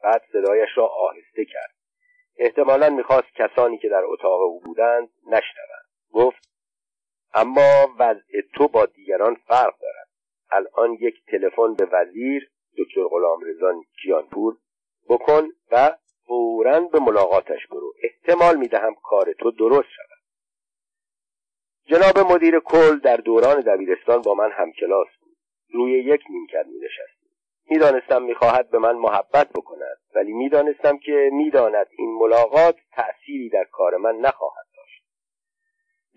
بعد 0.04 0.22
صدایش 0.32 0.70
را 0.76 0.88
آهسته 0.88 1.46
کرد. 1.46 1.76
احتمالا 2.38 2.90
می‌خواست 2.90 3.28
کسانی 3.36 3.78
که 3.78 3.90
در 3.90 4.04
اتاق 4.06 4.42
او 4.42 4.60
بودند 4.60 5.10
نشنوند. 5.26 5.88
گفت 6.14 6.50
اما 7.34 7.96
وضع 8.00 8.42
تو 8.56 8.68
با 8.68 8.86
دیگران 8.86 9.36
فرق 9.36 9.80
دارد. 9.80 10.08
الان 10.52 10.94
یک 10.94 11.16
تلفن 11.28 11.74
به 11.74 11.86
وزیر 11.92 12.52
دکتر 12.78 13.04
غلامرضا 13.08 13.82
کیانپور 14.02 14.58
بکن 15.10 15.48
و 15.72 15.98
فورا 16.28 16.80
به 16.80 17.00
ملاقاتش 17.00 17.68
برو. 17.68 17.94
احتمال 18.04 18.56
می‌دهم 18.56 18.96
کار 19.04 19.34
تو 19.34 19.52
درست 19.52 19.90
شود. 19.90 20.18
جناب 21.86 22.32
مدیر 22.32 22.60
کل 22.60 23.00
در 23.00 23.18
دوران 23.18 23.62
دبیرستان 23.62 24.22
با 24.22 24.34
من 24.34 24.52
همکلاس 24.52 25.08
بود. 25.22 25.38
روی 25.74 25.92
یک 25.92 26.22
نیمکت 26.30 26.66
می 26.66 26.80
نشستیم 26.80 27.17
می‌دانستم 27.70 28.24
می‌خواهد 28.24 28.70
به 28.70 28.78
من 28.78 28.96
محبت 28.96 29.50
بکند 29.50 29.98
ولی 30.16 30.34
می‌دانستم 30.34 30.98
که 30.98 31.30
می‌داند 31.34 31.88
این 31.98 32.18
ملاقات 32.20 32.76
تأثیری 32.92 33.50
در 33.50 33.64
کار 33.64 33.98
من 33.98 34.16
نخواهد 34.16 34.66
داشت. 34.78 35.04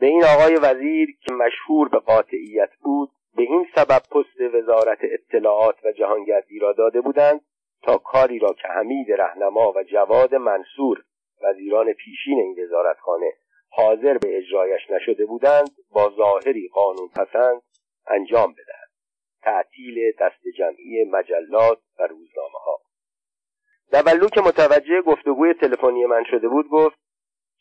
به 0.01 0.07
این 0.07 0.25
آقای 0.25 0.55
وزیر 0.55 1.09
که 1.27 1.35
مشهور 1.35 1.89
به 1.89 1.99
قاطعیت 1.99 2.71
بود 2.83 3.11
به 3.37 3.43
این 3.43 3.67
سبب 3.75 4.03
پست 4.11 4.55
وزارت 4.55 4.99
اطلاعات 5.03 5.85
و 5.85 5.93
جهانگردی 5.93 6.59
را 6.59 6.73
داده 6.73 7.01
بودند 7.01 7.41
تا 7.83 7.99
کاری 7.99 8.39
را 8.39 8.53
که 8.53 8.69
حمید 8.69 9.13
رهنما 9.13 9.73
و 9.77 9.83
جواد 9.83 10.35
منصور 10.35 11.05
وزیران 11.43 11.93
پیشین 11.93 12.39
این 12.39 12.65
وزارتخانه 12.65 13.33
حاضر 13.69 14.19
به 14.19 14.39
اجرایش 14.39 14.91
نشده 14.91 15.27
بودند 15.27 15.71
با 15.91 16.13
ظاهری 16.17 16.69
قانون 16.73 17.09
پسند 17.09 17.63
انجام 18.07 18.53
بدهد. 18.53 18.80
تعطیل 19.43 20.13
دست 20.21 20.43
جمعی 20.59 21.05
مجلات 21.05 21.79
و 21.99 22.03
روزنامه 22.07 22.59
ها 22.65 22.81
دولو 23.93 24.29
که 24.29 24.41
متوجه 24.41 25.03
گفتگوی 25.03 25.55
تلفنی 25.55 26.05
من 26.07 26.25
شده 26.31 26.49
بود 26.49 26.69
گفت 26.69 26.97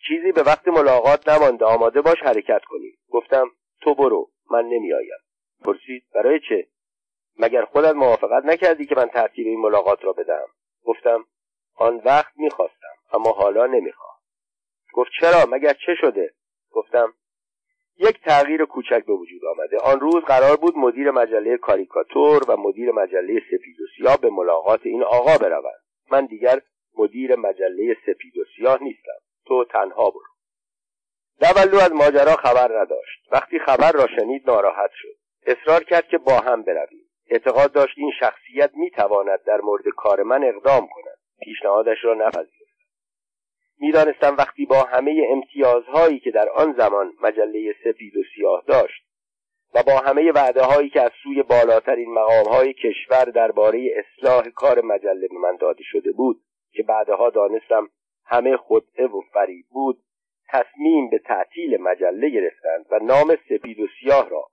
چیزی 0.07 0.31
به 0.31 0.43
وقت 0.43 0.67
ملاقات 0.67 1.29
نمانده 1.29 1.65
آماده 1.65 2.01
باش 2.01 2.17
حرکت 2.19 2.61
کنی. 2.67 2.91
گفتم 3.09 3.51
تو 3.81 3.95
برو 3.95 4.31
من 4.51 4.65
نمیآیم. 4.65 5.19
پرسید 5.63 6.03
برای 6.15 6.39
چه؟ 6.49 6.67
مگر 7.39 7.65
خودت 7.65 7.95
موافقت 7.95 8.45
نکردی 8.45 8.85
که 8.85 8.95
من 8.95 9.07
ترتیب 9.07 9.47
این 9.47 9.59
ملاقات 9.59 10.05
را 10.05 10.13
بدم 10.13 10.47
گفتم 10.83 11.25
آن 11.75 12.01
وقت 12.05 12.33
می‌خواستم 12.35 12.95
اما 13.13 13.31
حالا 13.31 13.65
نمی‌خوام. 13.65 14.15
گفت 14.93 15.11
چرا؟ 15.21 15.45
مگر 15.51 15.73
چه 15.73 15.95
شده؟ 16.01 16.33
گفتم 16.71 17.13
یک 17.99 18.21
تغییر 18.21 18.65
کوچک 18.65 19.05
به 19.05 19.13
وجود 19.13 19.45
آمده. 19.45 19.77
آن 19.77 19.99
روز 19.99 20.23
قرار 20.23 20.57
بود 20.57 20.77
مدیر 20.77 21.11
مجله 21.11 21.57
کاریکاتور 21.57 22.43
و 22.47 22.57
مدیر 22.57 22.91
مجله 22.91 23.39
سپید 23.39 23.81
و 23.81 23.85
سیاه 23.97 24.17
به 24.17 24.29
ملاقات 24.29 24.79
این 24.83 25.03
آقا 25.03 25.37
بروند. 25.37 25.81
من 26.11 26.25
دیگر 26.25 26.61
مدیر 26.97 27.35
مجله 27.35 27.97
سپید 28.05 28.37
و 28.37 28.43
سیاه 28.55 28.83
نیستم. 28.83 29.19
تو 29.45 29.65
تنها 29.65 30.09
برو. 30.09 30.29
دولو 31.41 31.83
از 31.83 31.91
ماجرا 31.91 32.35
خبر 32.35 32.81
نداشت. 32.81 33.27
وقتی 33.31 33.59
خبر 33.59 33.91
را 33.91 34.07
شنید 34.19 34.49
ناراحت 34.49 34.91
شد. 34.93 35.15
اصرار 35.45 35.83
کرد 35.83 36.07
که 36.07 36.17
با 36.17 36.39
هم 36.39 36.63
برویم. 36.63 37.09
اعتقاد 37.29 37.71
داشت 37.71 37.93
این 37.97 38.11
شخصیت 38.19 38.71
می‌تواند 38.73 39.43
در 39.43 39.61
مورد 39.61 39.87
کار 39.97 40.23
من 40.23 40.43
اقدام 40.43 40.87
کند. 40.87 41.17
پیشنهادش 41.41 41.97
را 42.03 42.13
نپذیرفتم 42.13 42.58
می‌دانستم 43.79 44.35
وقتی 44.37 44.65
با 44.65 44.83
همه 44.83 45.27
امتیازهایی 45.29 46.19
که 46.19 46.31
در 46.31 46.49
آن 46.49 46.73
زمان 46.77 47.13
مجله 47.21 47.75
سپید 47.83 48.17
و 48.17 48.23
سیاه 48.35 48.63
داشت 48.67 49.03
و 49.73 49.83
با 49.83 49.97
همه 49.99 50.31
وعده 50.31 50.63
هایی 50.63 50.89
که 50.89 51.01
از 51.01 51.11
سوی 51.23 51.43
بالاترین 51.43 52.13
مقام 52.13 52.45
های 52.45 52.73
کشور 52.73 53.23
درباره 53.23 53.91
اصلاح 53.95 54.49
کار 54.49 54.81
مجله 54.81 55.27
به 55.27 55.37
من 55.37 55.55
داده 55.55 55.83
شده 55.83 56.11
بود 56.11 56.41
که 56.71 56.83
بعدها 56.83 57.29
دانستم 57.29 57.89
همه 58.25 58.57
خدعه 58.57 59.07
و 59.07 59.21
فریب 59.33 59.65
بود 59.69 60.03
تصمیم 60.49 61.09
به 61.09 61.19
تعطیل 61.19 61.81
مجله 61.81 62.29
گرفتند 62.29 62.85
و 62.91 62.99
نام 62.99 63.37
سپید 63.49 63.79
و 63.79 63.87
سیاه 63.99 64.29
را 64.29 64.47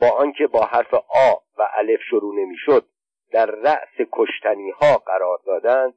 با 0.00 0.10
آنکه 0.10 0.46
با 0.46 0.64
حرف 0.64 0.94
آ 0.94 1.32
و 1.58 1.68
الف 1.74 2.00
شروع 2.10 2.34
نمی‌شد 2.34 2.86
در 3.32 3.46
رأس 3.46 4.08
کشتنی 4.12 4.70
ها 4.70 4.98
قرار 4.98 5.38
دادند 5.46 5.94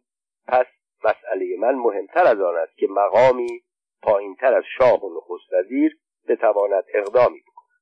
پس 0.47 0.65
مسئله 1.03 1.57
من 1.59 1.75
مهمتر 1.75 2.23
از 2.23 2.41
آن 2.41 2.55
است 2.57 2.77
که 2.77 2.87
مقامی 2.89 3.63
پایینتر 4.01 4.53
از 4.53 4.63
شاه 4.77 5.05
و 5.05 5.17
نخست 5.17 5.53
وزیر 5.53 5.97
بتواند 6.27 6.83
اقدامی 6.93 7.39
بکند. 7.39 7.81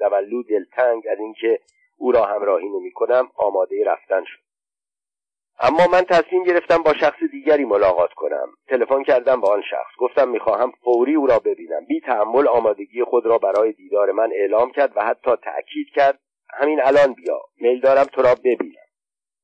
دولو 0.00 0.42
دلتنگ 0.42 1.02
از 1.10 1.18
اینکه 1.18 1.60
او 1.96 2.12
را 2.12 2.24
همراهی 2.24 2.68
نمی 2.68 2.92
کنم 2.92 3.30
آماده 3.36 3.84
رفتن 3.84 4.24
شد. 4.24 4.48
اما 5.60 5.86
من 5.92 6.02
تصمیم 6.02 6.44
گرفتم 6.44 6.82
با 6.82 6.94
شخص 6.94 7.22
دیگری 7.32 7.64
ملاقات 7.64 8.12
کنم. 8.12 8.48
تلفن 8.68 9.02
کردم 9.02 9.40
با 9.40 9.52
آن 9.52 9.62
شخص. 9.70 9.96
گفتم 9.98 10.28
می‌خواهم 10.28 10.72
فوری 10.84 11.14
او 11.14 11.26
را 11.26 11.38
ببینم. 11.38 11.84
بی 11.84 12.00
تحمل 12.00 12.48
آمادگی 12.48 13.04
خود 13.04 13.26
را 13.26 13.38
برای 13.38 13.72
دیدار 13.72 14.12
من 14.12 14.30
اعلام 14.32 14.70
کرد 14.70 14.96
و 14.96 15.00
حتی 15.00 15.30
تأکید 15.36 15.88
کرد. 15.94 16.18
همین 16.50 16.80
الان 16.82 17.12
بیا. 17.12 17.40
میل 17.60 17.80
دارم 17.80 18.04
تو 18.04 18.22
را 18.22 18.34
ببینم. 18.34 18.88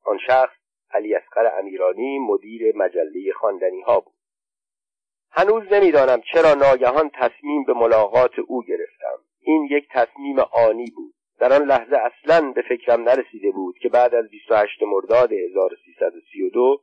آن 0.05 0.19
شخص 0.27 0.64
علی 0.95 1.15
اصغر 1.15 1.59
امیرانی 1.59 2.19
مدیر 2.19 2.77
مجله 2.77 3.33
خواندنی 3.41 3.81
ها 3.81 4.01
بود. 4.01 4.15
هنوز 5.31 5.63
نمی‌دانم 5.73 6.21
چرا 6.33 6.55
ناگهان 6.55 7.11
تصمیم 7.15 7.65
به 7.65 7.73
ملاقات 7.73 8.39
او 8.39 8.63
گرفتم. 8.63 9.19
این 9.41 9.69
یک 9.71 9.89
تصمیم 9.91 10.39
آنی 10.39 10.91
بود. 10.97 11.15
در 11.39 11.53
آن 11.53 11.63
لحظه 11.63 11.97
اصلا 11.97 12.53
به 12.53 12.63
فکرم 12.63 13.03
نرسیده 13.03 13.51
بود 13.51 13.79
که 13.79 13.89
بعد 13.89 14.15
از 14.15 14.29
28 14.29 14.83
مرداد 14.83 15.33
1332 15.33 16.81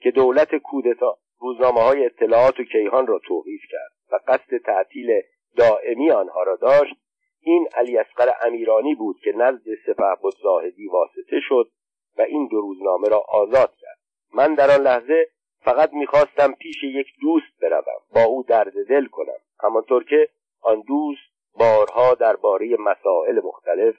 که 0.00 0.10
دولت 0.10 0.54
کودتا 0.54 1.18
روزنامه 1.40 1.80
های 1.80 2.06
اطلاعات 2.06 2.60
و 2.60 2.64
کیهان 2.64 3.06
را 3.06 3.18
توقیف 3.18 3.60
کرد 3.70 3.92
و 4.12 4.32
قصد 4.32 4.56
تعطیل 4.64 5.22
دائمی 5.56 6.10
آنها 6.10 6.42
را 6.42 6.56
داشت 6.56 6.94
این 7.40 7.68
علی 7.74 7.98
اصغر 7.98 8.32
امیرانی 8.46 8.94
بود 8.94 9.16
که 9.24 9.32
نزد 9.32 9.64
سپه 9.86 10.30
زاهدی 10.42 10.86
واسطه 10.86 11.40
شد 11.48 11.70
و 12.18 12.22
این 12.22 12.46
دو 12.46 12.60
روزنامه 12.60 13.08
را 13.08 13.18
آزاد 13.28 13.74
کرد. 13.80 13.98
من 14.34 14.54
در 14.54 14.70
آن 14.70 14.80
لحظه 14.80 15.26
فقط 15.64 15.92
می‌خواستم 15.92 16.52
پیش 16.52 16.82
یک 16.82 17.06
دوست 17.20 17.60
بروم 17.62 18.00
با 18.14 18.24
او 18.24 18.42
درد 18.42 18.88
دل 18.88 19.06
کنم. 19.06 19.38
همانطور 19.60 20.04
که 20.04 20.28
آن 20.62 20.80
دوست 20.80 21.32
بارها 21.58 22.14
درباره 22.14 22.76
مسائل 22.78 23.40
مختلف 23.44 23.94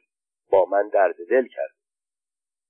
با 0.51 0.65
من 0.65 0.89
درد 0.89 1.15
دل 1.29 1.47
کرد. 1.47 1.73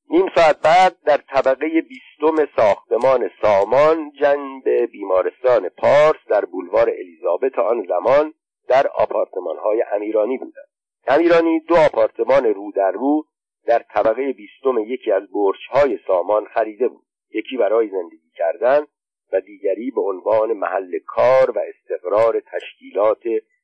نیم 0.10 0.26
ساعت 0.36 0.60
بعد 0.62 0.96
در 1.06 1.18
طبقه 1.18 1.82
بیستم 1.82 2.46
ساختمان 2.56 3.30
سامان 3.41 4.12
جنب 4.12 4.70
بیمارستان 4.70 5.70
پارس 5.70 6.28
در 6.30 6.46
بولوار 6.46 6.89
الیزابت 6.89 7.60
آن 7.60 7.86
زمان 7.88 8.34
در 8.68 8.88
آپارتمان 8.88 9.58
های 9.58 9.84
امیرانی 9.94 10.38
بودند 10.38 10.68
امیرانی 11.08 11.60
دو 11.60 11.76
آپارتمان 11.76 12.46
رو 12.46 12.72
در 12.76 12.91
رو 12.91 13.26
در 13.66 13.80
طبقه 13.80 14.34
بیستم 14.34 14.78
یکی 14.78 15.11
از 15.11 15.24
برج 15.32 15.59
های 15.72 15.99
سامان 16.07 16.45
خریده 16.45 16.88
بود. 16.88 17.05
یکی 17.34 17.57
برای 17.57 17.89
زندگی 17.89 18.32
کردن 18.36 18.86
و 19.34 19.41
دیگری 19.41 19.91
به 19.91 20.01
عنوان 20.01 20.53
محل 20.53 20.99
کار 21.05 21.51
و 21.51 21.59
استقرار 21.59 22.39
تشکیلات 22.39 23.24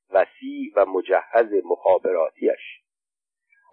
وسیع 0.09 0.73
و 0.75 0.85
مجهز 0.85 1.63
مخابراتیش 1.65 2.79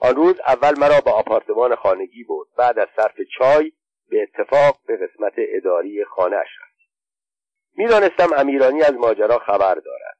آن 0.00 0.16
روز 0.16 0.40
اول 0.46 0.78
مرا 0.78 1.00
به 1.04 1.10
آپارتمان 1.10 1.74
خانگی 1.74 2.24
بود 2.24 2.48
بعد 2.58 2.78
از 2.78 2.88
صرف 2.96 3.20
چای 3.38 3.72
به 4.10 4.22
اتفاق 4.22 4.78
به 4.86 4.96
قسمت 4.96 5.32
اداری 5.36 6.04
خانه 6.04 6.36
رفت. 6.36 6.76
می‌دانستم 7.76 8.28
امیرانی 8.36 8.82
از 8.82 8.92
ماجرا 8.92 9.38
خبر 9.38 9.74
دارد. 9.74 10.18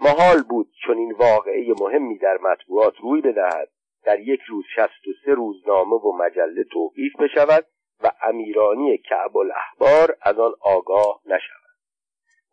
محال 0.00 0.42
بود 0.42 0.72
چون 0.86 0.98
این 0.98 1.12
واقعه 1.12 1.74
مهمی 1.80 2.18
در 2.18 2.38
مطبوعات 2.42 2.94
روی 3.02 3.20
بدهد 3.20 3.70
در 4.04 4.20
یک 4.20 4.40
روز 4.48 4.64
شست 4.76 5.08
و 5.08 5.10
سه 5.24 5.34
روزنامه 5.34 5.96
و 5.96 6.12
مجله 6.12 6.64
توقیف 6.72 7.12
بشود 7.20 7.66
و 8.02 8.12
امیرانی 8.22 8.98
کعب 8.98 9.36
الاحبار 9.36 10.16
از 10.22 10.38
آن 10.38 10.52
آگاه 10.60 11.20
نشود. 11.26 11.68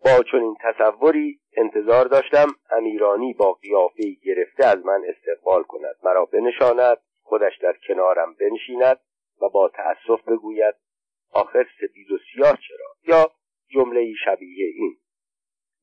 با 0.06 0.24
چنین 0.32 0.56
تصوری 0.62 1.39
انتظار 1.58 2.06
داشتم 2.06 2.48
امیرانی 2.72 3.34
با 3.34 3.54
قیافه 3.54 4.04
گرفته 4.26 4.66
از 4.66 4.86
من 4.86 5.02
استقبال 5.08 5.64
کند 5.64 5.96
مرا 6.04 6.26
بنشاند 6.26 6.98
خودش 7.24 7.58
در 7.62 7.76
کنارم 7.88 8.34
بنشیند 8.34 9.00
و 9.41 9.50
با 9.50 9.70
تأسف 9.70 10.28
بگوید 10.28 10.76
آخر 11.32 11.66
سپید 11.82 12.12
و 12.12 12.18
سیاه 12.34 12.58
چرا؟ 12.68 13.18
یا 13.18 13.32
جمله 13.70 14.14
شبیه 14.26 14.66
این 14.76 14.98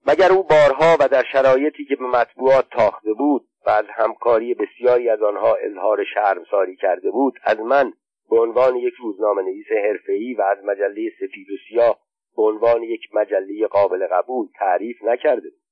مگر 0.06 0.32
او 0.32 0.42
بارها 0.42 0.96
و 1.00 1.08
در 1.08 1.24
شرایطی 1.32 1.84
که 1.84 1.96
به 1.96 2.04
مطبوعات 2.04 2.68
تاخته 2.70 3.12
بود 3.12 3.48
و 3.66 3.70
از 3.70 3.84
همکاری 3.88 4.54
بسیاری 4.54 5.08
از 5.08 5.22
آنها 5.22 5.54
اظهار 5.54 6.04
شرمساری 6.14 6.76
کرده 6.76 7.10
بود. 7.10 7.34
از 7.44 7.60
من 7.60 7.92
به 8.30 8.40
عنوان 8.40 8.76
یک 8.76 8.94
روزنامه 8.94 9.42
نویس 9.42 9.66
حرفه‌ای 9.84 10.34
و 10.34 10.42
از 10.42 10.64
مجله 10.64 11.10
سفید 11.20 11.50
و 11.50 11.56
سیاه 11.68 11.98
به 12.36 12.42
عنوان 12.42 12.82
یک 12.82 13.00
مجله 13.14 13.66
قابل 13.66 14.06
قبول 14.06 14.48
تعریف 14.58 14.96
نکرده. 15.04 15.50
بود 15.50 15.62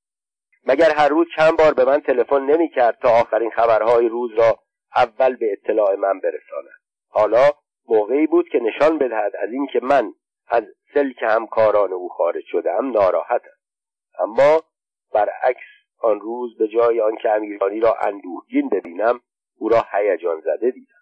مگر 0.67 0.89
هر 0.97 1.09
روز 1.09 1.27
چند 1.35 1.57
بار 1.57 1.73
به 1.73 1.85
من 1.85 1.99
تلفن 1.99 2.41
نمی‌کرد 2.41 2.97
تا 3.01 3.09
آخرین 3.09 3.49
خبرهای 3.49 4.09
روز 4.09 4.31
را 4.33 4.59
اول 4.95 5.35
به 5.35 5.51
اطلاع 5.51 5.95
من 5.95 6.19
برساند. 6.19 6.81
حالا 7.09 7.49
موقعی 7.89 8.27
بود 8.27 8.49
که 8.49 8.59
نشان 8.59 8.97
بدهد 8.97 9.35
از 9.35 9.51
اینکه 9.51 9.79
من 9.83 10.13
از 10.47 10.63
سلک 10.93 11.15
همکاران 11.21 11.93
او 11.93 12.09
خارج 12.09 12.43
شدم 12.47 12.91
ناراحتم. 12.91 13.57
اما 14.19 14.61
برعکس 15.13 15.80
آن 16.01 16.19
روز 16.19 16.57
به 16.57 16.67
جای 16.67 17.01
آنکه 17.01 17.29
امیرانی 17.29 17.79
را 17.79 17.95
اندوهگین 18.01 18.69
ببینم 18.69 19.19
او 19.57 19.69
را 19.69 19.85
هیجان 19.91 20.41
زده 20.41 20.71
دیدم. 20.71 21.01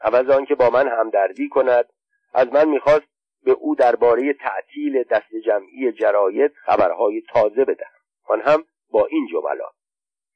عوض 0.00 0.30
آنکه 0.30 0.54
با 0.54 0.70
من 0.70 0.88
همدردی 0.88 1.48
کند 1.48 1.88
از 2.34 2.52
من 2.52 2.68
می‌خواست 2.68 3.06
به 3.44 3.52
او 3.52 3.74
درباره 3.74 4.32
تعطیل 4.32 5.02
دست 5.02 5.34
جمعی 5.44 5.92
جراید 5.92 6.52
خبرهای 6.54 7.22
تازه 7.32 7.64
بدهم. 7.64 7.98
آن 8.24 8.40
هم 8.40 8.64
با 8.90 9.06
این 9.06 9.28
جملات 9.32 9.74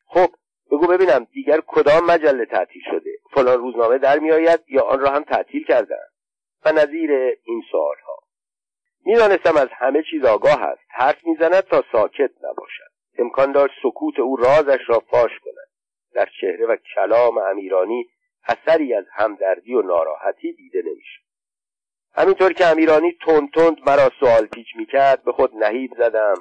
خب 0.07 0.35
بگو 0.71 0.87
ببینم 0.87 1.27
دیگر 1.33 1.61
کدام 1.67 2.07
مجله 2.07 2.45
تعطیل 2.47 2.83
شده؟ 2.91 3.11
فلان 3.35 3.59
روزنامه 3.59 3.99
در 3.99 4.19
میآید 4.19 4.61
یا 4.69 4.83
آن 4.83 5.01
را 5.01 5.11
هم 5.11 5.23
تعطیل 5.23 5.65
کردن 5.65 6.07
و 6.65 6.73
نظیر 6.73 7.11
این 7.45 7.63
سوالها. 7.71 8.19
می‌دانستم 9.05 9.57
از 9.57 9.69
همه 9.73 10.03
چیز 10.11 10.25
آگاه 10.25 10.63
است. 10.63 10.83
حرف 10.89 11.27
می‌زند 11.27 11.61
تا 11.61 11.85
ساکت 11.93 12.31
نباشد. 12.43 12.92
امکان 13.19 13.53
داشت 13.53 13.75
سکوت 13.83 14.19
او 14.19 14.37
رازش 14.37 14.81
را 14.87 14.99
فاش 14.99 15.31
کند. 15.45 15.69
در 16.15 16.29
چهره 16.41 16.67
و 16.67 16.77
کلام 16.95 17.39
امیرانی 17.39 18.07
اثری 18.45 18.95
از 18.95 19.05
همدردی 19.13 19.75
و 19.75 19.83
ناراحتی 19.83 20.53
دیده 20.53 20.83
نمی‌شد. 20.83 21.23
همینطور 22.15 22.53
که 22.53 22.67
امیرانی 22.67 23.19
تند 23.27 23.51
تند 23.53 23.77
مرا 23.87 24.11
سوال 24.21 24.47
پیچ 24.47 24.67
می‌کرد 24.77 25.25
به 25.25 25.33
خود 25.33 25.55
نهیب 25.55 25.95
زدم 25.99 26.35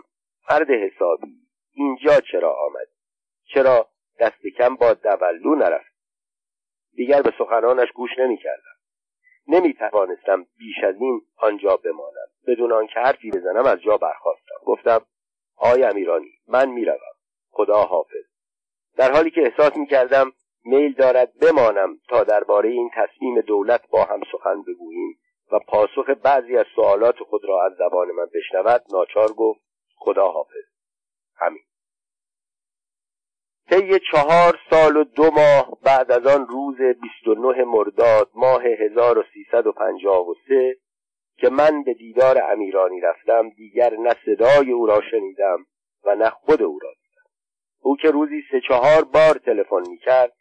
مرد 0.51 0.69
حسابی 0.69 1.35
اینجا 1.73 2.19
چرا 2.31 2.53
آمد؟ 2.53 2.87
چرا 3.53 3.87
دست 4.19 4.47
کم 4.57 4.75
با 4.75 4.93
دولو 4.93 5.55
نرفت 5.55 5.91
دیگر 6.93 7.21
به 7.21 7.33
سخنانش 7.37 7.91
گوش 7.91 8.09
نمی‌کردم. 8.19 8.75
نمی‌توانستم 9.47 10.47
بیش 10.57 10.83
از 10.83 10.95
این 10.99 11.21
آنجا 11.37 11.77
بمانم. 11.77 12.27
بدون 12.47 12.71
آنکه 12.71 12.99
حرفی 12.99 13.31
بزنم 13.31 13.65
از 13.65 13.81
جا 13.81 13.97
برخواستم 13.97 14.55
گفتم 14.65 15.05
آی 15.61 15.83
امیرانی 15.83 16.31
من 16.47 16.69
می‌روم. 16.69 16.97
خدا 17.51 17.83
حافظ. 17.83 18.25
در 18.97 19.11
حالی 19.11 19.31
که 19.31 19.41
احساس 19.41 19.77
می‌کردم 19.77 20.31
میل 20.63 20.93
دارد 20.93 21.31
بمانم 21.41 21.97
تا 22.09 22.23
درباره 22.23 22.69
این 22.69 22.89
تصمیم 22.95 23.41
دولت 23.41 23.89
با 23.89 24.03
هم 24.03 24.21
سخن 24.31 24.61
بگوییم 24.61 25.19
و 25.51 25.59
پاسخ 25.59 26.09
بعضی 26.23 26.57
از 26.57 26.65
سوالات 26.75 27.15
خود 27.19 27.45
را 27.45 27.65
از 27.65 27.71
زبان 27.77 28.11
من 28.11 28.25
بشنود 28.33 28.83
ناچار 28.93 29.33
گفت 29.33 29.59
خدا 29.95 30.27
حافظ. 30.27 30.65
همین. 31.35 31.63
طی 33.69 33.99
چهار 34.11 34.59
سال 34.69 34.97
و 34.97 35.03
دو 35.03 35.31
ماه 35.31 35.77
بعد 35.83 36.11
از 36.11 36.27
آن 36.27 36.47
روز 36.47 36.77
29 37.01 37.63
مرداد 37.63 38.29
ماه 38.35 38.63
1353 38.63 40.77
که 41.41 41.49
من 41.49 41.83
به 41.83 41.93
دیدار 41.93 42.43
امیرانی 42.51 43.01
رفتم 43.01 43.49
دیگر 43.49 43.93
نه 43.97 44.15
صدای 44.25 44.71
او 44.71 44.85
را 44.85 45.01
شنیدم 45.11 45.65
و 46.03 46.15
نه 46.15 46.29
خود 46.29 46.61
او 46.61 46.79
را 46.79 46.89
دیدم. 46.89 47.29
او 47.79 47.95
که 47.95 48.11
روزی 48.11 48.43
سه 48.51 48.61
چهار 48.67 49.03
بار 49.03 49.37
تلفن 49.45 49.89
می‌کرد 49.89 50.33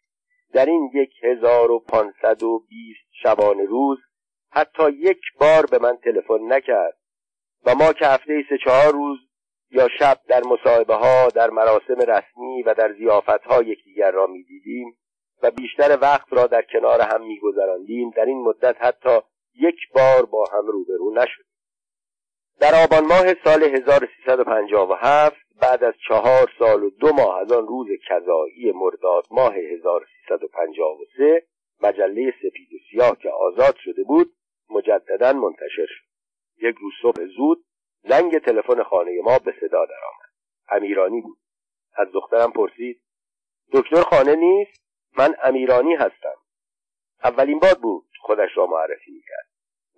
در 0.53 0.66
این 0.66 0.90
یک 0.94 1.11
هزار 1.22 1.70
و 1.70 1.78
پانصد 1.78 2.42
و 2.42 2.64
بیست 2.68 3.09
شبانه 3.22 3.64
روز 3.64 3.98
حتی 4.53 4.90
یک 4.90 5.20
بار 5.40 5.66
به 5.70 5.78
من 5.78 5.96
تلفن 5.96 6.53
نکرد 6.53 6.96
و 7.66 7.74
ما 7.74 7.92
که 7.92 8.07
هفته 8.07 8.44
سه 8.48 8.59
چهار 8.64 8.92
روز 8.92 9.18
یا 9.70 9.88
شب 9.98 10.20
در 10.28 10.42
مصاحبه 10.44 10.94
ها 10.94 11.28
در 11.28 11.51
مراسم 11.51 12.01
رسمی 12.09 12.62
و 12.62 12.74
در 12.74 12.92
زیافت 12.92 13.44
ها 13.46 13.62
یکدیگر 13.62 14.11
را 14.11 14.26
می‌دیدیم 14.26 14.96
و 15.42 15.51
بیشتر 15.51 15.98
وقت 16.01 16.32
را 16.32 16.46
در 16.46 16.62
کنار 16.72 17.01
هم 17.01 17.26
میگذراندیم 17.26 18.11
در 18.11 18.24
این 18.24 18.42
مدت 18.44 18.76
حتی 18.80 19.18
یک 19.55 19.76
بار 19.94 20.26
با 20.26 20.44
هم 20.53 20.66
روبرو 20.66 21.14
نشد. 21.14 21.44
در 22.61 22.84
آبان 22.84 23.07
ماه 23.07 23.34
سال 23.44 23.62
1357 23.62 25.36
بعد 25.61 25.84
از 25.84 25.94
چهار 26.09 26.53
سال 26.59 26.82
و 26.82 26.90
دو 26.90 27.12
ماه 27.12 27.40
از 27.40 27.53
آن 27.53 27.66
روز 27.66 27.86
کذایی 28.09 28.72
مرداد 28.72 29.26
ماه 29.30 29.55
1353 29.55 31.46
مجله 31.82 32.34
سپید 32.38 32.72
و 32.74 32.76
سیاه 32.90 33.18
که 33.18 33.30
آزاد 33.30 33.76
شده 33.84 34.03
بود 34.03 34.32
مجددا 34.70 35.32
منتشر 35.32 35.86
شد. 35.86 36.05
یک 36.62 36.76
روز 36.80 36.92
صبح 37.03 37.26
زود 37.26 37.64
زنگ 38.09 38.38
تلفن 38.38 38.82
خانه 38.82 39.20
ما 39.22 39.38
به 39.38 39.55
صدا 39.61 39.84
درآمد. 39.86 40.30
امیرانی 40.68 41.20
بود. 41.20 41.38
از 41.94 42.09
دخترم 42.12 42.53
پرسید 42.53 43.01
دکتر 43.72 44.03
خانه 44.03 44.34
نیست؟ 44.34 44.80
من 45.18 45.34
امیرانی 45.42 45.94
هستم. 45.94 46.36
اولین 47.24 47.59
بار 47.59 47.74
بود. 47.74 48.10
خودش 48.21 48.51
را 48.55 48.66
معرفی 48.66 49.11
می‌کرد. 49.11 49.47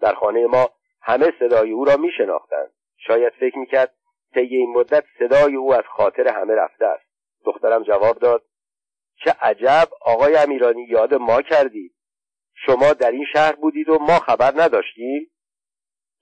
در 0.00 0.14
خانه 0.14 0.46
ما 0.46 0.70
همه 1.02 1.32
صدای 1.38 1.70
او 1.70 1.84
را 1.84 1.96
میشناختند. 1.96 2.72
شاید 2.96 3.32
فکر 3.32 3.58
می‌کرد 3.58 3.94
طی 4.34 4.40
این 4.40 4.72
مدت 4.72 5.04
صدای 5.18 5.56
او 5.56 5.74
از 5.74 5.84
خاطر 5.84 6.28
همه 6.28 6.54
رفته 6.54 6.86
است. 6.86 7.04
دخترم 7.44 7.82
جواب 7.82 8.18
داد 8.18 8.44
چه 9.24 9.34
عجب 9.40 9.88
آقای 10.00 10.36
امیرانی 10.36 10.82
یاد 10.82 11.14
ما 11.14 11.42
کردید. 11.42 11.94
شما 12.66 12.92
در 12.92 13.10
این 13.10 13.26
شهر 13.32 13.52
بودید 13.52 13.88
و 13.88 13.98
ما 13.98 14.18
خبر 14.18 14.52
نداشتیم. 14.56 15.30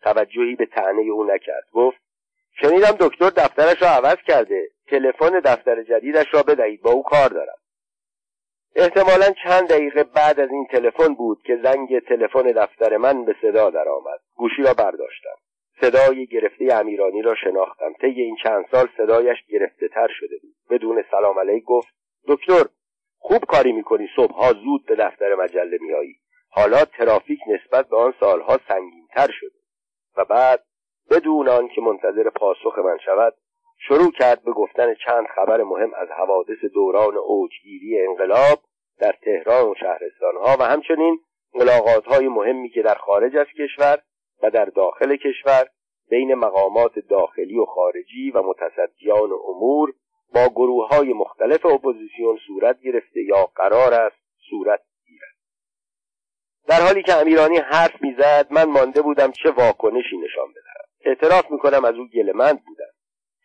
توجهی 0.02 0.56
به 0.56 0.66
تعنی 0.66 1.10
او 1.10 1.24
نکرد. 1.24 1.64
گفت 1.72 1.98
شنیدم 2.62 2.96
دکتر 3.00 3.30
دفترش 3.30 3.82
را 3.82 3.88
عوض 3.88 4.16
کرده. 4.26 4.68
تلفن 4.86 5.40
دفتر 5.44 5.82
جدیدش 5.82 6.26
را 6.32 6.42
بدهید. 6.42 6.82
با 6.82 6.90
او 6.90 7.02
کار 7.02 7.28
دارم. 7.28 7.58
احتمالا 8.74 9.32
چند 9.44 9.68
دقیقه 9.68 10.04
بعد 10.04 10.40
از 10.40 10.50
این 10.50 10.66
تلفن 10.66 11.14
بود 11.14 11.42
که 11.42 11.60
زنگ 11.62 11.98
تلفن 11.98 12.42
دفتر 12.42 12.96
من 12.96 13.24
به 13.24 13.36
صدا 13.42 13.70
درآمد. 13.70 14.20
گوشی 14.36 14.62
را 14.62 14.74
برداشتم. 14.74 15.36
صدای 15.80 16.26
گرفته 16.26 16.74
امیرانی 16.74 17.22
را 17.22 17.34
شناختم. 17.34 17.92
طی 17.92 18.22
این 18.22 18.36
چند 18.42 18.64
سال 18.70 18.88
صدایش 18.96 19.38
گرفته 19.48 19.88
تر 19.88 20.08
شده 20.10 20.36
بود. 20.42 20.54
بدون 20.70 21.04
سلام 21.10 21.38
علیک 21.38 21.64
گفت 21.64 21.88
دکتر 22.28 22.64
خوب 23.18 23.44
کاری 23.44 23.72
می‌کنی 23.72 24.08
صبحها 24.16 24.52
زود 24.52 24.86
به 24.86 24.94
دفتر 24.94 25.34
مجله 25.34 25.78
میایی 25.80 26.16
حالا 26.48 26.84
ترافیک 26.84 27.40
نسبت 27.46 27.88
به 27.88 27.96
آن 27.96 28.14
سالها 28.20 28.58
سنگینتر 28.68 29.30
شده. 29.32 29.58
و 30.16 30.24
بعد 30.24 30.64
بدون 31.10 31.48
آنکه 31.48 31.80
منتظر 31.80 32.30
پاسخ 32.30 32.78
من 32.78 32.98
شود 33.04 33.34
شروع 33.88 34.12
کرد 34.12 34.44
به 34.44 34.52
گفتن 34.52 34.94
چند 34.94 35.26
خبر 35.34 35.62
مهم 35.62 35.94
از 35.94 36.08
حوادث 36.08 36.64
دوران 36.74 37.16
اوجگیری 37.16 38.06
انقلاب 38.06 38.58
در 38.98 39.14
تهران 39.22 39.70
و 39.70 39.74
شهرستانها 39.74 40.56
و 40.60 40.62
همچنین 40.62 41.20
ملاقات 41.54 42.04
های 42.04 42.28
مهمی 42.28 42.68
که 42.70 42.82
در 42.82 42.94
خارج 42.94 43.36
از 43.36 43.46
کشور 43.46 43.98
و 44.42 44.50
در 44.50 44.64
داخل 44.64 45.16
کشور 45.16 45.68
بین 46.10 46.34
مقامات 46.34 46.98
داخلی 46.98 47.58
و 47.58 47.64
خارجی 47.64 48.30
و 48.30 48.42
متصدیان 48.42 49.30
امور 49.48 49.92
با 50.34 50.48
گروه 50.48 50.88
های 50.88 51.12
مختلف 51.12 51.66
اپوزیسیون 51.66 52.38
صورت 52.46 52.80
گرفته 52.80 53.22
یا 53.22 53.44
قرار 53.56 53.94
است 53.94 54.16
صورت 54.50 54.80
گیرد. 55.06 55.36
در 56.68 56.86
حالی 56.86 57.02
که 57.02 57.14
امیرانی 57.14 57.56
حرف 57.56 58.02
می‌زد 58.02 58.46
من 58.50 58.64
مانده 58.64 59.02
بودم 59.02 59.32
چه 59.32 59.50
واکنشی 59.50 60.16
نشان 60.16 60.48
بدهم. 60.50 60.86
اعتراف 61.04 61.50
می‌کنم 61.50 61.84
از 61.84 61.94
او 61.94 62.08
گله‌مند 62.08 62.64
بودم. 62.64 62.90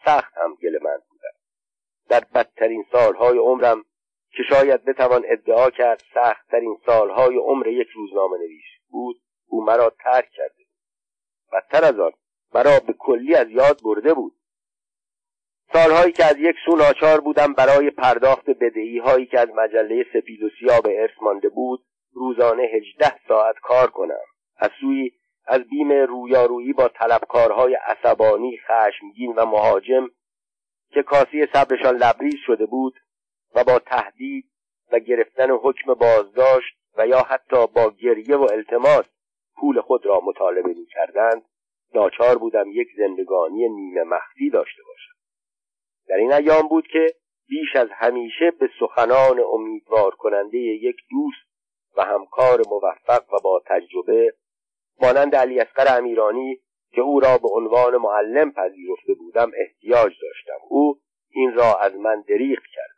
سخت 0.05 0.37
هم 0.37 0.55
گله‌مند 0.55 1.03
بودم 1.09 1.35
در 2.09 2.23
بدترین 2.35 2.85
سالهای 2.91 3.37
عمرم 3.37 3.85
که 4.31 4.43
شاید 4.49 4.85
بتوان 4.85 5.23
ادعا 5.25 5.69
کرد 5.69 6.03
سختترین 6.13 6.77
سالهای 6.85 7.37
عمر 7.37 7.67
یک 7.67 7.87
روزنامه 7.87 8.37
نویس 8.37 8.63
بود 8.89 9.21
او 9.47 9.65
مرا 9.65 9.89
ترک 9.89 10.29
کرده 10.29 10.63
بدتر 11.53 11.85
از 11.85 11.99
آن 11.99 12.11
مرا 12.53 12.79
به 12.87 12.93
کلی 12.93 13.35
از 13.35 13.49
یاد 13.49 13.81
برده 13.83 14.13
بود. 14.13 14.33
سالهایی 15.73 16.11
که 16.11 16.25
از 16.25 16.35
یک 16.39 16.55
سو 16.65 16.75
ناچار 16.75 17.21
بودم 17.21 17.53
برای 17.53 17.89
پرداخت 17.89 18.49
بدهی 18.49 18.97
هایی 18.97 19.25
که 19.25 19.39
از 19.39 19.49
مجله 19.49 20.05
سپید 20.13 20.43
و 20.43 20.49
سیاه 20.59 20.81
به 20.81 21.01
ارث 21.01 21.21
مانده 21.21 21.49
بود 21.49 21.85
روزانه 22.13 22.63
هجده 22.63 23.19
ساعت 23.27 23.55
کار 23.61 23.91
کنم. 23.91 24.25
از 24.57 24.69
سوی 24.81 25.11
از 25.47 25.61
بیم 25.69 25.91
رویارویی 25.91 26.73
با 26.73 26.87
طلبکارهای 26.87 27.75
عصبانی 27.75 28.57
خشمگین 28.57 29.33
و 29.33 29.45
مهاجم 29.45 30.09
که 30.89 31.03
کاسی 31.03 31.45
صبرشان 31.53 31.95
لبریز 31.95 32.35
شده 32.45 32.65
بود 32.65 32.93
و 33.55 33.63
با 33.63 33.79
تهدید 33.79 34.45
و 34.91 34.99
گرفتن 34.99 35.49
حکم 35.51 35.93
بازداشت 35.93 36.77
و 36.97 37.07
یا 37.07 37.21
حتی 37.21 37.67
با 37.67 37.91
گریه 38.01 38.37
و 38.37 38.47
التماس 38.51 39.05
پول 39.55 39.81
خود 39.81 40.05
را 40.05 40.21
مطالبه 40.23 40.73
می 40.73 40.85
کردند 40.85 41.45
ناچار 41.93 42.37
بودم 42.37 42.65
یک 42.71 42.87
زندگانی 42.97 43.69
نیمه 43.69 44.03
مخفی 44.03 44.49
داشته 44.49 44.81
باشم. 44.87 45.15
در 46.07 46.15
این 46.15 46.33
ایام 46.33 46.67
بود 46.67 46.87
که 46.87 47.07
بیش 47.47 47.75
از 47.75 47.87
همیشه 47.91 48.51
به 48.59 48.69
سخنان 48.79 49.39
امیدوار 49.53 50.15
کننده 50.15 50.57
یک 50.57 50.95
دوست 51.09 51.45
و 51.97 52.01
همکار 52.01 52.61
موفق 52.69 53.33
و 53.33 53.37
با 53.43 53.61
تجربه 53.65 54.33
مانند 55.01 55.35
علی 55.35 55.59
اصغر 55.59 55.97
امیرانی 55.97 56.59
که 56.91 57.01
او 57.01 57.19
را 57.19 57.37
به 57.37 57.47
عنوان 57.47 57.97
معلم 57.97 58.51
پذیرفته 58.51 59.13
بودم 59.13 59.51
احتیاج 59.57 60.13
داشتم. 60.21 60.65
او 60.69 60.99
این 61.29 61.53
را 61.53 61.75
از 61.75 61.95
من 61.95 62.23
دریغ 62.27 62.59
کرد. 62.73 62.95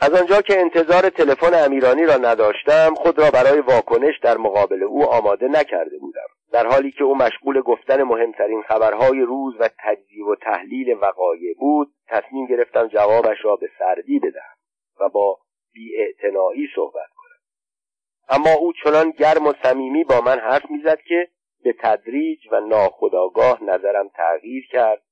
از 0.00 0.20
آنجا 0.20 0.40
که 0.40 0.60
انتظار 0.60 1.08
تلفن 1.08 1.64
امیرانی 1.64 2.06
را 2.06 2.16
نداشتم 2.16 2.94
خود 2.94 3.18
را 3.18 3.30
برای 3.30 3.60
واکنش 3.60 4.18
در 4.22 4.36
مقابل 4.36 4.82
او 4.82 5.04
آماده 5.04 5.48
نکرده 5.48 5.98
بودم. 5.98 6.26
در 6.52 6.66
حالی 6.66 6.90
که 6.90 7.04
او 7.04 7.14
مشغول 7.16 7.60
گفتن 7.60 8.02
مهمترین 8.02 8.62
خبرهای 8.62 9.20
روز 9.20 9.54
و 9.60 9.68
تجزیه 9.78 10.24
و 10.24 10.34
تحلیل 10.34 10.96
وقایع 11.00 11.54
بود 11.58 11.92
تصمیم 12.08 12.46
گرفتم 12.46 12.88
جوابش 12.88 13.44
را 13.44 13.56
به 13.56 13.68
سردی 13.78 14.18
بدهم 14.18 14.56
و 15.00 15.08
با 15.08 15.38
بیاعتنایی 15.72 16.68
صحبت 16.74 17.11
اما 18.28 18.52
او 18.52 18.72
چنان 18.84 19.10
گرم 19.10 19.46
و 19.46 19.52
صمیمی 19.62 20.04
با 20.04 20.20
من 20.20 20.38
حرف 20.38 20.70
می‌زد 20.70 20.98
که 21.08 21.28
به 21.64 21.74
تدریج 21.80 22.38
و 22.52 22.60
ناخداگاه 22.60 23.64
نظرم 23.64 24.08
تغییر 24.08 24.66
کرد 24.70 25.02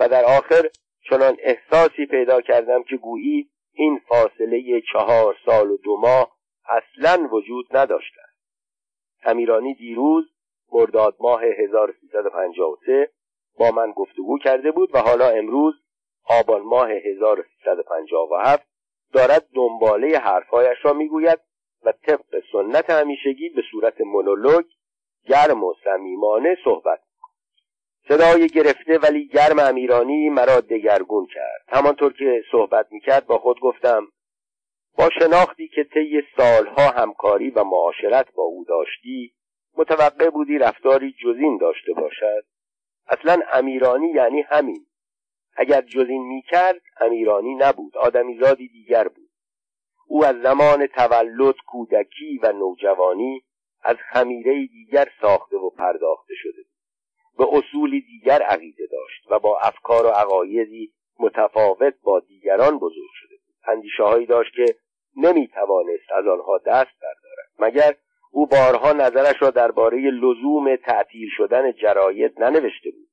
و 0.00 0.08
در 0.08 0.24
آخر 0.24 0.62
چنان 1.10 1.36
احساسی 1.38 2.06
پیدا 2.06 2.40
کردم 2.40 2.82
که 2.82 2.96
گویی 2.96 3.50
این 3.72 4.00
فاصله 4.08 4.80
چهار 4.92 5.36
سال 5.46 5.70
و 5.70 5.76
دو 5.76 5.96
ماه 5.96 6.36
اصلا 6.68 7.28
وجود 7.32 7.76
نداشته 7.76 8.20
امیرانی 9.24 9.74
دیروز 9.74 10.24
مرداد 10.72 11.16
ماه 11.20 11.44
1353 11.44 13.10
با 13.58 13.70
من 13.70 13.92
گفتگو 13.92 14.38
کرده 14.38 14.70
بود 14.70 14.94
و 14.94 14.98
حالا 14.98 15.28
امروز 15.28 15.74
آبان 16.24 16.62
ماه 16.62 16.90
1357 16.90 18.66
دارد 19.12 19.46
دنباله 19.54 20.18
حرفهایش 20.18 20.78
را 20.82 20.92
می‌گوید 20.92 21.38
و 21.84 21.92
طبق 21.92 22.42
سنت 22.52 22.90
همیشگی 22.90 23.48
به 23.48 23.62
صورت 23.70 24.00
مونولوگ 24.00 24.64
گرم 25.28 25.64
و 25.64 25.74
صمیمانه 25.84 26.56
صحبت 26.64 27.00
صدای 28.08 28.48
گرفته 28.48 28.98
ولی 28.98 29.28
گرم 29.28 29.58
امیرانی 29.58 30.28
مرا 30.28 30.60
دگرگون 30.60 31.26
کرد. 31.26 31.64
همانطور 31.68 32.12
که 32.12 32.42
صحبت 32.52 32.86
می‌کرد 32.90 33.26
با 33.26 33.38
خود 33.38 33.60
گفتم 33.60 34.08
با 34.98 35.10
شناختی 35.20 35.68
که 35.68 35.84
طی 35.84 36.22
سالها 36.36 36.90
همکاری 36.90 37.50
و 37.50 37.64
معاشرت 37.64 38.34
با 38.34 38.42
او 38.42 38.64
داشتی 38.68 39.34
متوقع 39.76 40.30
بودی 40.30 40.58
رفتاری 40.58 41.14
جزین 41.24 41.58
داشته 41.58 41.92
باشد. 41.92 42.44
اصلا 43.08 43.40
امیرانی 43.52 44.10
یعنی 44.10 44.42
همین. 44.42 44.86
اگر 45.56 45.80
جزین 45.80 46.22
می‌کرد 46.22 46.80
امیرانی 47.00 47.54
نبود. 47.54 47.96
آدمیزادی 47.96 48.68
دیگر 48.68 49.08
بود. 49.08 49.23
او 50.14 50.24
از 50.24 50.36
زمان 50.42 50.86
تولد 50.86 51.54
کودکی 51.66 52.40
و 52.42 52.52
نوجوانی 52.52 53.42
از 53.82 53.96
خمیره 54.12 54.66
دیگر 54.66 55.08
ساخته 55.20 55.56
و 55.56 55.70
پرداخته 55.70 56.34
شده 56.36 56.62
به 57.38 57.46
اصولی 57.52 58.00
دیگر 58.00 58.42
عقیده 58.42 58.86
داشت 58.92 59.30
و 59.30 59.38
با 59.38 59.58
افکار 59.58 60.06
و 60.06 60.08
عقایدی 60.08 60.92
متفاوت 61.18 61.94
با 62.02 62.20
دیگران 62.20 62.78
بزرگ 62.78 63.10
شده 63.14 63.34
بود. 63.46 63.54
اندیشه 63.66 64.02
هایی 64.02 64.26
داشت 64.26 64.54
که 64.54 64.74
نمی‌توانست 65.16 66.12
از 66.18 66.26
آنها 66.26 66.58
دست 66.58 67.00
بردارد. 67.02 67.50
مگر 67.58 67.94
او 68.30 68.46
بارها 68.46 68.92
نظرش 68.92 69.42
را 69.42 69.50
درباره 69.50 70.10
لزوم 70.10 70.76
تعطیل 70.76 71.28
شدن 71.36 71.72
جراید 71.72 72.42
ننوشته 72.42 72.90
بود؟ 72.90 73.08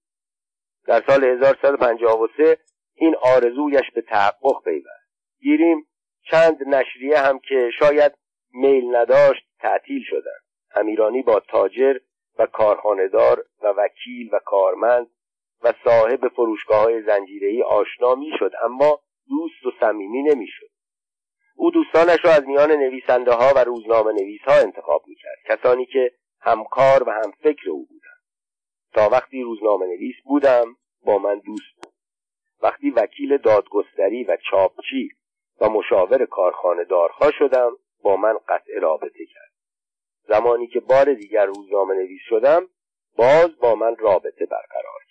در 0.86 1.04
سال 1.08 1.24
1153 1.24 2.58
این 2.96 3.16
آرزویش 3.16 3.92
به 3.96 4.02
تحقق 4.02 4.64
پیوست. 4.64 5.02
گیریم 5.42 5.88
چند 6.24 6.58
نشریه 6.68 7.20
هم 7.20 7.40
که 7.40 7.70
شاید 7.80 8.12
میل 8.54 8.96
نداشت 8.96 9.44
تعطیل 9.60 10.04
شدند. 10.06 10.42
امیرانی 10.76 11.22
با 11.22 11.40
تاجر 11.40 11.98
و 12.40 12.46
کارخانهدار 12.46 13.46
و 13.62 13.68
وکیل 13.68 14.30
و 14.34 14.40
کارمند 14.46 15.08
و 15.64 15.74
صاحب 15.84 16.28
فروشگاه 16.28 16.84
های 16.84 17.02
زنجیرهی 17.02 17.64
آشنا 17.64 18.16
می‌شد 18.16 18.52
اما 18.64 19.00
دوست 19.30 19.66
و 19.66 19.72
صمیمی 19.80 20.24
نمی‌شد. 20.24 20.70
او 21.56 21.72
دوستانش 21.72 22.26
را 22.26 22.32
از 22.32 22.44
میان 22.48 22.72
نویسنده 22.72 23.32
ها 23.32 23.54
و 23.56 23.64
روزنامه 23.64 24.12
نویس 24.12 24.42
ها 24.42 24.54
انتخاب 24.54 25.04
می‌کرد 25.08 25.38
کسانی 25.46 25.86
که 25.86 26.12
همکار 26.40 27.10
و 27.10 27.12
هم 27.12 27.32
فکر 27.32 27.70
او 27.70 27.86
بودند. 27.86 28.22
تا 28.94 29.10
وقتی 29.10 29.42
روزنامه 29.42 29.86
نویس 29.86 30.16
بودم 30.24 30.78
با 31.06 31.18
من 31.18 31.40
دوست 31.40 31.76
بود. 31.76 31.94
وقتی 32.62 32.90
وکیل 32.90 33.38
دادگستری 33.38 34.24
و 34.24 34.38
چاپچی 34.52 35.10
و 35.62 35.70
مشاور 35.70 36.26
کارخانه 36.26 36.84
دارها 36.84 37.32
شدم 37.32 37.72
با 38.04 38.16
من 38.16 38.38
قطع 38.48 38.80
رابطه 38.82 39.26
کرد. 39.34 39.52
زمانی 40.28 40.68
که 40.68 40.80
بار 40.80 41.14
دیگر 41.14 41.46
روزنامه 41.46 41.94
نویس 41.94 42.22
شدم 42.30 42.68
باز 43.18 43.60
با 43.62 43.76
من 43.76 43.96
رابطه 43.96 44.46
برقرار 44.46 45.02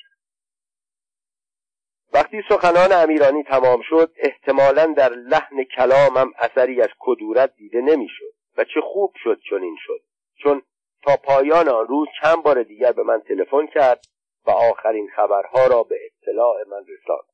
وقتی 2.13 2.43
سخنان 2.49 2.93
امیرانی 2.93 3.43
تمام 3.43 3.83
شد 3.83 4.13
احتمالا 4.17 4.87
در 4.87 5.09
لحن 5.09 5.65
کلامم 5.65 6.33
اثری 6.39 6.83
از 6.83 6.89
کدورت 6.99 7.55
دیده 7.57 7.81
نمی‌شد 7.81 8.33
و 8.57 8.65
چه 8.65 8.81
خوب 8.81 9.13
شد 9.23 9.41
چنین 9.51 9.77
شد 9.79 10.01
چون 10.43 10.63
تا 11.03 11.17
پایان 11.17 11.69
آن 11.69 11.87
روز 11.87 12.09
چند 12.23 12.43
بار 12.43 12.63
دیگر 12.63 12.93
به 12.93 13.03
من 13.03 13.21
تلفن 13.21 13.67
کرد 13.67 14.05
و 14.47 14.51
آخرین 14.51 15.09
خبرها 15.17 15.67
را 15.67 15.83
به 15.83 15.97
اطلاع 16.07 16.57
من 16.69 16.87
رساند. 16.89 17.30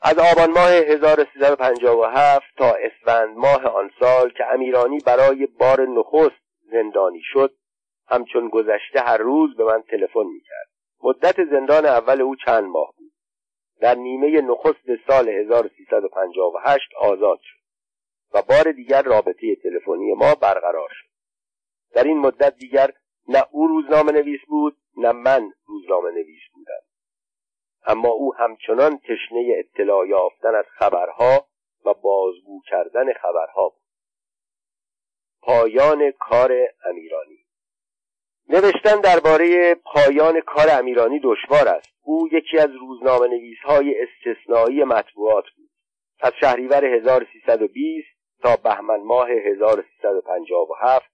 از 0.00 0.18
آبان 0.18 0.50
ماه 0.50 0.70
1357 0.70 2.46
تا 2.56 2.74
اسفند 2.74 3.36
ماه 3.36 3.66
آن 3.66 3.90
سال 4.00 4.30
که 4.30 4.44
امیرانی 4.44 4.98
برای 5.06 5.46
بار 5.46 5.88
نخست 5.88 6.42
زندانی 6.72 7.22
شد 7.22 7.54
همچون 8.08 8.48
گذشته 8.48 9.00
هر 9.00 9.16
روز 9.16 9.56
به 9.56 9.64
من 9.64 9.82
تلفن 9.82 10.26
می‌کرد. 10.26 10.68
مدت 11.02 11.44
زندان 11.44 11.86
اول 11.86 12.20
او 12.20 12.36
چند 12.36 12.64
ماه 12.64 12.92
بود. 12.96 13.12
در 13.80 13.94
نیمه 13.94 14.40
نخست 14.40 15.06
سال 15.08 15.28
1358 15.28 16.94
آزاد 17.00 17.38
شد 17.42 17.56
و 18.34 18.42
بار 18.42 18.72
دیگر 18.72 19.02
رابطه 19.02 19.56
تلفنی 19.62 20.14
ما 20.14 20.34
برقرار 20.34 20.88
شد. 20.92 21.08
در 21.94 22.04
این 22.04 22.18
مدت 22.18 22.56
دیگر 22.56 22.92
نه 23.28 23.44
او 23.50 23.66
روزنامه 23.66 24.12
نویس 24.12 24.40
بود 24.48 24.76
نه 24.96 25.12
من 25.12 25.52
روزنامه 25.66 26.10
نویس 26.10 26.42
بودم. 26.54 26.82
اما 27.86 28.08
او 28.08 28.34
همچنان 28.34 28.98
تشنه 28.98 29.54
اطلاع 29.58 30.08
یافتن 30.08 30.54
از 30.54 30.64
خبرها 30.78 31.46
و 31.84 31.94
بازگو 31.94 32.60
کردن 32.70 33.12
خبرها 33.12 33.68
بود. 33.68 33.82
پایان 35.42 36.10
کار 36.10 36.52
امیرانی. 36.84 37.46
نوشتن 38.48 39.00
درباره 39.00 39.74
پایان 39.74 40.40
کار 40.40 40.66
امیرانی 40.70 41.20
دشوار 41.22 41.68
است. 41.68 41.88
او 42.02 42.28
یکی 42.32 42.58
از 42.58 42.70
روزنامه 42.80 43.26
نویس 43.26 43.58
های 43.64 43.94
استثنایی 44.02 44.84
مطبوعات 44.84 45.44
بود. 45.56 45.70
از 46.20 46.32
شهریور 46.40 46.84
1320 46.84 48.06
تا 48.42 48.56
بهمن 48.56 49.00
ماه 49.00 49.30
1357 49.30 51.10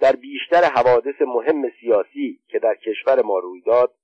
در 0.00 0.16
بیشتر 0.16 0.64
حوادث 0.64 1.20
مهم 1.20 1.70
سیاسی 1.80 2.40
که 2.48 2.58
در 2.58 2.74
کشور 2.74 3.22
ما 3.22 3.38
روی 3.38 3.60
داد 3.60 3.94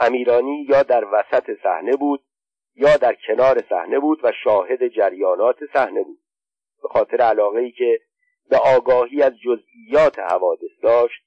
امیرانی 0.00 0.66
یا 0.68 0.82
در 0.82 1.04
وسط 1.12 1.50
صحنه 1.62 1.96
بود 1.96 2.24
یا 2.76 2.96
در 2.96 3.16
کنار 3.26 3.62
صحنه 3.68 3.98
بود 3.98 4.20
و 4.22 4.32
شاهد 4.44 4.88
جریانات 4.88 5.56
صحنه 5.72 6.02
بود. 6.02 6.18
به 6.82 6.88
خاطر 6.88 7.16
علاقه 7.16 7.60
ای 7.60 7.70
که 7.70 8.00
به 8.50 8.56
آگاهی 8.76 9.22
از 9.22 9.32
جزئیات 9.38 10.18
حوادث 10.18 10.70
داشت 10.82 11.24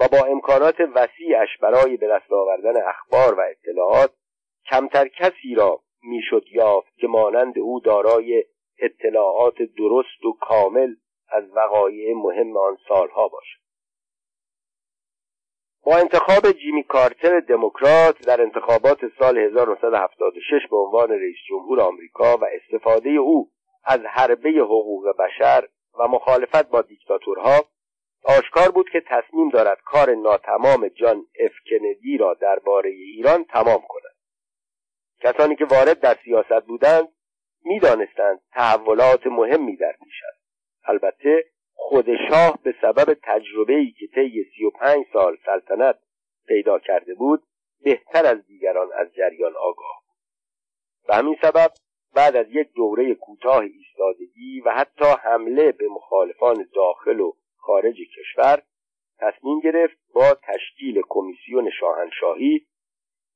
و 0.00 0.08
با 0.12 0.26
امکانات 0.26 0.80
وسیعش 0.94 1.48
برای 1.62 1.96
به 1.96 2.08
دست 2.08 2.32
آوردن 2.32 2.82
اخبار 2.88 3.34
و 3.34 3.42
اطلاعات 3.50 4.10
کمتر 4.70 5.08
کسی 5.08 5.54
را 5.56 5.80
می‌شد 6.02 6.44
یافت 6.52 6.96
که 6.96 7.06
مانند 7.06 7.58
او 7.58 7.80
دارای 7.80 8.44
اطلاعات 8.78 9.62
درست 9.78 10.24
و 10.24 10.32
کامل 10.40 10.94
از 11.28 11.44
وقایع 11.54 12.14
مهم 12.14 12.56
آن 12.56 12.76
سالها 12.88 13.28
باشد. 13.28 13.59
با 15.84 15.96
انتخاب 15.96 16.52
جیمی 16.52 16.82
کارتر 16.82 17.40
دموکرات 17.40 18.26
در 18.26 18.42
انتخابات 18.42 18.98
سال 19.18 19.38
1976 19.38 20.66
به 20.70 20.76
عنوان 20.76 21.10
رئیس 21.10 21.36
جمهور 21.48 21.80
آمریکا 21.80 22.36
و 22.36 22.44
استفاده 22.44 23.10
او 23.10 23.50
از 23.84 24.00
حربه 24.00 24.50
حقوق 24.50 25.04
بشر 25.18 25.68
و 25.98 26.08
مخالفت 26.08 26.70
با 26.70 26.82
دیکتاتورها 26.82 27.64
آشکار 28.24 28.70
بود 28.70 28.90
که 28.92 29.02
تصمیم 29.06 29.48
دارد 29.48 29.78
کار 29.84 30.14
ناتمام 30.14 30.88
جان 30.88 31.26
اف 31.40 31.52
کندی 31.70 32.16
را 32.18 32.34
درباره 32.34 32.90
ایران 32.90 33.44
تمام 33.44 33.82
کند. 33.88 34.14
کسانی 35.20 35.56
که 35.56 35.64
وارد 35.64 36.00
در 36.00 36.16
سیاست 36.24 36.66
بودند 36.66 37.08
می‌دانستند 37.64 38.40
تحولات 38.52 39.26
مهمی 39.26 39.76
در 39.76 39.92
پیش 40.04 40.14
است 40.28 40.40
البته 40.84 41.44
خود 41.82 42.06
شاه 42.28 42.58
به 42.62 42.74
سبب 42.82 43.16
تجربه 43.22 43.74
ای 43.74 43.90
که 43.90 44.06
طی 44.06 44.44
سی 44.56 44.64
و 44.64 44.70
پنج 44.70 45.04
سال 45.12 45.36
سلطنت 45.46 45.98
پیدا 46.46 46.78
کرده 46.78 47.14
بود 47.14 47.42
بهتر 47.84 48.26
از 48.26 48.46
دیگران 48.46 48.88
از 48.92 49.14
جریان 49.14 49.56
آگاه 49.56 50.02
بود. 50.06 50.16
به 51.08 51.14
همین 51.14 51.36
سبب 51.42 51.70
بعد 52.14 52.36
از 52.36 52.46
یک 52.50 52.72
دوره 52.72 53.14
کوتاه 53.14 53.60
ایستادگی 53.60 54.60
و 54.60 54.70
حتی 54.70 55.04
حمله 55.22 55.72
به 55.72 55.88
مخالفان 55.88 56.68
داخل 56.74 57.20
و 57.20 57.32
خارج 57.56 57.96
کشور 58.18 58.62
تصمیم 59.18 59.60
گرفت 59.60 59.96
با 60.14 60.34
تشکیل 60.42 61.02
کمیسیون 61.08 61.70
شاهنشاهی 61.80 62.66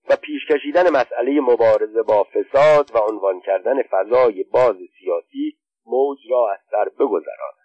و 0.08 0.16
پیش 0.16 0.46
کشیدن 0.50 0.90
مسئله 0.90 1.40
مبارزه 1.40 2.02
با 2.02 2.24
فساد 2.24 2.90
و 2.94 2.98
عنوان 2.98 3.40
کردن 3.40 3.82
فضای 3.82 4.42
باز 4.42 4.76
سیاسی 4.98 5.56
موج 5.86 6.18
را 6.30 6.52
از 6.52 6.58
سر 6.70 6.88
بگذراند. 6.88 7.63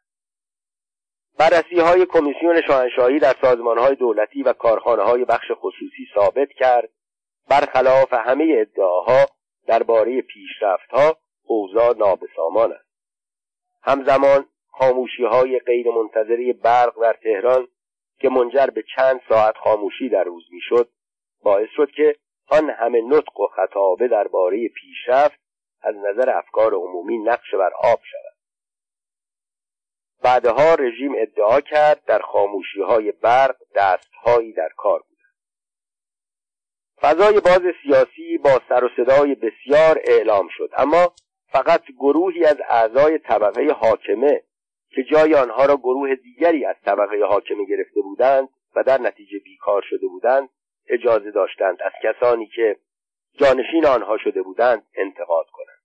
بررسی 1.40 1.80
های 1.80 2.06
کمیسیون 2.06 2.62
شاهنشاهی 2.68 3.20
در 3.20 3.36
سازمان 3.42 3.78
های 3.78 3.96
دولتی 3.96 4.44
و 4.44 4.54
کارخانه 4.54 5.04
های 5.04 5.26
بخش 5.26 5.52
خصوصی 5.52 6.08
ثابت 6.16 6.50
کرد. 6.50 6.90
برخلاف 7.50 8.14
همه 8.14 8.56
ادعاها 8.58 9.26
درباره 9.68 10.22
پیشرفتها 10.22 11.18
اوضاع 11.44 11.98
نابسامان 11.98 12.72
است. 12.72 12.90
همزمان 13.84 14.46
خاموشی 14.72 15.24
های 15.24 15.60
غیر 15.60 15.88
منتظری 15.92 16.54
برق 16.54 17.02
در 17.02 17.14
تهران 17.24 17.68
که 18.20 18.30
منجر 18.30 18.68
به 18.68 18.84
چند 18.96 19.22
ساعت 19.30 19.58
خاموشی 19.58 20.10
در 20.10 20.24
روز 20.24 20.44
می‌شد 20.52 20.90
باعث 21.44 21.70
شد 21.76 21.92
که 21.92 22.16
آن 22.48 22.70
همه 22.70 23.02
نطق 23.02 23.40
و 23.40 23.48
خطابه 23.48 24.08
درباره 24.08 24.68
پیشرفت 24.68 25.40
از 25.82 25.96
نظر 25.96 26.30
افکار 26.30 26.74
عمومی 26.74 27.18
نقش 27.18 27.54
بر 27.54 27.72
آب 27.84 28.00
شود. 28.12 28.29
بعدها 30.24 30.76
رژیم 30.76 31.12
ادعا 31.18 31.62
کرد 31.62 32.04
در 32.06 32.20
خاموشی 32.20 32.82
های 32.82 33.12
برق 33.12 33.56
دستهایی 33.76 34.54
در 34.54 34.70
کار 34.78 35.00
بود 35.00 35.18
فضای 37.02 37.40
باز 37.40 37.62
سیاسی 37.84 38.38
با 38.38 38.62
سر 38.70 38.84
و 38.84 38.90
صدای 38.98 39.36
بسیار 39.36 40.02
اعلام 40.04 40.48
شد 40.58 40.70
اما 40.78 41.14
فقط 41.52 41.84
گروهی 42.00 42.46
از 42.46 42.58
اعضای 42.70 43.18
طبقه 43.18 43.72
حاکمه 43.72 44.44
که 44.90 45.04
جای 45.04 45.36
آنها 45.36 45.66
را 45.66 45.78
گروه 45.78 46.16
دیگری 46.16 46.66
از 46.66 46.76
طبقه 46.86 47.26
حاکمه 47.26 47.66
گرفته 47.66 48.02
بودند 48.02 48.50
و 48.76 48.84
در 48.84 49.02
نتیجه 49.02 49.40
بیکار 49.40 49.84
شده 49.90 50.08
بودند 50.08 50.50
اجازه 50.90 51.32
داشتند 51.32 51.78
از 51.82 51.92
کسانی 52.04 52.48
که 52.56 52.78
جانشین 53.34 53.86
آنها 53.86 54.18
شده 54.18 54.42
بودند 54.42 54.86
انتقاد 54.96 55.46
کنند. 55.50 55.79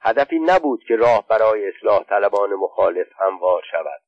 هدفی 0.00 0.38
نبود 0.38 0.84
که 0.84 0.96
راه 0.96 1.26
برای 1.28 1.68
اصلاح 1.68 2.04
طلبان 2.04 2.54
مخالف 2.54 3.06
هموار 3.18 3.62
شود 3.70 4.02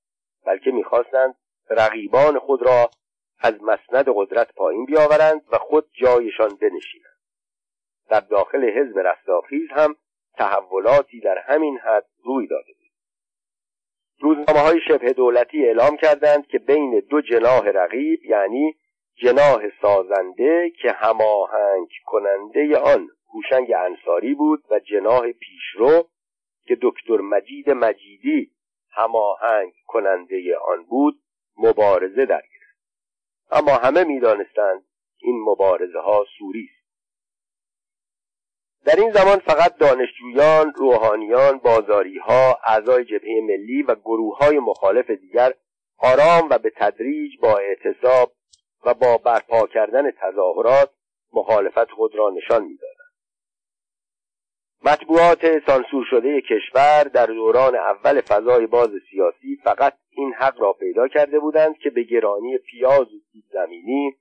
بلکه 0.46 0.70
می‌خواستند 0.70 1.34
رقیبان 1.70 2.38
خود 2.38 2.62
را 2.62 2.90
از 3.40 3.62
مسند 3.62 4.06
قدرت 4.14 4.54
پایین 4.54 4.84
بیاورند 4.84 5.42
و 5.52 5.58
خود 5.58 5.90
جایشان 5.92 6.48
بنشینند. 6.48 7.20
در 8.08 8.20
داخل 8.20 8.70
حزب 8.70 8.98
رستاخیز 8.98 9.70
هم 9.70 9.96
تحولاتی 10.34 11.20
در 11.20 11.38
همین 11.38 11.78
حد 11.78 12.06
روی 12.24 12.46
داده 12.46 12.72
بود. 12.72 12.90
روزنامه 14.20 14.60
های 14.60 14.80
شبه 14.88 15.12
دولتی 15.12 15.66
اعلام 15.66 15.96
کردند 15.96 16.46
که 16.46 16.58
بین 16.58 17.00
دو 17.10 17.20
جناح 17.20 17.68
رقیب 17.68 18.24
یعنی 18.24 18.76
جناح 19.14 19.62
سازنده 19.82 20.70
که 20.82 20.92
هماهنگ 20.92 21.88
کننده 22.06 22.78
آن 22.78 23.08
هوشنگ 23.34 23.72
انصاری 23.72 24.34
بود 24.34 24.64
و 24.70 24.78
جناح 24.78 25.32
پیشرو 25.32 26.08
که 26.64 26.78
دکتر 26.82 27.16
مجید 27.16 27.70
مجیدی 27.70 28.50
هماهنگ 28.90 29.72
کننده 29.86 30.56
آن 30.56 30.84
بود 30.84 31.22
مبارزه 31.56 32.26
در 32.26 32.42
گرفت 32.42 32.60
اما 33.50 33.76
همه 33.76 34.04
می‌دانستند 34.04 34.84
این 35.18 35.42
مبارزه 35.44 35.98
ها 35.98 36.26
سوری 36.38 36.68
است. 36.72 36.80
در 38.84 38.96
این 38.96 39.12
زمان 39.12 39.38
فقط 39.38 39.76
دانشجویان، 39.76 40.72
روحانیان، 40.76 41.58
بازاری 41.58 42.18
ها، 42.18 42.58
اعضای 42.64 43.04
جبهه 43.04 43.40
ملی 43.42 43.82
و 43.82 43.94
گروه 43.94 44.38
های 44.38 44.58
مخالف 44.58 45.10
دیگر 45.10 45.54
آرام 45.98 46.48
و 46.50 46.58
به 46.58 46.72
تدریج 46.76 47.40
با 47.40 47.58
اعتصاب 47.58 48.32
و 48.84 48.94
با 48.94 49.16
برپا 49.16 49.66
کردن 49.66 50.10
تظاهرات 50.10 50.90
مخالفت 51.32 51.90
خود 51.90 52.14
را 52.14 52.30
نشان 52.30 52.64
می‌دادند 52.64 52.89
مطبوعات 54.84 55.66
سانسور 55.66 56.04
شده 56.10 56.40
کشور 56.40 57.04
در 57.04 57.26
دوران 57.26 57.76
اول 57.76 58.20
فضای 58.20 58.66
باز 58.66 58.90
سیاسی 59.10 59.60
فقط 59.64 59.94
این 60.10 60.32
حق 60.32 60.60
را 60.60 60.72
پیدا 60.72 61.08
کرده 61.08 61.38
بودند 61.38 61.78
که 61.78 61.90
به 61.90 62.02
گرانی 62.02 62.58
پیاز 62.58 63.14
و 63.14 63.18
سیب 63.32 63.44
زمینی 63.52 64.16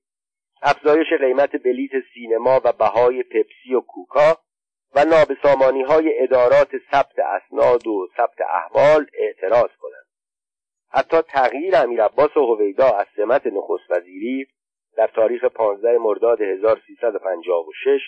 افزایش 0.61 1.07
قیمت 1.19 1.63
بلیت 1.63 1.91
سینما 2.13 2.61
و 2.63 2.71
بهای 2.71 3.23
پپسی 3.23 3.73
و 3.73 3.81
کوکا 3.81 4.37
و 4.95 5.05
نابسامانی 5.05 5.83
های 5.83 6.23
ادارات 6.23 6.69
ثبت 6.91 7.19
اسناد 7.19 7.87
و 7.87 8.07
ثبت 8.17 8.41
احوال 8.41 9.05
اعتراض 9.13 9.69
کنند. 9.79 10.05
حتی 10.91 11.21
تغییر 11.21 11.75
امیر 11.75 12.03
عباس 12.03 12.37
و 12.37 12.55
هویدا 12.55 12.89
از 12.89 13.07
سمت 13.15 13.47
نخست 13.47 13.91
وزیری 13.91 14.47
در 14.97 15.07
تاریخ 15.07 15.43
15 15.45 15.97
مرداد 15.97 16.41
1356 16.41 18.01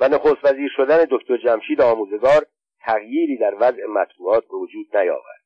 و 0.00 0.08
نخست 0.08 0.44
وزیر 0.44 0.70
شدن 0.76 1.06
دکتر 1.10 1.36
جمشید 1.36 1.80
آموزگار 1.80 2.46
تغییری 2.80 3.36
در 3.36 3.54
وضع 3.54 3.86
مطبوعات 3.86 4.44
به 4.48 4.56
وجود 4.56 4.96
نیاورد. 4.96 5.42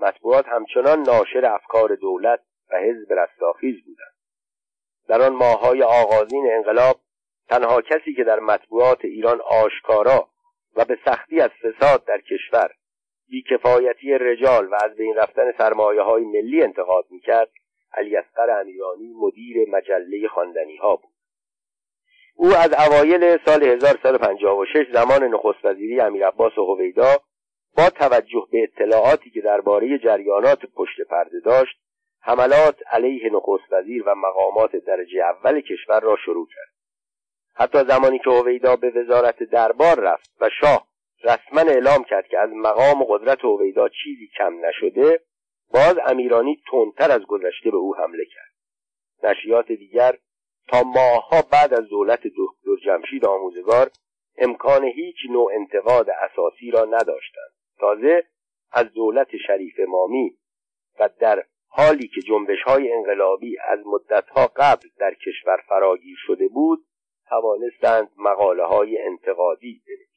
مطبوعات 0.00 0.46
همچنان 0.48 0.98
ناشر 0.98 1.46
افکار 1.46 1.94
دولت 1.94 2.40
و 2.70 2.76
حزب 2.76 3.12
رستاخیز 3.12 3.84
بودند. 3.84 4.12
در 5.08 5.22
آن 5.22 5.32
ماههای 5.32 5.82
آغازین 5.82 6.46
انقلاب 6.52 7.00
تنها 7.48 7.80
کسی 7.80 8.14
که 8.14 8.24
در 8.24 8.40
مطبوعات 8.40 9.04
ایران 9.04 9.40
آشکارا 9.40 10.28
و 10.76 10.84
به 10.84 10.98
سختی 11.04 11.40
از 11.40 11.50
فساد 11.50 12.04
در 12.04 12.20
کشور 12.20 12.70
بیکفایتی 13.28 14.12
رجال 14.12 14.68
و 14.68 14.74
از 14.84 14.96
بین 14.96 15.14
رفتن 15.16 15.52
سرمایه 15.58 16.02
های 16.02 16.24
ملی 16.24 16.62
انتقاد 16.62 17.04
می‌کرد 17.10 17.50
علی 17.92 18.16
اصغر 18.16 18.60
امیرانی 18.60 19.12
مدیر 19.16 19.68
مجله 19.68 20.28
خواندنی 20.28 20.76
ها 20.76 20.96
بود. 20.96 21.11
او 22.42 22.48
از 22.56 22.72
اوایل 22.72 23.38
سال 23.46 23.62
1356 23.62 24.86
زمان 24.92 25.24
نخست 25.24 25.64
وزیری 25.64 26.00
امیر 26.00 26.26
عباس 26.26 26.58
و 26.58 26.74
هویدا 26.74 27.16
با 27.76 27.90
توجه 27.90 28.46
به 28.52 28.62
اطلاعاتی 28.62 29.30
که 29.30 29.40
درباره 29.40 29.98
جریانات 29.98 30.58
پشت 30.76 31.00
پرده 31.10 31.40
داشت 31.44 31.76
حملات 32.20 32.76
علیه 32.90 33.30
نخست 33.32 33.72
وزیر 33.72 34.02
و 34.06 34.14
مقامات 34.14 34.76
درجه 34.76 35.24
اول 35.24 35.60
کشور 35.60 36.00
را 36.00 36.16
شروع 36.24 36.46
کرد. 36.46 36.72
حتی 37.54 37.78
زمانی 37.88 38.18
که 38.18 38.30
هویدا 38.30 38.76
به 38.76 38.90
وزارت 38.90 39.42
دربار 39.42 40.00
رفت 40.00 40.30
و 40.40 40.50
شاه 40.60 40.86
رسما 41.24 41.60
اعلام 41.70 42.04
کرد 42.04 42.26
که 42.26 42.38
از 42.38 42.50
مقام 42.52 43.02
و 43.02 43.04
قدرت 43.04 43.44
هویدا 43.44 43.88
چیزی 43.88 44.30
کم 44.38 44.66
نشده 44.66 45.20
باز 45.74 45.94
امیرانی 46.06 46.62
تندتر 46.70 47.10
از 47.10 47.22
گذشته 47.22 47.70
به 47.70 47.76
او 47.76 47.96
حمله 47.96 48.24
کرد. 48.24 48.52
نشریات 49.22 49.66
دیگر 49.66 50.18
تا 50.68 50.82
ماهها 50.82 51.42
بعد 51.52 51.74
از 51.74 51.88
دولت 51.88 52.20
دکتر 52.20 52.76
جمشید 52.84 53.24
آموزگار 53.24 53.90
امکان 54.38 54.84
هیچ 54.84 55.16
نوع 55.30 55.52
انتقاد 55.54 56.10
اساسی 56.10 56.70
را 56.70 56.84
نداشتند. 56.84 57.52
تازه 57.78 58.24
از 58.72 58.92
دولت 58.92 59.28
شریف 59.46 59.80
مامی 59.88 60.36
و 61.00 61.08
در 61.20 61.44
حالی 61.68 62.08
که 62.08 62.20
جنبش 62.20 62.62
های 62.66 62.92
انقلابی 62.92 63.56
از 63.68 63.78
مدتها 63.86 64.46
قبل 64.56 64.88
در 64.98 65.14
کشور 65.14 65.56
فراگیر 65.68 66.16
شده 66.26 66.48
بود 66.48 66.84
توانستند 67.28 68.10
مقاله 68.16 68.64
های 68.64 68.98
انتقادی 68.98 69.82
بنویسند. 69.86 70.11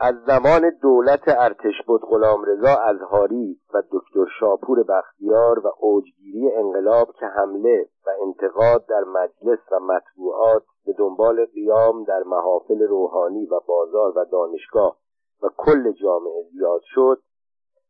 از 0.00 0.14
زمان 0.26 0.70
دولت 0.82 1.22
ارتش 1.26 1.82
بود 1.86 2.00
غلام 2.00 2.44
رضا 2.44 2.76
ازهاری 2.76 3.60
و 3.74 3.82
دکتر 3.92 4.26
شاپور 4.40 4.82
بختیار 4.82 5.58
و 5.58 5.72
اوجگیری 5.78 6.52
انقلاب 6.52 7.12
که 7.20 7.26
حمله 7.26 7.88
و 8.06 8.10
انتقاد 8.22 8.86
در 8.86 9.04
مجلس 9.04 9.58
و 9.72 9.80
مطبوعات 9.80 10.62
به 10.86 10.92
دنبال 10.92 11.46
قیام 11.46 12.04
در 12.04 12.22
محافل 12.22 12.82
روحانی 12.82 13.46
و 13.46 13.60
بازار 13.66 14.18
و 14.18 14.24
دانشگاه 14.24 14.96
و 15.42 15.48
کل 15.56 15.92
جامعه 15.92 16.42
زیاد 16.52 16.80
شد 16.84 17.22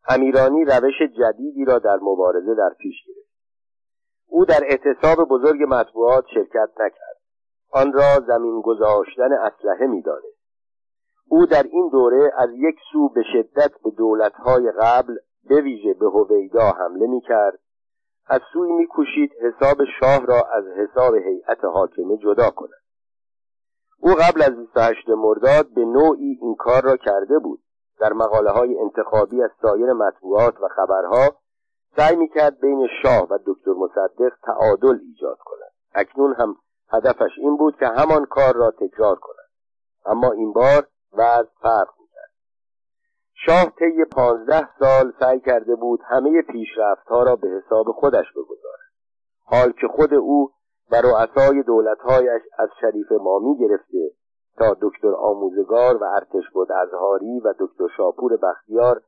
امیرانی 0.08 0.64
روش 0.64 1.02
جدیدی 1.18 1.64
را 1.64 1.78
در 1.78 1.96
مبارزه 1.96 2.54
در 2.54 2.70
پیش 2.78 2.94
گرفت. 3.06 3.28
او 4.28 4.44
در 4.44 4.60
اعتصاب 4.64 5.28
بزرگ 5.28 5.58
مطبوعات 5.68 6.24
شرکت 6.34 6.70
نکرد. 6.80 7.20
آن 7.72 7.92
را 7.92 8.20
زمین 8.26 8.60
گذاشتن 8.60 9.32
اسلحه 9.32 9.86
می‌دانست. 9.86 10.33
او 11.28 11.46
در 11.46 11.62
این 11.62 11.88
دوره 11.88 12.32
از 12.36 12.48
یک 12.52 12.76
سو 12.92 13.08
به 13.08 13.22
شدت 13.32 13.70
به 13.84 13.90
دولتهای 13.90 14.72
قبل 14.80 15.16
به 15.48 15.60
ویژه 15.60 15.94
به 15.94 16.06
هویدا 16.10 16.70
حمله 16.70 17.06
می‌کرد. 17.06 17.58
از 18.26 18.40
سوی 18.52 18.72
میکوشید 18.72 19.32
حساب 19.42 19.76
شاه 20.00 20.26
را 20.26 20.42
از 20.52 20.64
حساب 20.66 21.14
هیئت 21.14 21.64
حاکمه 21.64 22.16
جدا 22.16 22.50
کند. 22.50 22.84
او 24.00 24.10
قبل 24.10 24.42
از 24.42 24.56
28 24.56 25.08
مرداد 25.08 25.74
به 25.74 25.84
نوعی 25.84 26.38
این 26.40 26.54
کار 26.54 26.82
را 26.82 26.96
کرده 26.96 27.38
بود. 27.38 27.60
در 27.98 28.12
مقاله 28.12 28.50
های 28.50 28.78
انتخابی 28.78 29.42
از 29.42 29.50
سایر 29.62 29.92
مطبوعات 29.92 30.60
و 30.60 30.68
خبرها 30.68 31.36
سعی 31.96 32.16
می‌کرد 32.16 32.60
بین 32.60 32.88
شاه 33.02 33.28
و 33.30 33.38
دکتر 33.46 33.70
مصدق 33.70 34.32
تعادل 34.42 34.98
ایجاد 35.02 35.38
کند. 35.44 35.72
اکنون 35.94 36.34
هم 36.34 36.56
هدفش 36.88 37.30
این 37.38 37.56
بود 37.56 37.76
که 37.76 37.86
همان 37.86 38.24
کار 38.24 38.54
را 38.54 38.70
تکرار 38.70 39.18
کند. 39.18 39.48
اما 40.06 40.32
این 40.32 40.52
بار 40.52 40.86
وضع 41.16 41.50
فرق 41.62 41.88
می‌کرد. 42.00 42.30
شاه 43.46 43.72
طی 43.78 44.04
پانزده 44.16 44.68
سال 44.78 45.12
سعی 45.20 45.40
کرده 45.40 45.74
بود 45.74 46.00
همه 46.04 46.42
پیشرفتها 46.42 47.22
را 47.22 47.36
به 47.36 47.48
حساب 47.48 47.86
خودش 47.92 48.26
بگذارد. 48.36 48.90
حال 49.44 49.72
که 49.72 49.88
خود 49.88 50.14
او 50.14 50.50
و 50.90 50.96
رؤسای 50.96 51.62
دولتهایش 51.62 52.42
از 52.58 52.68
شریف 52.80 53.12
مامی 53.12 53.58
گرفته 53.58 54.10
تا 54.58 54.76
دکتر 54.82 55.14
آموزگار 55.14 55.96
و 55.96 56.04
ارتش 56.04 56.50
بود 56.54 56.72
ازهاری 56.72 57.40
و 57.40 57.54
دکتر 57.58 57.88
شاپور 57.96 58.36
بختیار 58.36 59.02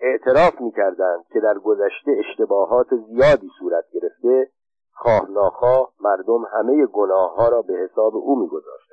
اعتراف 0.00 0.60
می‌کردند 0.60 1.24
که 1.32 1.40
در 1.40 1.58
گذشته 1.58 2.16
اشتباهات 2.18 2.86
زیادی 3.06 3.48
صورت 3.58 3.84
گرفته 3.92 4.50
خواه 4.92 5.30
ناخواه 5.30 5.92
مردم 6.00 6.44
همه 6.52 6.86
گناه 6.86 7.34
ها 7.36 7.48
را 7.48 7.62
به 7.62 7.74
حساب 7.74 8.16
او 8.16 8.40
میگذاشتند. 8.40 8.89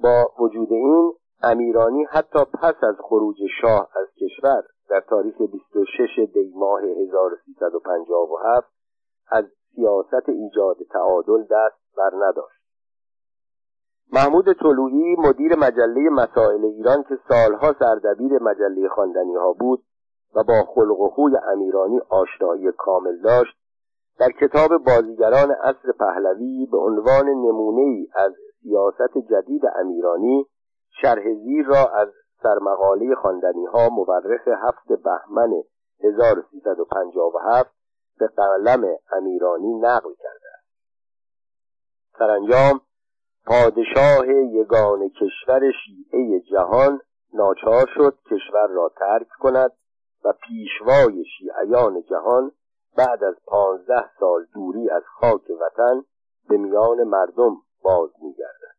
با 0.00 0.32
وجود 0.38 0.72
این 0.72 1.12
امیرانی 1.42 2.04
حتی 2.10 2.38
پس 2.44 2.74
از 2.82 2.94
خروج 2.98 3.36
شاه 3.60 3.88
از 3.96 4.06
کشور 4.20 4.62
در 4.88 5.00
تاریخ 5.00 5.36
26 5.36 6.18
دی 6.34 6.52
ماه 6.56 6.82
1357 6.82 8.72
از 9.30 9.44
سیاست 9.74 10.28
ایجاد 10.28 10.76
تعادل 10.92 11.42
دست 11.42 11.96
بر 11.96 12.10
نداشت. 12.28 12.64
محمود 14.12 14.52
طلوعی 14.52 15.16
مدیر 15.18 15.56
مجله 15.56 16.10
مسائل 16.10 16.64
ایران 16.64 17.02
که 17.02 17.18
سالها 17.28 17.74
سردبیر 17.78 18.42
مجله 18.42 18.88
خواندنی 18.88 19.34
ها 19.34 19.52
بود 19.52 19.82
و 20.34 20.44
با 20.44 20.62
خلق 20.74 21.00
و 21.00 21.08
خوی 21.08 21.36
امیرانی 21.52 22.00
آشنایی 22.08 22.72
کامل 22.72 23.16
داشت 23.20 23.56
در 24.18 24.28
کتاب 24.40 24.70
بازیگران 24.84 25.50
عصر 25.50 25.92
پهلوی 25.98 26.66
به 26.66 26.78
عنوان 26.78 27.28
نمونه 27.28 27.80
ای 27.80 28.08
از 28.14 28.32
سیاست 28.64 29.18
جدید 29.30 29.62
امیرانی 29.76 30.46
شرح 31.02 31.34
زیر 31.34 31.66
را 31.66 31.88
از 31.94 32.08
سرمقاله 32.42 33.14
خواندنی 33.14 33.64
ها 33.64 33.88
مورخ 33.88 34.48
هفت 34.48 35.02
بهمن 35.02 35.62
1357 36.00 37.74
به 38.18 38.26
قلم 38.26 38.96
امیرانی 39.12 39.74
نقل 39.74 40.10
کرده 40.18 40.48
است. 40.58 40.68
سرانجام 42.18 42.80
پادشاه 43.46 44.28
یگان 44.28 45.08
کشور 45.08 45.72
شیعه 45.84 46.40
جهان 46.40 47.00
ناچار 47.34 47.86
شد 47.94 48.18
کشور 48.30 48.66
را 48.68 48.92
ترک 48.96 49.28
کند 49.40 49.72
و 50.24 50.32
پیشوای 50.32 51.24
شیعیان 51.24 52.02
جهان 52.02 52.52
بعد 52.96 53.24
از 53.24 53.34
پانزده 53.46 54.10
سال 54.20 54.46
دوری 54.54 54.90
از 54.90 55.02
خاک 55.20 55.50
وطن 55.60 56.04
به 56.48 56.56
میان 56.56 57.04
مردم 57.04 57.56
باز 57.84 58.10
میگردد. 58.22 58.74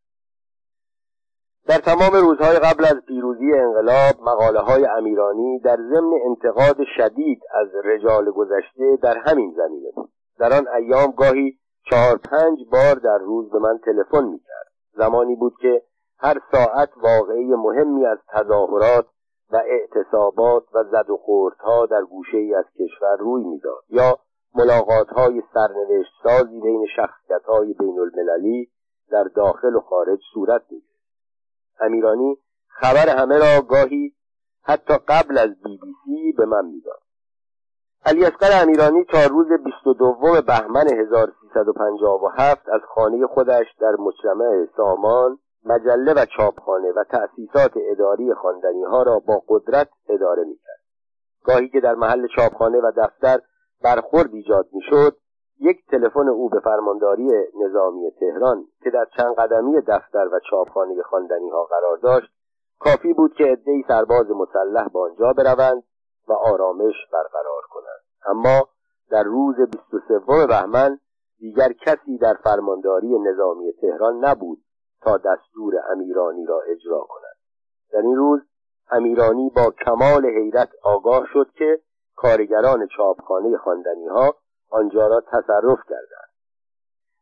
در 1.68 1.78
تمام 1.78 2.14
روزهای 2.28 2.60
قبل 2.60 2.86
از 2.86 3.06
پیروزی 3.08 3.54
انقلاب 3.54 4.16
مقاله 4.22 4.60
های 4.60 4.86
امیرانی 4.86 5.60
در 5.60 5.76
ضمن 5.76 6.12
انتقاد 6.26 6.78
شدید 6.98 7.42
از 7.54 7.68
رجال 7.84 8.32
گذشته 8.32 8.98
در 9.04 9.18
همین 9.18 9.54
زمینه 9.58 9.92
بود. 9.96 10.10
در 10.40 10.54
آن 10.54 10.68
ایام 10.68 11.12
گاهی 11.12 11.58
چهار 11.90 12.18
پنج 12.18 12.60
بار 12.72 12.96
در 12.96 13.18
روز 13.18 13.52
به 13.52 13.60
من 13.60 13.80
تلفن 13.86 14.26
می‌کرد. 14.26 14.68
زمانی 14.94 15.36
بود 15.36 15.54
که 15.62 15.82
هر 16.20 16.38
ساعت 16.52 16.90
واقعی 16.98 17.56
مهمی 17.56 18.06
از 18.06 18.18
تظاهرات 18.34 19.06
و 19.52 19.56
اعتصابات 19.56 20.64
و 20.74 20.84
زد 20.84 21.10
و 21.10 21.18
خوردها 21.18 21.86
در 21.86 22.02
گوشه 22.02 22.38
ای 22.38 22.56
از 22.56 22.66
کشور 22.80 23.18
روی 23.20 23.44
می‌داد. 23.44 23.84
یا 23.90 24.20
ملاقات 24.56 25.08
های 25.08 25.44
سرنوشت 25.54 26.12
سازی 26.24 26.62
بین 26.62 26.86
شخصیت 26.96 27.44
های 27.48 27.74
بین 27.74 28.00
المللی 28.00 28.70
در 29.12 29.24
داخل 29.24 29.76
و 29.76 29.80
خارج 29.80 30.20
صورت 30.34 30.62
می‌گرفت 30.70 30.96
امیرانی 31.80 32.38
خبر 32.68 33.10
همه 33.10 33.38
را 33.38 33.62
گاهی 33.62 34.14
حتی 34.64 34.94
قبل 35.08 35.38
از 35.38 35.50
بی 35.64 35.78
بی 35.78 35.94
سی 36.06 36.32
به 36.32 36.46
من 36.46 36.66
می‌داد. 36.66 37.02
علی 38.06 38.26
اصغر 38.26 38.64
امیرانی 38.64 39.04
تا 39.04 39.26
روز 39.26 39.48
22 39.64 40.42
بهمن 40.48 40.88
1357 40.94 42.70
از 42.70 42.82
خانه 42.96 43.28
خودش 43.28 43.66
در 43.80 43.96
مجتمع 44.00 44.66
سامان 44.78 45.40
مجله 45.66 46.14
و 46.14 46.26
چاپخانه 46.38 46.92
و 46.92 47.04
تأسیسات 47.04 47.72
اداری 47.92 48.34
خواندنی 48.34 48.84
ها 48.84 49.04
را 49.04 49.20
با 49.20 49.44
قدرت 49.48 49.90
اداره 50.10 50.44
می‌کرد. 50.44 50.80
گاهی 51.44 51.70
که 51.70 51.80
در 51.80 51.96
محل 51.96 52.28
چاپخانه 52.36 52.78
و 52.78 52.92
دفتر 52.98 53.40
برخورد 53.82 54.34
ایجاد 54.34 54.68
می‌شد 54.74 55.18
یک 55.60 55.86
تلفن 55.92 56.28
او 56.28 56.50
به 56.50 56.60
فرمانداری 56.60 57.30
نظامی 57.66 58.12
تهران 58.12 58.68
که 58.84 58.90
در 58.90 59.06
چند 59.18 59.36
قدمی 59.36 59.82
دفتر 59.82 60.28
و 60.32 60.40
چاپخانه 60.50 61.02
خواندنی 61.02 61.50
ها 61.50 61.64
قرار 61.64 61.98
داشت 61.98 62.32
کافی 62.80 63.14
بود 63.14 63.34
که 63.34 63.44
عدهای 63.44 63.84
سرباز 63.88 64.26
مسلح 64.30 64.88
به 64.88 65.00
آنجا 65.00 65.34
بروند 65.34 65.84
و 66.28 66.34
آرامش 66.34 66.94
برقرار 67.14 67.62
کنند. 67.70 68.02
اما 68.26 68.68
در 69.10 69.24
روز 69.24 69.56
23 69.56 70.48
بهمن 70.48 71.00
دیگر 71.40 71.74
کسی 71.74 72.18
در 72.18 72.34
فرمانداری 72.34 73.20
نظامی 73.20 73.74
تهران 73.82 74.26
نبود 74.26 74.58
تا 75.02 75.18
دستور 75.18 75.74
امیرانی 75.92 76.46
را 76.46 76.62
اجرا 76.62 77.00
کند. 77.10 77.36
در 77.92 78.00
این 78.00 78.16
روز 78.16 78.42
امیرانی 78.92 79.52
با 79.56 79.74
کمال 79.86 80.26
حیرت 80.26 80.70
آگاه 80.84 81.26
شد 81.34 81.48
که 81.58 81.80
کارگران 82.16 82.88
چاپخانه 82.98 83.58
خواندنی 83.58 84.08
ها 84.08 84.36
آنجا 84.76 85.08
را 85.08 85.22
تصرف 85.22 85.80
کردند. 85.90 86.30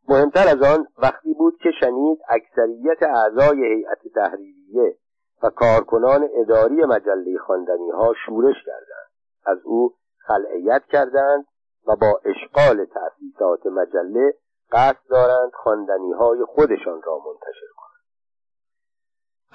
مهمتر 0.08 0.48
از 0.48 0.78
آن 0.78 0.88
وقتی 0.98 1.34
بود 1.34 1.58
که 1.64 1.70
شنید 1.80 2.20
اکثریت 2.30 3.04
اعضای 3.04 3.66
هیئت 3.66 4.14
تحریریه 4.16 4.98
و 5.44 5.50
کارکنان 5.50 6.30
اداری 6.34 6.86
مجله 6.86 7.38
خواندنی 7.46 7.92
ها 7.92 8.14
شورش 8.26 8.56
کردند. 8.66 9.10
از 9.46 9.58
او 9.64 9.94
خلعیت 10.18 10.84
کردند 10.86 11.46
و 11.88 11.96
با 11.96 12.22
اشغال 12.26 12.86
تأسیسات 12.86 13.66
مجله 13.66 14.34
قصد 14.72 15.10
دارند 15.10 15.52
خواندنی 15.54 16.12
های 16.12 16.46
خودشان 16.46 17.02
را 17.02 17.18
منتشر 17.18 17.72
کنند. 17.78 18.04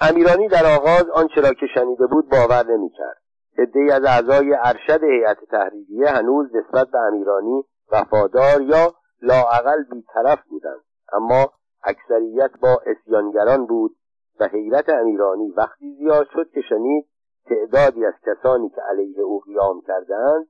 امیرانی 0.01 0.47
در 0.47 0.75
آغاز 0.77 1.09
آنچه 1.13 1.41
را 1.41 1.53
که 1.53 1.65
شنیده 1.75 2.07
بود 2.07 2.29
باور 2.29 2.65
نمی‌کرد. 2.71 3.21
عدهای 3.57 3.91
از 3.91 4.03
اعضای 4.05 4.53
ارشد 4.53 5.03
هیئت 5.03 5.37
تحریریه 5.51 6.09
هنوز 6.09 6.55
نسبت 6.55 6.87
به 6.87 6.97
امیرانی 6.97 7.63
وفادار 7.91 8.61
یا 8.61 8.93
لاعقل 9.21 9.83
بیطرف 9.83 10.39
بودند. 10.49 10.83
اما 11.13 11.51
اکثریت 11.83 12.51
با 12.61 12.81
اسیانگران 12.85 13.65
بود 13.65 13.95
و 14.39 14.47
حیرت 14.47 14.89
امیرانی 14.89 15.51
وقتی 15.51 15.95
زیاد 15.95 16.27
شد 16.33 16.49
که 16.51 16.61
شنید 16.69 17.05
تعدادی 17.45 18.05
از 18.05 18.13
کسانی 18.25 18.69
که 18.69 18.81
علیه 18.81 19.21
او 19.21 19.39
قیام 19.39 19.81
کردند 19.81 20.47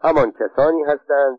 همان 0.00 0.32
کسانی 0.32 0.82
هستند 0.82 1.38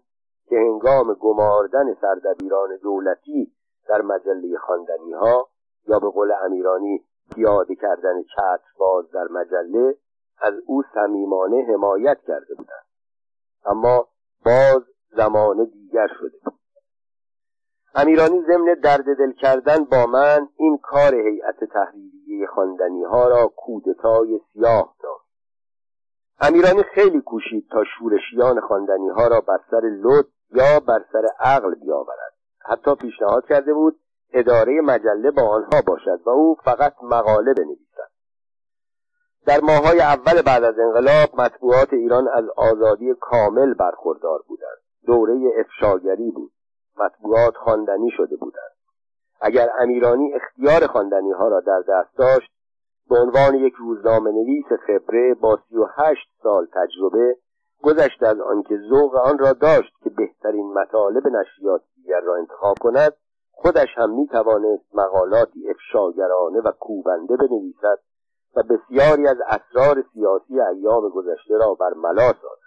که 0.50 0.56
هنگام 0.56 1.14
گماردن 1.14 1.94
سردبیران 2.02 2.78
دولتی 2.84 3.54
در 3.90 4.02
مجله 4.02 4.58
خواندنی 4.58 5.14
ها 5.14 5.48
یا 5.88 6.00
به 6.00 6.10
قول 6.10 6.32
امیرانی 6.46 7.06
پیاده 7.36 7.76
کردن 7.76 8.24
چتر 8.24 8.70
باز 8.78 9.12
در 9.12 9.28
مجله 9.32 9.98
از 10.42 10.54
او 10.66 10.84
صمیمانه 10.94 11.66
حمایت 11.74 12.18
کرده 12.28 12.56
بودند. 12.56 12.86
اما 13.66 14.08
باز 14.46 14.84
زمان 15.16 15.66
دیگر 15.66 16.08
شده. 16.20 16.38
امیرانی 17.96 18.44
ضمن 18.48 18.74
درد 18.84 19.18
دل 19.18 19.32
کردن 19.32 19.84
با 19.84 20.06
من 20.06 20.48
این 20.58 20.78
کار 20.78 21.16
هیئت 21.16 21.64
تحریریه 21.64 22.48
خواندنی 22.48 23.04
ها 23.04 23.28
را 23.28 23.48
کودتای 23.48 24.40
سیاه 24.54 24.96
داد. 25.04 25.20
امیرانی 26.42 26.84
خیلی 26.84 27.22
کوشید 27.22 27.68
تا 27.72 27.84
شورشیان 27.84 28.60
خواندنی 28.60 29.10
ها 29.10 29.28
را 29.28 29.42
بر 29.42 29.60
سر 29.72 29.82
لط 29.82 30.26
یا 30.52 30.80
بر 30.88 31.06
سر 31.14 31.28
عقل 31.40 31.76
بیاورد. 31.76 32.34
حتی 32.66 32.96
پیشنهاد 32.96 33.46
کرده 33.46 33.74
بود 33.74 34.00
اداره 34.34 34.82
مجله 34.82 35.32
با 35.32 35.42
آنها 35.42 35.82
باشد 35.88 36.22
و 36.26 36.30
او 36.30 36.56
فقط 36.64 36.94
مقاله 37.04 37.54
بنویسد. 37.54 38.10
در 39.46 39.60
ماهای 39.60 40.00
اول 40.02 40.42
بعد 40.42 40.64
از 40.64 40.80
انقلاب 40.80 41.42
مطبوعات 41.42 41.94
ایران 41.94 42.28
از 42.28 42.46
آزادی 42.56 43.14
کامل 43.22 43.74
برخوردار 43.74 44.40
بودند. 44.48 44.83
دوره 45.06 45.52
افشاگری 45.60 46.32
بود. 46.32 46.52
مطبوعات 46.98 47.56
خواندنی 47.56 48.12
شده 48.18 48.36
بودند. 48.36 48.74
اگر 49.42 49.70
امیرانی 49.80 50.34
اختیار 50.34 50.88
خواندنی 50.88 51.32
ها 51.32 51.48
را 51.48 51.60
در 51.60 51.84
دست 51.88 52.18
داشت 52.18 52.52
به 53.10 53.16
عنوان 53.20 53.56
یک 53.56 53.74
روزنامه 53.74 54.32
نویس 54.32 54.66
خبره 54.88 55.34
با 55.34 55.60
سی 55.70 55.78
و 55.78 55.86
هشت 55.96 56.28
سال 56.44 56.68
تجربه 56.74 57.38
گذشته 57.84 58.28
از 58.28 58.40
آنکه 58.40 58.78
ذوق 58.90 59.16
آن 59.16 59.38
را 59.38 59.54
داشت 59.54 59.94
که 60.04 60.10
بهترین 60.10 60.74
مطالب 60.74 61.28
نشریات 61.28 61.82
دیگر 61.96 62.20
را 62.20 62.36
انتخاب 62.36 62.78
کند 62.80 63.14
خودش 63.52 63.88
هم 63.96 64.10
می 64.10 64.28
توانست 64.28 64.96
مقالاتی 64.96 65.70
افشاگرانه 65.70 66.60
و 66.60 66.72
کوبنده 66.72 67.38
بنویسد 67.38 68.00
و 68.56 68.64
بسیاری 68.64 69.28
از 69.28 69.38
اسرار 69.48 70.04
سیاسی 70.14 70.62
ایام 70.62 71.10
گذشته 71.10 71.58
را 71.58 71.74
بر 71.74 71.94
ملا 71.94 72.28
سازد. 72.28 72.63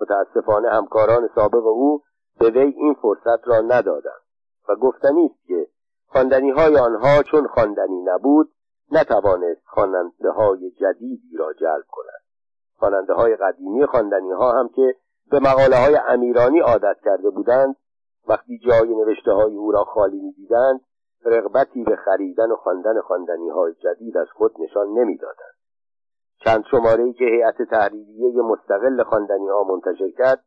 متاسفانه 0.00 0.68
همکاران 0.68 1.28
سابق 1.34 1.66
او 1.66 2.02
به 2.38 2.50
وی 2.50 2.74
این 2.76 2.94
فرصت 2.94 3.48
را 3.48 3.60
ندادند 3.60 4.22
و 4.68 4.76
گفتنی 4.76 5.26
است 5.26 5.46
که 5.46 5.66
خواندنی 6.06 6.50
های 6.50 6.78
آنها 6.78 7.22
چون 7.22 7.46
خواندنی 7.46 8.02
نبود 8.02 8.52
نتوانست 8.92 9.62
خواننده 9.66 10.30
های 10.30 10.70
جدیدی 10.70 11.36
را 11.38 11.52
جلب 11.52 11.84
کند. 11.90 12.22
خواننده 12.78 13.14
های 13.14 13.36
قدیمی 13.36 13.86
خواندنی 13.86 14.30
ها 14.30 14.52
هم 14.52 14.68
که 14.68 14.96
به 15.30 15.40
مقاله 15.40 15.76
های 15.76 15.96
امیرانی 16.08 16.60
عادت 16.60 16.96
کرده 17.04 17.30
بودند 17.30 17.76
وقتی 18.28 18.58
جای 18.58 18.94
نوشته 18.94 19.32
های 19.32 19.56
او 19.56 19.72
را 19.72 19.84
خالی 19.84 20.20
می 20.20 20.32
دیدند 20.32 20.80
رغبتی 21.24 21.84
به 21.84 21.96
خریدن 21.96 22.50
و 22.50 22.56
خواندن 22.56 23.00
خواندنی 23.00 23.48
های 23.48 23.74
جدید 23.74 24.16
از 24.16 24.26
خود 24.34 24.52
نشان 24.58 24.86
نمی‌دادند. 24.88 25.56
چند 26.44 26.64
شماره 26.70 27.12
که 27.12 27.24
هیئت 27.24 27.62
تحریریه 27.62 28.42
مستقل 28.42 29.02
خواندنی 29.02 29.48
ها 29.48 29.64
منتشر 29.64 30.10
کرد 30.18 30.44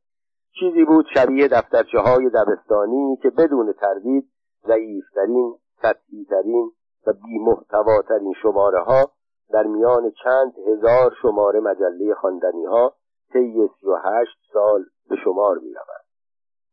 چیزی 0.60 0.86
بود 0.86 1.06
شبیه 1.14 1.48
دفترچه 1.48 2.00
های 2.00 2.30
دبستانی 2.30 3.18
که 3.22 3.30
بدون 3.30 3.74
تردید 3.74 4.30
ضعیفترین 4.68 5.56
سطحیترین 5.82 6.72
و 7.08 7.14
بیمحتواترین 7.14 8.34
شماره 8.42 8.80
ها 8.80 9.12
در 9.50 9.64
میان 9.64 10.12
چند 10.24 10.54
هزار 10.68 11.16
شماره 11.22 11.60
مجله 11.60 12.14
خواندنی 12.14 12.66
ها 12.66 12.94
طی 13.34 13.60
و 13.60 13.96
هشت 14.04 14.38
سال 14.54 14.86
به 15.10 15.16
شمار 15.24 15.58
می 15.58 15.74
رود. 15.74 16.06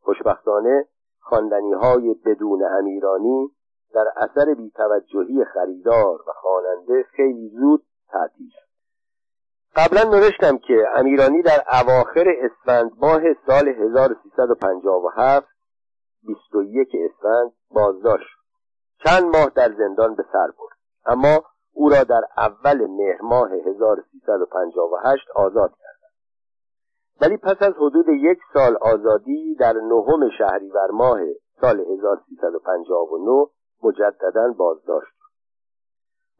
خوشبختانه 0.01 0.87
خواندنی 1.21 1.73
های 1.73 2.15
بدون 2.15 2.63
امیرانی 2.79 3.51
در 3.95 4.07
اثر 4.17 4.55
بیتوجهی 4.55 5.45
خریدار 5.45 6.21
و 6.29 6.33
خواننده 6.33 7.03
خیلی 7.03 7.49
زود 7.49 7.83
تعطیل 8.09 8.49
شد 8.51 8.66
قبلا 9.77 10.03
نوشتم 10.03 10.59
که 10.59 10.89
امیرانی 10.95 11.43
در 11.43 11.65
اواخر 11.73 12.25
اسفند 12.43 12.93
ماه 13.01 13.21
سال 13.47 13.69
1357 13.69 15.47
21 16.23 16.89
اسفند 16.95 17.53
بازداشت 17.71 18.37
چند 19.05 19.25
ماه 19.25 19.51
در 19.57 19.73
زندان 19.79 20.15
به 20.15 20.25
سر 20.33 20.47
برد. 20.47 20.79
اما 21.07 21.45
او 21.73 21.89
را 21.89 22.05
در 22.05 22.23
اول 22.37 22.87
مهر 22.87 23.23
ماه 23.23 23.53
1358 23.53 25.31
آزاد 25.35 25.71
کردند. 25.71 26.13
ولی 27.21 27.37
پس 27.37 27.63
از 27.63 27.75
حدود 27.75 28.09
یک 28.09 28.39
سال 28.55 28.77
آزادی 28.77 29.55
در 29.55 29.73
نهم 29.73 30.31
شهریور 30.39 30.91
ماه 30.91 31.21
سال 31.61 31.81
1359 31.81 33.47
مجددا 33.83 34.53
بازداشت 34.59 35.17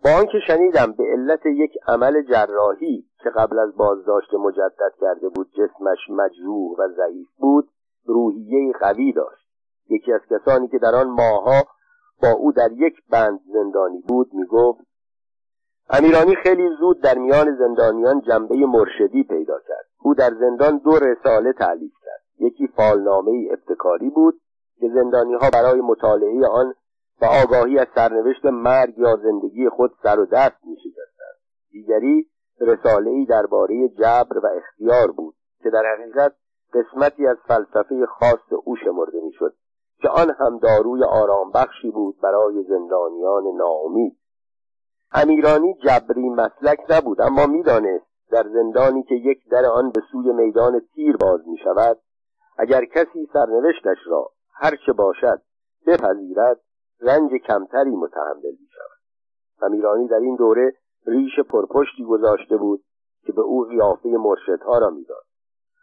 با 0.05 0.11
آنکه 0.11 0.39
شنیدم 0.47 0.93
به 0.93 1.05
علت 1.13 1.47
یک 1.47 1.73
عمل 1.89 2.23
جراحی 2.23 3.06
که 3.27 3.31
قبل 3.31 3.59
از 3.59 3.77
بازداشت 3.77 4.35
مجدد 4.35 4.93
کرده 5.01 5.29
بود 5.29 5.51
جسمش 5.53 5.99
مجروح 6.11 6.79
و 6.79 6.89
ضعیف 6.97 7.29
بود 7.37 7.69
روحیه 8.05 8.73
قوی 8.81 9.13
داشت. 9.13 9.49
یکی 9.91 10.13
از 10.13 10.21
کسانی 10.31 10.69
که 10.69 10.79
در 10.79 10.95
آن 10.95 11.09
ماهها 11.09 11.63
با 12.23 12.31
او 12.31 12.53
در 12.53 12.73
یک 12.73 12.95
بند 13.11 13.41
زندانی 13.53 14.01
بود 14.09 14.35
می‌گفت 14.35 14.81
امیرانی 15.91 16.35
خیلی 16.43 16.69
زود 16.79 17.03
در 17.03 17.19
میان 17.19 17.57
زندانیان 17.59 18.21
جنبه 18.21 18.55
مرشدی 18.57 19.23
پیدا 19.23 19.59
کرد. 19.69 19.87
او 20.01 20.15
در 20.15 20.31
زندان 20.41 20.79
دو 20.79 20.91
رساله 20.91 21.53
تعلیف 21.53 21.93
کرد. 22.05 22.23
یکی 22.39 22.67
فالنامه 22.67 23.49
ابتکاری 23.51 24.11
بود 24.11 24.41
که 24.81 24.89
زندانی 24.95 25.35
ها 25.35 25.51
برای 25.53 25.81
مطالعه 25.81 26.47
آن 26.47 26.75
و 27.23 27.25
آگاهی 27.25 27.79
از 27.79 27.87
سرنوشت 27.95 28.45
مرگ 28.45 28.99
یا 28.99 29.17
زندگی 29.17 29.69
خود 29.69 29.91
سر 30.03 30.21
و 30.21 30.27
دست 30.27 30.65
می 30.65 30.77
دیگری 31.71 32.27
رساله 32.61 33.11
ای 33.11 33.25
درباره 33.25 33.89
جبر 33.89 34.39
و 34.39 34.47
اختیار 34.57 35.11
بود 35.11 35.35
که 35.63 35.71
در 35.71 35.83
حقیقت 35.95 36.35
قسمتی 36.75 37.27
از 37.27 37.37
فلسفه 37.49 38.07
خاص 38.07 38.53
او 38.65 38.77
شمرده 38.77 39.21
می‌شد 39.21 39.55
که 39.99 40.09
آن 40.09 40.31
هم 40.39 40.59
داروی 40.59 41.05
آرام 41.05 41.51
بخشی 41.51 41.91
بود 41.91 42.21
برای 42.23 42.65
زندانیان 42.69 43.43
ناامید. 43.57 44.17
امیرانی 45.13 45.75
جبری 45.75 46.29
مسلک 46.29 46.79
نبود 46.91 47.21
اما 47.21 47.47
می‌دانست 47.47 48.07
در 48.31 48.45
زندانی 48.53 49.03
که 49.03 49.15
یک 49.15 49.49
در 49.51 49.65
آن 49.67 49.91
به 49.91 50.01
سوی 50.13 50.33
میدان 50.33 50.81
تیر 50.95 51.17
باز 51.17 51.49
می 51.49 51.59
شود 51.59 51.99
اگر 52.59 52.85
کسی 52.85 53.29
سرنوشتش 53.33 53.99
را 54.07 54.31
هرچه 54.55 54.93
باشد 54.93 55.43
بپذیرد 55.87 56.61
رنج 57.01 57.31
کمتری 57.47 57.91
متحمل 57.91 58.51
می 58.61 58.69
شود 58.75 59.01
امیرانی 59.63 60.09
در 60.09 60.17
این 60.17 60.37
دوره 60.37 60.73
ریش 61.07 61.41
پرپشتی 61.41 62.05
گذاشته 62.05 62.57
بود 62.57 62.85
که 63.27 63.33
به 63.33 63.43
او 63.43 63.65
قیافه 63.65 64.09
مرشدها 64.09 64.79
را 64.79 64.91
می‌داد. 64.91 65.25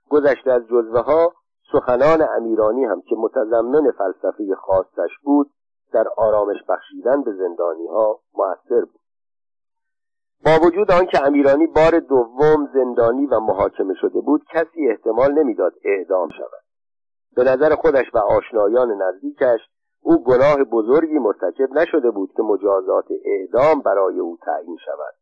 گذشته 0.09 0.51
از 0.51 0.61
جزوه 0.67 1.01
ها 1.01 1.33
سخنان 1.71 2.27
امیرانی 2.37 2.85
هم 2.85 3.01
که 3.01 3.15
متضمن 3.15 3.91
فلسفه 3.91 4.55
خاصش 4.55 5.11
بود 5.23 5.51
در 5.93 6.07
آرامش 6.17 6.57
بخشیدن 6.69 7.23
به 7.23 7.33
زندانی 7.33 7.87
ها 7.87 8.19
موثر 8.33 8.85
بود. 8.85 8.99
با 10.45 10.67
وجود 10.67 10.91
آنکه 10.91 11.25
امیرانی 11.27 11.67
بار 11.67 11.99
دوم 11.99 12.69
زندانی 12.73 13.25
و 13.25 13.39
محاکمه 13.39 13.93
شده 14.01 14.21
بود 14.21 14.45
کسی 14.53 14.89
احتمال 14.89 15.31
نمی‌داد 15.33 15.73
اعدام 15.83 16.29
شود. 16.29 16.63
به 17.35 17.43
نظر 17.43 17.75
خودش 17.75 18.05
و 18.13 18.17
آشنایان 18.17 19.01
نزدیکش 19.01 19.59
او 20.03 20.23
گناه 20.23 20.63
بزرگی 20.63 21.19
مرتکب 21.19 21.71
نشده 21.71 22.11
بود 22.11 22.33
که 22.35 22.43
مجازات 22.43 23.05
اعدام 23.25 23.81
برای 23.81 24.19
او 24.19 24.37
تعیین 24.45 24.77
شود. 24.85 25.13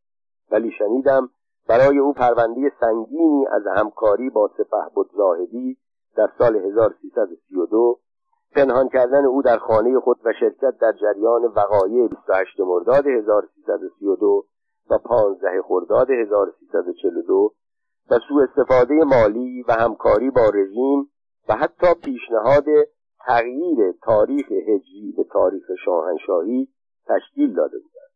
ولی 0.52 0.72
شنیدم 0.72 1.30
برای 1.68 1.98
او 1.98 2.14
پرونده 2.14 2.72
سنگینی 2.80 3.48
از 3.48 3.62
همکاری 3.76 4.30
با 4.30 4.52
سپه 4.58 4.90
بود 4.96 5.10
زاهدی 5.18 5.78
در 6.16 6.30
سال 6.38 6.56
1332 6.56 8.00
پنهان 8.56 8.90
کردن 8.90 9.26
او 9.26 9.42
در 9.42 9.58
خانه 9.58 10.00
خود 10.00 10.18
و 10.26 10.34
شرکت 10.40 10.78
در 10.82 10.92
جریان 10.92 11.42
وقایع 11.56 12.08
28 12.08 12.60
مرداد 12.60 13.08
1332 13.08 14.46
و 14.90 14.98
15 14.98 15.62
خرداد 15.62 16.12
1342 16.12 17.52
و 18.12 18.20
سوء 18.28 18.44
استفاده 18.44 18.94
مالی 18.94 19.64
و 19.68 19.74
همکاری 19.74 20.32
با 20.32 20.50
رژیم 20.54 21.10
و 21.50 21.56
حتی 21.56 21.88
پیشنهاد 22.04 22.66
تغییر 23.28 23.92
تاریخ 24.04 24.52
هجری 24.52 25.14
به 25.18 25.24
تاریخ 25.24 25.64
شاهنشاهی 25.86 26.68
تشکیل 27.08 27.54
داده 27.54 27.78
بودند 27.78 28.12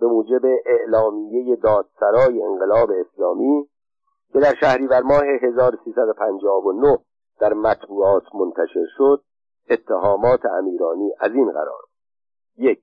به 0.00 0.06
موجب 0.06 0.42
اعلامیه 0.66 1.56
دادسرای 1.56 2.42
انقلاب 2.42 2.90
اسلامی 2.90 3.68
که 4.32 4.40
در 4.40 4.54
شهریور 4.60 5.02
ماه 5.02 5.24
1359 5.42 6.98
در 7.40 7.52
مطبوعات 7.52 8.22
منتشر 8.34 8.86
شد 8.96 9.22
اتهامات 9.70 10.46
امیرانی 10.46 11.10
از 11.20 11.32
این 11.34 11.52
قرار 11.52 11.82
یک 12.56 12.80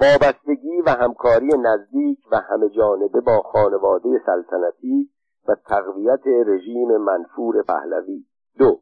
وابستگی 0.00 0.80
و 0.86 0.90
همکاری 0.90 1.48
نزدیک 1.58 2.18
و 2.32 2.36
همه 2.36 2.68
جانبه 2.68 3.20
با 3.20 3.42
خانواده 3.42 4.22
سلطنتی 4.26 5.10
و 5.48 5.54
تقویت 5.54 6.26
رژیم 6.46 6.96
منفور 6.96 7.62
پهلوی. 7.62 8.24
دو 8.58 8.80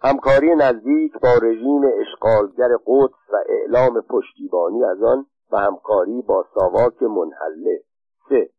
همکاری 0.00 0.54
نزدیک 0.54 1.12
با 1.22 1.34
رژیم 1.42 1.82
اشغالگر 2.00 2.68
قدس 2.86 3.30
و 3.32 3.36
اعلام 3.48 4.00
پشتیبانی 4.00 4.84
از 4.84 5.02
آن 5.02 5.26
و 5.52 5.58
همکاری 5.58 6.22
با 6.22 6.44
ساواک 6.54 7.02
منحله. 7.02 7.82
سه. 8.28 8.50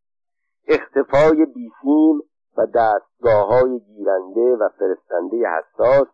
اختفای 0.67 1.45
بیسیم 1.45 2.21
و 2.57 2.65
دستگاه 2.65 3.47
های 3.47 3.79
گیرنده 3.79 4.55
و 4.55 4.69
فرستنده 4.79 5.37
حساس 5.47 6.07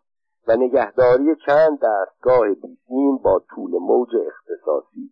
و 0.48 0.56
نگهداری 0.56 1.36
چند 1.46 1.78
دستگاه 1.82 2.48
بیسیم 2.48 3.16
با 3.16 3.42
طول 3.54 3.70
موج 3.70 4.08
اختصاصی. 4.26 5.10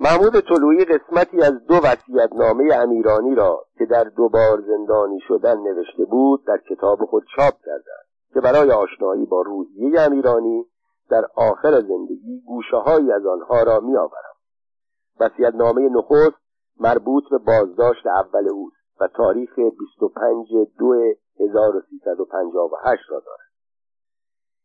محمود 0.00 0.40
طلوعی 0.40 0.84
قسمتی 0.84 1.42
از 1.42 1.66
دو 1.66 1.74
وسیعتنامه 1.74 2.74
امیرانی 2.74 3.34
را 3.34 3.66
که 3.78 3.86
در 3.86 4.04
دوبار 4.04 4.60
زندانی 4.60 5.20
شدن 5.28 5.58
نوشته 5.58 6.04
بود 6.04 6.44
در 6.46 6.58
کتاب 6.70 7.04
خود 7.04 7.24
چاپ 7.36 7.54
کرده 7.64 8.05
که 8.36 8.42
برای 8.42 8.70
آشنایی 8.70 9.26
با 9.26 9.42
روحیه 9.42 10.00
امیرانی 10.00 10.66
در 11.10 11.24
آخر 11.36 11.80
زندگی 11.80 12.42
گوشه 12.46 12.76
از 13.14 13.26
آنها 13.26 13.62
را 13.62 13.80
می 13.80 13.96
آورم 13.96 14.36
نامه 15.54 15.88
نخست 15.88 16.36
مربوط 16.80 17.24
به 17.30 17.38
بازداشت 17.38 18.06
اول 18.06 18.48
اوست 18.48 18.76
و 19.00 19.08
تاریخ 19.08 19.58
25 19.58 20.46
دو 20.78 20.94
1358 21.40 23.02
را 23.08 23.22
دارد. 23.26 23.50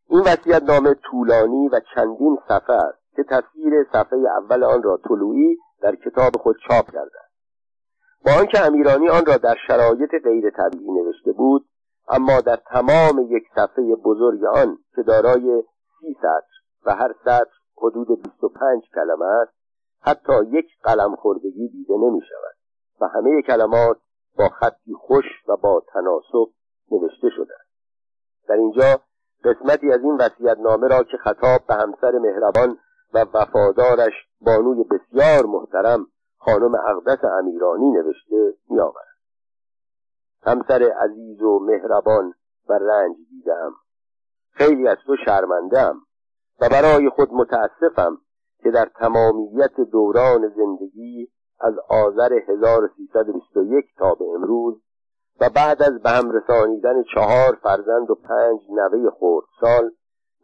این 0.10 0.22
وسیعت 0.22 0.64
نامه 0.64 0.94
طولانی 0.94 1.68
و 1.68 1.82
چندین 1.96 2.38
صفحه 2.48 2.76
است 2.76 3.16
که 3.16 3.24
تصویر 3.24 3.88
صفحه 3.94 4.20
اول 4.38 4.64
آن 4.64 4.84
را 4.84 5.00
طلوعی 5.10 5.58
در 5.82 5.96
کتاب 5.96 6.36
خود 6.36 6.56
چاپ 6.68 6.86
کرده 6.86 7.20
با 8.26 8.32
آنکه 8.40 8.66
امیرانی 8.66 9.10
آن 9.10 9.26
را 9.26 9.38
در 9.38 9.56
شرایط 9.68 10.10
غیر 10.24 10.50
طبیعی 10.50 10.92
نوشته 10.92 11.32
بود 11.32 11.66
اما 12.08 12.42
در 12.42 12.56
تمام 12.56 13.28
یک 13.30 13.44
صفحه 13.56 13.96
بزرگ 13.96 14.44
آن 14.44 14.78
که 14.96 15.04
دارای 15.04 15.64
سی 16.00 16.14
سطر 16.14 16.52
و 16.86 16.96
هر 16.96 17.14
سطر 17.24 17.52
حدود 17.78 18.08
25 18.24 18.84
کلمه 18.96 19.26
است 19.26 19.54
حتی 20.02 20.34
یک 20.52 20.66
قلم 20.84 21.16
خوردگی 21.16 21.68
دیده 21.68 21.98
نمی 21.98 22.22
شود 22.22 22.56
و 23.02 23.08
همه 23.08 23.42
کلمات 23.42 23.98
با 24.38 24.50
خطی 24.50 24.94
خوش 24.94 25.26
و 25.48 25.58
با 25.58 25.84
تناسب 25.94 26.52
نوشته 26.92 27.30
شده 27.30 27.54
در 28.48 28.56
اینجا 28.56 29.02
قسمتی 29.44 29.92
از 29.92 30.00
این 30.04 30.20
نامه 30.60 30.88
را 30.88 31.04
که 31.04 31.18
خطاب 31.18 31.62
به 31.68 31.74
همسر 31.74 32.12
مهربان 32.12 32.78
و 33.14 33.26
وفادارش 33.34 34.14
بانوی 34.42 34.84
بسیار 34.84 35.46
محترم 35.46 36.08
خانم 36.38 36.76
اقدس 36.76 37.20
امیرانی 37.40 37.92
نوشته 37.92 38.54
میآورد. 38.70 39.11
همسر 40.44 40.84
عزیز 40.84 41.42
و 41.42 41.60
مهربان 41.60 42.34
و 42.70 42.74
رنج 42.74 43.16
دیدم. 43.30 43.72
خیلی 44.52 44.88
از 44.88 44.98
تو 45.08 45.16
شرمندم 45.26 46.02
و 46.62 46.70
برای 46.70 47.10
خود 47.10 47.30
متاسفم 47.34 48.18
که 48.64 48.72
در 48.72 48.86
تمامیت 48.86 49.76
دوران 49.92 50.50
زندگی 50.50 51.28
از 51.60 51.74
آذر 51.90 52.34
1321 52.34 53.86
تا 53.98 54.16
به 54.16 54.26
امروز 54.36 54.82
و 55.42 55.50
بعد 55.50 55.84
از 55.84 56.02
به 56.02 56.10
هم 56.10 56.32
رسانیدن 56.32 57.04
چهار 57.04 57.58
فرزند 57.64 58.10
و 58.10 58.16
پنج 58.16 58.60
نوه 58.70 59.12
خردسال 59.20 59.92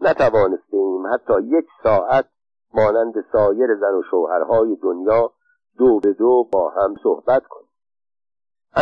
نتوانستیم 0.02 1.07
حتی 1.14 1.34
یک 1.41 1.65
ساعت 1.84 2.26
مانند 2.74 3.14
سایر 3.32 3.76
زن 3.76 3.94
و 3.94 4.02
شوهرهای 4.11 4.76
دنیا 4.76 5.32
دو 5.78 5.99
به 5.99 6.14
دو 6.14 6.44
با 6.52 6.69
هم 6.69 6.95
صحبت 7.03 7.44
کنیم. 7.49 7.66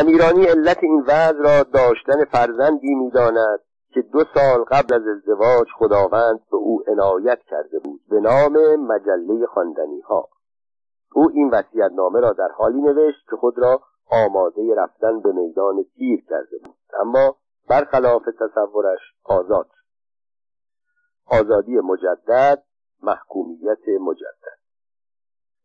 امیرانی 0.02 0.46
علت 0.46 0.84
این 0.84 1.04
وضع 1.08 1.38
را 1.38 1.64
داشتن 1.64 2.26
فرزندی 2.26 2.96
می‌داند 2.96 3.60
که 3.94 4.02
دو 4.02 4.24
سال 4.34 4.64
قبل 4.64 4.94
از 4.94 5.02
ازدواج 5.08 5.68
خداوند 5.78 6.40
به 6.52 6.58
او 6.58 6.84
عنایت 6.88 7.40
کرده 7.40 7.80
بود 7.80 8.02
به 8.10 8.20
نام 8.20 8.76
مجله 8.76 9.46
خواندنی 9.46 10.00
ها 10.00 10.30
او 11.14 11.30
این 11.34 11.50
وصیت 11.50 11.92
نامه 11.92 12.20
را 12.20 12.34
در 12.34 12.50
حالی 12.58 12.82
نوشت 12.82 13.30
که 13.30 13.36
خود 13.36 13.60
را 13.60 13.82
آماده 14.12 14.76
رفتن 14.78 15.20
به 15.20 15.32
میدان 15.32 15.86
تیر 15.96 16.26
کرده 16.30 16.58
بود. 16.64 16.76
اما 17.00 17.36
برخلاف 17.70 18.24
تصورش 18.40 19.00
آزاد. 19.24 19.70
آزادی 21.26 21.76
مجدد 21.76 22.64
محکومیت 23.04 23.88
مجدد. 24.02 24.55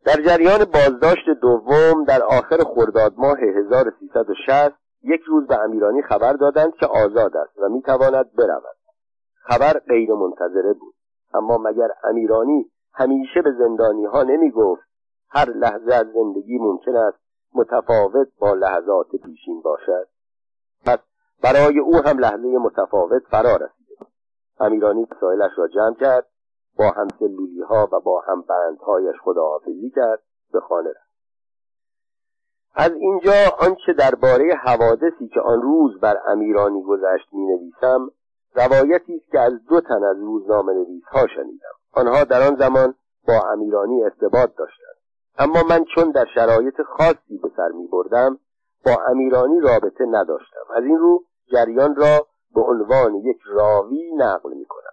در 0.04 0.22
جریان 0.22 0.64
بازداشت 0.64 1.30
دوم 1.42 2.04
در 2.04 2.22
آخر 2.22 2.64
خرداد 2.74 3.14
ماه 3.16 3.38
1360 3.38 4.74
یک 5.02 5.20
روز 5.26 5.46
به 5.46 5.58
امیرانی 5.58 6.02
خبر 6.02 6.32
دادند 6.32 6.74
که 6.74 6.86
آزاد 6.86 7.36
است 7.36 7.58
و 7.58 7.68
می‌تواند 7.68 8.32
برود. 8.38 8.76
خبر 9.34 9.72
غیر 9.72 10.12
منتظره 10.12 10.72
بود. 10.72 10.94
اما 11.34 11.58
مگر 11.58 11.88
امیرانی 12.04 12.70
همیشه 12.92 13.42
به 13.42 13.52
زندانی 13.58 14.04
ها 14.04 14.22
نمی 14.22 14.50
گفت 14.50 14.82
هر 15.30 15.50
لحظه 15.50 15.94
از 15.94 16.06
زندگی 16.14 16.58
ممکن 16.58 16.96
است 16.96 17.18
متفاوت 17.54 18.28
با 18.38 18.54
لحظات 18.54 19.10
پیشین 19.24 19.62
باشد؟ 19.62 20.08
پس 20.86 20.98
برای 21.42 21.78
او 21.78 21.96
هم 21.96 22.18
لحظه 22.18 22.58
متفاوت 22.58 23.22
فرا 23.30 23.56
رسیده 23.56 24.06
امیرانی 24.60 25.06
وسایلش 25.10 25.50
را 25.56 25.68
جمع 25.68 25.94
کرد 25.94 26.26
با 26.76 26.90
هم 26.90 27.08
ها 27.68 27.88
و 27.92 28.00
با 28.00 28.20
هم 28.20 28.42
بندهایش 28.42 29.16
خداحافظی 29.24 29.90
کرد 29.90 30.22
به 30.52 30.60
خانه 30.60 30.88
رفت. 30.88 31.10
از 32.74 32.92
اینجا 32.92 33.32
آنچه 33.58 33.92
درباره 33.92 34.54
حوادثی 34.54 35.28
که 35.34 35.40
آن 35.40 35.62
روز 35.62 36.00
بر 36.00 36.16
امیرانی 36.26 36.82
گذشت 36.82 37.28
می 37.32 37.46
نویسم 37.46 38.10
روایتی 38.54 39.16
است 39.16 39.30
که 39.30 39.40
از 39.40 39.52
دو 39.68 39.80
تن 39.80 40.04
از 40.04 40.16
روزنامه 40.16 40.72
نویس 40.72 41.04
ها 41.04 41.26
شنیدم. 41.26 41.74
آنها 41.92 42.24
در 42.24 42.48
آن 42.48 42.56
زمان 42.56 42.94
با 43.28 43.40
امیرانی 43.52 44.04
ارتباط 44.04 44.50
داشتند. 44.56 44.96
اما 45.38 45.62
من 45.62 45.84
چون 45.94 46.10
در 46.10 46.26
شرایط 46.34 46.82
خاصی 46.82 47.38
به 47.42 47.50
سر 47.56 47.68
می 47.68 47.86
بردم 47.86 48.38
با 48.84 48.96
امیرانی 49.08 49.60
رابطه 49.60 50.04
نداشتم. 50.10 50.64
از 50.74 50.84
این 50.84 50.98
رو 50.98 51.24
جریان 51.52 51.96
را 51.96 52.26
به 52.54 52.60
عنوان 52.60 53.14
یک 53.14 53.38
راوی 53.46 54.12
نقل 54.16 54.52
می 54.52 54.64
کنم 54.64 54.89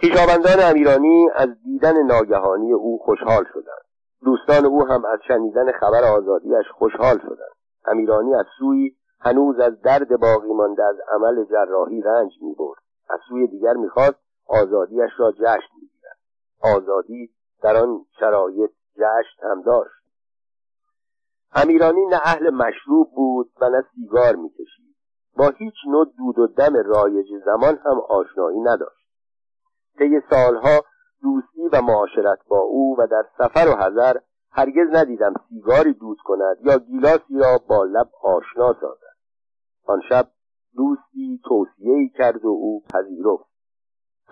خویشاوندان 0.00 0.70
امیرانی 0.70 1.28
از 1.34 1.48
دیدن 1.64 2.02
ناگهانی 2.02 2.72
او 2.72 2.98
خوشحال 2.98 3.44
شدند. 3.52 3.84
دوستان 4.24 4.66
او 4.66 4.86
هم 4.86 5.04
از 5.04 5.18
شنیدن 5.28 5.72
خبر 5.72 6.04
آزادیش 6.04 6.66
خوشحال 6.74 7.18
شدند. 7.18 7.54
امیرانی 7.84 8.34
از 8.34 8.46
سوی 8.58 8.96
هنوز 9.20 9.58
از 9.58 9.80
درد 9.80 10.20
باقی 10.20 10.52
مانده 10.52 10.84
از 10.84 10.96
عمل 11.08 11.44
جراحی 11.44 12.00
رنج 12.00 12.32
می 12.42 12.54
برد 12.54 12.82
از 13.10 13.18
سوی 13.28 13.46
دیگر 13.46 13.74
می‌خواست 13.74 14.18
آزادیش 14.46 15.10
را 15.18 15.32
جشن 15.32 15.74
می‌گیرد. 15.80 16.18
آزادی 16.76 17.30
در 17.62 17.76
آن 17.76 18.04
شرایط 18.20 18.70
جشن 18.94 19.50
هم 19.50 19.62
داشت. 19.62 20.00
امیرانی 21.54 22.06
نه 22.06 22.20
اهل 22.24 22.50
مشروب 22.50 23.10
بود 23.14 23.50
و 23.60 23.68
نه 23.68 23.84
سیگار 23.94 24.36
می‌کشید. 24.36 24.96
با 25.36 25.48
هیچ 25.48 25.74
نوع 25.86 26.06
دود 26.18 26.38
و 26.38 26.46
دم 26.46 26.76
رایج 26.76 27.26
زمان 27.44 27.78
هم 27.86 28.00
آشنایی 28.08 28.60
نداشت. 28.60 29.09
طی 30.00 30.20
سالها 30.30 30.84
دوستی 31.22 31.68
و 31.72 31.82
معاشرت 31.82 32.38
با 32.48 32.58
او 32.58 32.96
و 32.98 33.06
در 33.06 33.24
سفر 33.38 33.68
و 33.68 33.72
حذر 33.72 34.16
هرگز 34.52 34.96
ندیدم 34.96 35.34
سیگاری 35.48 35.92
دود 35.92 36.18
کند 36.24 36.56
یا 36.60 36.78
گیلاسی 36.78 37.38
را 37.38 37.58
با 37.68 37.84
لب 37.84 38.08
آشنا 38.22 38.72
سازد. 38.80 39.16
آن 39.86 40.00
شب 40.08 40.28
دوستی 40.76 41.40
توصیه 41.44 42.08
کرد 42.08 42.44
و 42.44 42.48
او 42.48 42.82
پذیرفت. 42.94 43.44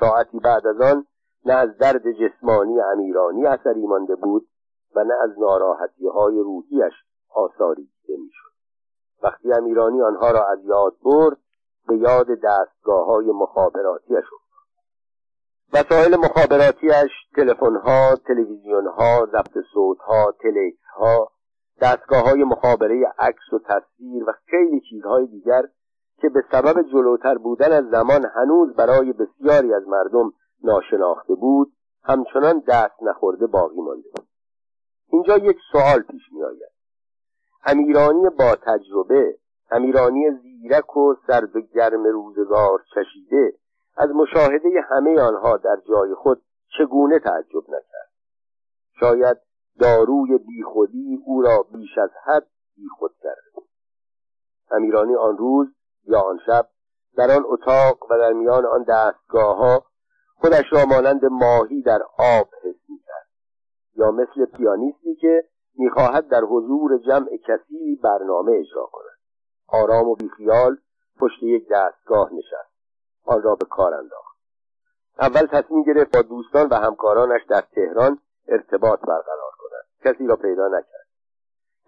ساعتی 0.00 0.38
بعد 0.38 0.66
از 0.66 0.80
آن 0.80 1.06
نه 1.44 1.54
از 1.54 1.78
درد 1.78 2.02
جسمانی 2.12 2.80
امیرانی 2.80 3.46
اثری 3.46 3.86
مانده 3.86 4.14
بود 4.14 4.48
و 4.94 5.04
نه 5.04 5.14
از 5.22 5.30
ناراحتی 5.38 6.06
های 6.06 6.38
روحیش 6.38 6.94
آثاری 7.34 7.82
دیده 7.84 8.20
می‌شد. 8.22 8.52
وقتی 9.22 9.52
امیرانی 9.52 10.02
آنها 10.02 10.30
را 10.30 10.44
از 10.44 10.64
یاد 10.64 10.96
برد 11.04 11.38
به 11.88 11.96
یاد 11.96 12.26
دستگاه 12.44 13.06
های 13.06 13.26
مخابراتیش 13.30 14.24
وسایل 15.72 16.16
مخابراتیش 16.16 17.12
تلفن‌ها، 17.36 18.16
تلویزیون‌ها، 18.26 19.26
ضبط 19.32 19.58
صوت‌ها، 19.74 20.34
تلکس‌ها، 20.42 21.30
دستگاه 21.80 22.22
های 22.22 22.44
مخابره 22.44 23.12
عکس 23.18 23.52
و 23.52 23.58
تصویر 23.58 24.24
و 24.24 24.32
خیلی 24.46 24.80
چیزهای 24.80 25.26
دیگر 25.26 25.62
که 26.20 26.28
به 26.28 26.44
سبب 26.52 26.82
جلوتر 26.82 27.38
بودن 27.38 27.72
از 27.72 27.84
زمان 27.90 28.24
هنوز 28.34 28.76
برای 28.76 29.12
بسیاری 29.12 29.74
از 29.74 29.88
مردم 29.88 30.32
ناشناخته 30.64 31.34
بود 31.34 31.72
همچنان 32.04 32.62
دست 32.68 33.02
نخورده 33.02 33.46
باقی 33.46 33.80
مانده 33.80 34.08
بود. 34.16 34.26
اینجا 35.12 35.36
یک 35.36 35.56
سوال 35.72 36.02
پیش 36.02 36.22
می 36.32 36.44
آید 36.44 36.72
امیرانی 37.66 38.28
با 38.38 38.54
تجربه 38.54 39.38
امیرانی 39.70 40.30
زیرک 40.42 40.96
و 40.96 41.14
سرد 41.26 41.56
و 41.56 41.60
گرم 41.60 42.04
روزگار 42.04 42.82
چشیده 42.94 43.52
از 43.98 44.10
مشاهده 44.10 44.68
همه 44.90 45.20
آنها 45.20 45.56
در 45.56 45.76
جای 45.88 46.14
خود 46.14 46.42
چگونه 46.78 47.18
تعجب 47.18 47.68
نکرد؟ 47.68 48.10
شاید 49.00 49.36
داروی 49.80 50.38
بیخودی 50.38 51.22
او 51.26 51.42
را 51.42 51.66
بیش 51.72 51.98
از 51.98 52.10
حد 52.24 52.46
بیخود 52.76 53.14
کرده 53.22 53.50
بود. 53.54 53.68
امیرانی 54.70 55.14
آن 55.14 55.36
روز 55.36 55.68
یا 56.04 56.20
آن 56.20 56.38
شب 56.46 56.68
در 57.16 57.30
آن 57.36 57.44
اتاق 57.46 58.10
و 58.10 58.18
در 58.18 58.32
میان 58.32 58.66
آن 58.66 58.82
دستگاه 58.82 59.56
ها 59.56 59.84
خودش 60.36 60.64
را 60.72 60.84
مانند 60.84 61.24
ماهی 61.24 61.82
در 61.82 62.02
آب 62.18 62.48
حس 62.62 62.80
می‌کرد. 62.88 63.28
یا 63.94 64.10
مثل 64.10 64.44
پیانیستی 64.44 65.14
که 65.14 65.44
می‌خواهد 65.74 66.28
در 66.28 66.40
حضور 66.40 66.98
جمع 66.98 67.36
کسی 67.36 68.00
برنامه 68.02 68.52
اجرا 68.52 68.88
کند. 68.92 69.18
آرام 69.68 70.08
و 70.08 70.14
بیخیال 70.14 70.76
پشت 71.20 71.42
یک 71.42 71.68
دستگاه 71.70 72.32
نشست. 72.32 72.67
آن 73.24 73.42
را 73.42 73.54
به 73.54 73.66
کار 73.66 73.94
انداخت. 73.94 74.38
اول 75.18 75.46
تصمیم 75.46 75.82
گرفت 75.82 76.16
با 76.16 76.22
دوستان 76.22 76.68
و 76.68 76.74
همکارانش 76.74 77.40
در 77.48 77.60
تهران 77.60 78.18
ارتباط 78.48 79.00
برقرار 79.00 79.52
کند. 79.58 80.14
کسی 80.14 80.26
را 80.26 80.36
پیدا 80.36 80.68
نکرد. 80.68 81.06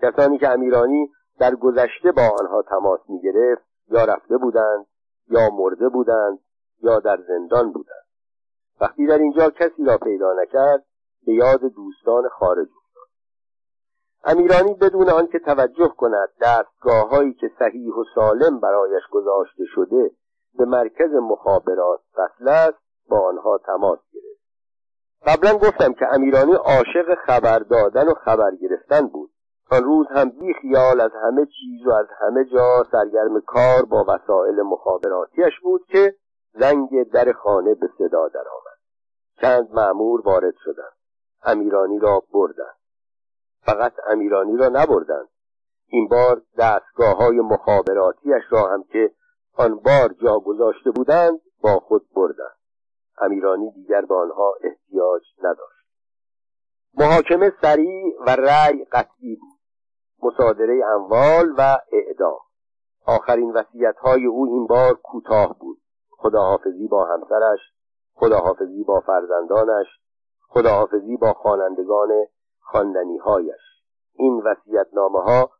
کسانی 0.02 0.39
که 0.39 0.48
امیرانی 0.48 1.12
در 1.39 1.55
گذشته 1.55 2.12
با 2.12 2.23
آنها 2.40 2.62
تماس 2.62 3.01
می‌گرفت 3.09 3.62
یا 3.89 4.05
رفته 4.05 4.36
بودند 4.36 4.86
یا 5.28 5.51
مرده 5.52 5.89
بودند 5.89 6.39
یا 6.82 7.01
در 7.01 7.19
زندان 7.28 7.73
بودند. 7.73 8.05
وقتی 8.81 9.07
در 9.07 9.19
اینجا 9.19 9.51
کسی 9.51 9.85
را 9.85 9.98
پیدا 9.98 10.32
نکرد 10.32 10.85
به 11.27 11.32
یاد 11.32 11.61
دوستان 11.61 12.28
خارج 12.28 12.69
افتاد. 12.69 13.09
امیرانی 14.24 14.74
بدون 14.74 15.11
آنکه 15.11 15.39
توجه 15.39 15.89
کند 15.89 16.28
دستگاه 16.40 17.09
هایی 17.09 17.35
که 17.35 17.51
صحیح 17.59 17.94
و 17.94 18.05
سالم 18.15 18.61
برایش 18.61 19.02
گذاشته 19.11 19.65
شده 19.74 20.11
به 20.59 20.64
مرکز 20.64 21.10
مخابرات 21.14 22.01
وصل 22.18 22.72
با 23.09 23.20
آنها 23.28 23.59
تماس 23.59 23.98
گرفت. 24.12 24.40
قبلا 25.27 25.59
گفتم 25.59 25.93
که 25.93 26.14
امیرانی 26.14 26.52
عاشق 26.52 27.14
خبر 27.27 27.59
دادن 27.59 28.09
و 28.09 28.14
خبر 28.14 28.55
گرفتن 28.55 29.06
بود. 29.06 29.31
آن 29.70 29.85
روز 29.85 30.06
هم 30.10 30.28
بی 30.28 30.55
خیال 30.55 31.01
از 31.01 31.10
همه 31.22 31.47
چیز 31.47 31.86
و 31.86 31.90
از 31.90 32.06
همه 32.20 32.44
جا 32.44 32.85
سرگرم 32.93 33.40
کار 33.40 33.85
با 33.85 34.05
وسایل 34.09 34.60
مخابراتیش 34.60 35.60
بود 35.62 35.86
که 35.86 36.14
زنگ 36.52 37.10
در 37.10 37.32
خانه 37.32 37.74
به 37.74 37.89
صدا 37.98 38.28
درآمد. 38.28 38.78
چند 39.40 39.74
معمور 39.74 40.20
وارد 40.20 40.55
شدند. 40.64 40.93
امیرانی 41.43 41.98
را 41.98 42.22
بردند. 42.32 42.77
فقط 43.62 43.93
امیرانی 44.06 44.56
را 44.56 44.68
نبردند. 44.68 45.28
این 45.86 46.09
بار 46.09 46.43
دستگاه 46.59 47.16
های 47.16 47.40
مخابراتیش 47.40 48.43
را 48.51 48.66
هم 48.66 48.82
که 48.82 49.10
آن 49.61 49.74
بار 49.74 50.12
جا 50.23 50.39
گذاشته 50.39 50.91
بودند 50.91 51.41
با 51.62 51.81
خود 51.81 52.09
بردند. 52.16 52.57
امیرانی 53.19 53.70
دیگر 53.70 54.01
به 54.01 54.15
آنها 54.15 54.55
احتیاج 54.61 55.23
نداشت. 55.39 55.87
محاکمه 56.95 57.53
سریع 57.62 58.15
و 58.27 58.31
رأی 58.31 58.85
قطعی 58.85 59.37
بود. 59.37 59.61
مصادره 60.23 60.82
اموال 60.87 61.55
و 61.59 61.78
اعدام. 61.93 62.39
آخرین 63.07 63.53
وسیعت 63.53 63.97
های 63.97 64.27
او 64.27 64.47
این 64.47 64.66
بار 64.66 64.95
کوتاه 64.95 65.59
بود. 65.59 65.78
خداحافظی 66.11 66.89
با 66.89 67.05
همسرش 67.05 67.61
خداحافظی 68.15 68.85
با 68.85 69.01
فرزندانش 69.01 69.87
خداحافظی 70.49 71.16
با 71.16 71.32
خوانندگان 71.32 72.09
خواندنیهایش. 72.61 73.61
این 74.15 74.43
وسیعتنامه 74.45 75.20
ها 75.20 75.51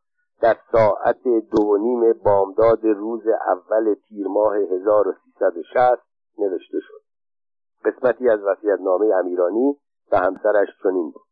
در 0.41 0.57
ساعت 0.71 1.23
دو 1.23 1.77
نیم 1.77 2.13
بامداد 2.13 2.83
روز 2.83 3.27
اول 3.47 3.93
تیر 3.93 4.27
ماه 4.27 4.55
1360 4.55 5.77
نوشته 6.37 6.79
شد. 6.79 7.01
قسمتی 7.85 8.29
از 8.29 8.39
وسیعتنامه 8.43 9.05
امیرانی 9.15 9.77
و 10.11 10.17
همسرش 10.17 10.67
چنین 10.83 11.11
بود. 11.11 11.25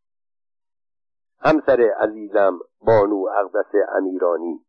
همسر 1.41 1.81
عزیزم 1.81 2.59
بانو 2.81 3.25
اقدس 3.37 3.71
امیرانی 3.95 4.65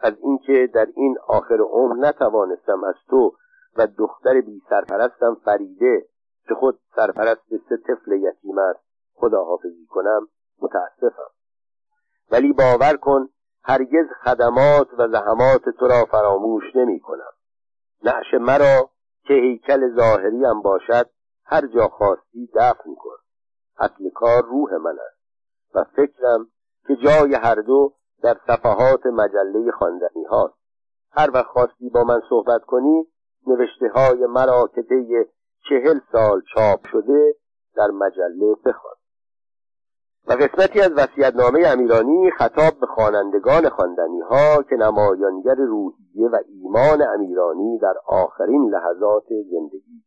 از 0.00 0.14
اینکه 0.22 0.70
در 0.74 0.86
این 0.96 1.16
آخر 1.28 1.60
عمر 1.60 1.96
نتوانستم 2.08 2.84
از 2.84 2.94
تو 3.08 3.32
و 3.76 3.86
دختر 3.86 4.40
بی 4.40 4.62
سرپرستم 4.68 5.34
فریده 5.44 6.06
که 6.48 6.54
خود 6.54 6.80
سرپرست 6.96 7.48
سه 7.68 7.76
طفل 7.76 8.12
یتیم 8.12 8.58
است 8.58 8.80
خداحافظی 9.14 9.86
کنم 9.86 10.28
متاسفم. 10.62 11.30
ولی 12.30 12.52
باور 12.52 12.96
کن 12.96 13.28
هرگز 13.62 14.06
خدمات 14.24 14.88
و 14.98 15.08
زحمات 15.08 15.68
تو 15.78 15.88
را 15.88 16.04
فراموش 16.10 16.64
نمی 16.74 17.00
کنم. 17.00 17.32
نعش 18.04 18.34
مرا 18.40 18.90
که 19.24 19.34
هیکل 19.34 19.96
ظاهریم 19.96 20.62
باشد 20.62 21.10
هر 21.44 21.66
جا 21.66 21.88
خواستی 21.88 22.50
دفن 22.54 22.94
کن. 22.98 23.16
اصل 23.78 24.10
کار 24.14 24.42
روح 24.42 24.72
من 24.72 24.98
است 25.08 25.20
و 25.74 25.84
فکرم 25.84 26.46
که 26.86 26.96
جای 26.96 27.34
هر 27.34 27.54
دو 27.54 27.94
در 28.22 28.36
صفحات 28.46 29.06
مجله 29.06 29.72
خواندنی 29.78 30.24
هاست. 30.30 30.54
هر 31.12 31.30
وقت 31.34 31.46
خواستی 31.46 31.90
با 31.90 32.04
من 32.04 32.20
صحبت 32.28 32.64
کنی 32.64 33.06
نوشته 33.46 33.88
های 33.94 34.26
مرا 34.26 34.70
که 34.74 34.82
طی 34.82 35.24
چهل 35.68 36.00
سال 36.12 36.42
چاپ 36.54 36.86
شده 36.92 37.34
در 37.76 37.90
مجله 37.90 38.54
بخوان. 38.64 38.94
و 40.26 40.32
قسمتی 40.32 40.80
از 40.80 40.90
وسیعتنامه 40.96 41.66
امیرانی 41.66 42.30
خطاب 42.30 42.80
به 42.80 42.86
خوانندگان 42.86 43.68
خواندنی 43.68 44.20
ها 44.20 44.62
که 44.62 44.76
نمایانگر 44.76 45.54
روحیه 45.54 46.28
و 46.32 46.36
ایمان 46.48 47.02
امیرانی 47.02 47.78
در 47.78 47.94
آخرین 48.06 48.70
لحظات 48.70 49.26
زندگی 49.28 50.04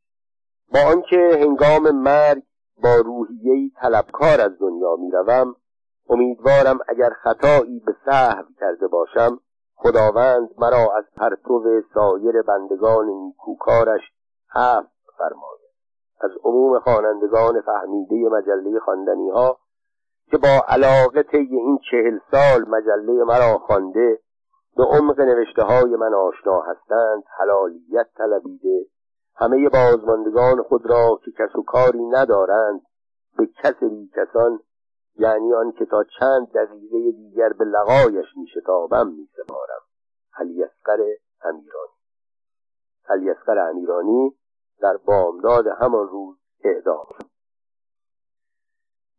با 0.73 0.79
آنکه 0.91 1.39
هنگام 1.41 1.91
مرگ 1.95 2.43
با 2.83 2.95
روحیه 2.95 3.71
طلبکار 3.81 4.41
از 4.41 4.59
دنیا 4.59 4.95
می‌روم 4.95 5.55
امیدوارم 6.09 6.79
اگر 6.87 7.09
خطایی 7.09 7.79
به 7.79 7.95
سهو 8.05 8.43
کرده 8.59 8.87
باشم 8.87 9.39
خداوند 9.75 10.49
مرا 10.57 10.97
از 10.97 11.03
پرتو 11.17 11.81
سایر 11.93 12.41
بندگان 12.41 13.05
نیکوکارش 13.05 14.01
حفظ 14.55 14.87
فرماید. 15.17 15.63
از 16.21 16.31
عموم 16.43 16.79
خوانندگان 16.79 17.61
فهمیده 17.61 18.29
مجله 18.29 18.79
خواندنی 18.79 19.29
ها 19.29 19.57
که 20.31 20.37
با 20.37 20.65
علاقه 20.67 21.23
طی 21.23 21.37
این 21.37 21.79
چهل 21.91 22.19
سال 22.31 22.69
مجله 22.69 23.23
مرا 23.23 23.57
خوانده 23.57 24.19
به 24.77 24.83
عمق 24.83 25.19
نوشته 25.19 25.63
های 25.63 25.95
من 25.95 26.13
آشنا 26.13 26.61
هستند 26.61 27.23
حلالیت 27.39 28.07
طلبیده 28.17 28.85
همه 29.35 29.69
بازماندگان 29.69 30.63
خود 30.63 30.85
را 30.85 31.19
که 31.25 31.31
کس 31.31 31.55
و 31.55 31.63
کاری 31.63 32.05
ندارند 32.05 32.81
به 33.37 33.45
کس 33.45 33.75
کسان 34.15 34.59
یعنی 35.15 35.53
آن 35.53 35.71
که 35.71 35.85
تا 35.85 36.03
چند 36.19 36.47
دقیقه 36.47 37.11
دیگر 37.11 37.49
به 37.49 37.65
لقایش 37.65 38.25
می 38.37 38.47
شتابم 38.47 39.07
می 39.07 39.27
سپارم 39.37 39.81
علیسقر 40.39 40.99
امیرانی 41.43 41.93
علیسقر 43.09 43.59
امیرانی 43.59 44.35
در 44.81 44.97
بامداد 44.97 45.67
همان 45.67 46.07
روز 46.07 46.37
اعدام 46.63 47.05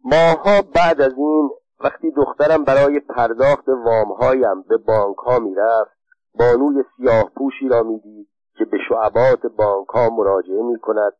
ماها 0.05 0.63
بعد 0.75 1.01
از 1.01 1.13
این 1.17 1.51
وقتی 1.81 2.11
دخترم 2.11 2.65
برای 2.65 3.01
پرداخت 3.01 3.69
وامهایم 3.69 4.63
به 4.63 4.77
بانک 4.77 5.17
ها 5.17 5.39
می‌رفت 5.39 5.97
بانوی 6.39 6.85
سیاه 6.97 7.31
پوشی 7.37 7.69
را 7.69 7.83
می‌دید 7.83 8.29
که 8.59 8.65
به 8.65 8.79
شعبات 8.89 9.47
بانک 9.57 9.89
ها 9.89 10.11
مراجعه 10.11 10.63
می 10.63 10.79
کند 10.79 11.13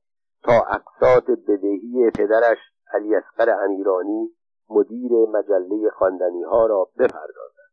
تا 0.43 0.53
اقساط 0.53 1.25
بدهی 1.49 2.11
پدرش 2.19 2.59
علی 2.95 3.15
اسقر 3.15 3.65
امیرانی 3.65 4.31
مدیر 4.71 5.13
مجله 5.13 5.91
خواندنی 5.99 6.43
ها 6.43 6.67
را 6.67 6.89
بپردازد. 6.99 7.65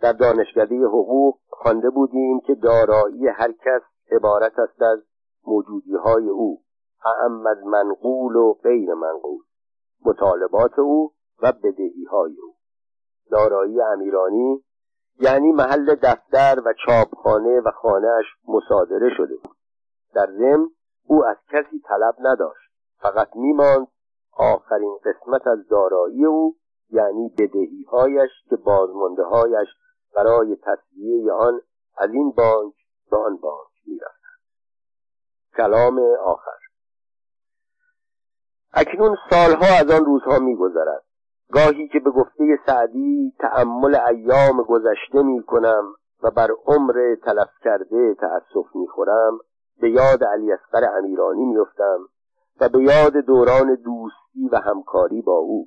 در 0.00 0.12
دانشکده 0.12 0.84
حقوق 0.84 1.38
خوانده 1.48 1.90
بودیم 1.90 2.40
که 2.40 2.54
دارایی 2.54 3.28
هر 3.28 3.52
کس 3.52 3.82
عبارت 4.12 4.58
است 4.58 4.82
از 4.82 4.98
موجودی 5.46 5.94
های 5.94 6.28
او. 6.28 6.62
اعم 7.04 7.46
از 7.46 7.58
منقول 7.64 8.36
و 8.36 8.52
غیر 8.52 8.94
منقول. 8.94 9.40
مطالبات 10.04 10.78
او 10.78 11.12
و 11.42 11.52
بدهی 11.52 12.04
های 12.10 12.36
او. 12.42 12.54
دارایی 13.30 13.80
امیرانی 13.82 14.64
یعنی 15.20 15.52
محل 15.52 15.94
دفتر 15.94 16.62
و 16.64 16.74
چاپخانه 16.86 17.60
و 17.60 17.70
خانهاش 17.70 18.26
مصادره 18.48 19.10
شده 19.16 19.36
بود. 19.36 19.56
در 20.14 20.26
ضمن 20.26 20.68
او 21.06 21.24
از 21.24 21.36
کسی 21.52 21.80
طلب 21.88 22.14
نداشت. 22.20 22.70
فقط 22.98 23.36
میماند 23.36 23.88
آخرین 24.32 24.98
قسمت 25.04 25.46
از 25.46 25.68
دارایی 25.68 26.24
او 26.24 26.56
یعنی 26.90 27.28
بدهی 27.38 27.86
هایش 27.92 28.30
که 28.50 28.56
بازمانده 28.56 29.22
هایش 29.24 29.68
برای 30.14 30.56
تصویه 30.56 31.32
آن 31.32 31.60
از 31.96 32.10
این 32.10 32.30
بانک 32.30 32.74
به 33.10 33.16
آن 33.16 33.36
بانک 33.36 33.70
می‌رفتند. 33.86 34.40
کلام 35.56 35.98
آخر. 36.24 36.59
اکنون 38.72 39.16
سالها 39.30 39.66
از 39.80 39.90
آن 39.90 40.04
روزها 40.04 40.38
میگذرد. 40.38 41.02
گاهی 41.52 41.88
که 41.88 42.00
به 42.00 42.10
گفته 42.10 42.58
سعدی 42.66 43.32
تأمل 43.38 43.94
ایام 43.94 44.62
گذشته 44.62 45.22
می 45.22 45.42
کنم 45.42 45.84
و 46.22 46.30
بر 46.30 46.48
عمر 46.66 47.14
تلف 47.24 47.50
کرده 47.64 48.14
تأسف 48.14 48.74
می‌خورم 48.74 49.38
به 49.80 49.90
یاد 49.90 50.24
علی 50.24 50.52
اصغر 50.52 50.98
امیرانی 50.98 51.44
میفتم 51.44 51.98
و 52.60 52.68
به 52.68 52.82
یاد 52.82 53.12
دوران 53.12 53.74
دوستی 53.74 54.48
و 54.52 54.56
همکاری 54.56 55.22
با 55.22 55.36
او 55.36 55.66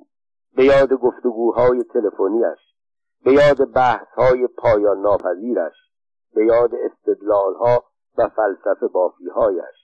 به 0.56 0.64
یاد 0.64 0.92
گفتگوهای 0.92 1.84
تلفنیش 1.84 2.58
به 3.24 3.32
یاد 3.32 3.72
بحثهای 3.72 4.46
پایان 4.46 5.00
ناپذیرش 5.00 5.74
به 6.34 6.44
یاد 6.44 6.70
استدلالها 6.74 7.84
و 8.18 8.28
فلسفه 8.28 8.86
بافیهایش. 8.86 9.83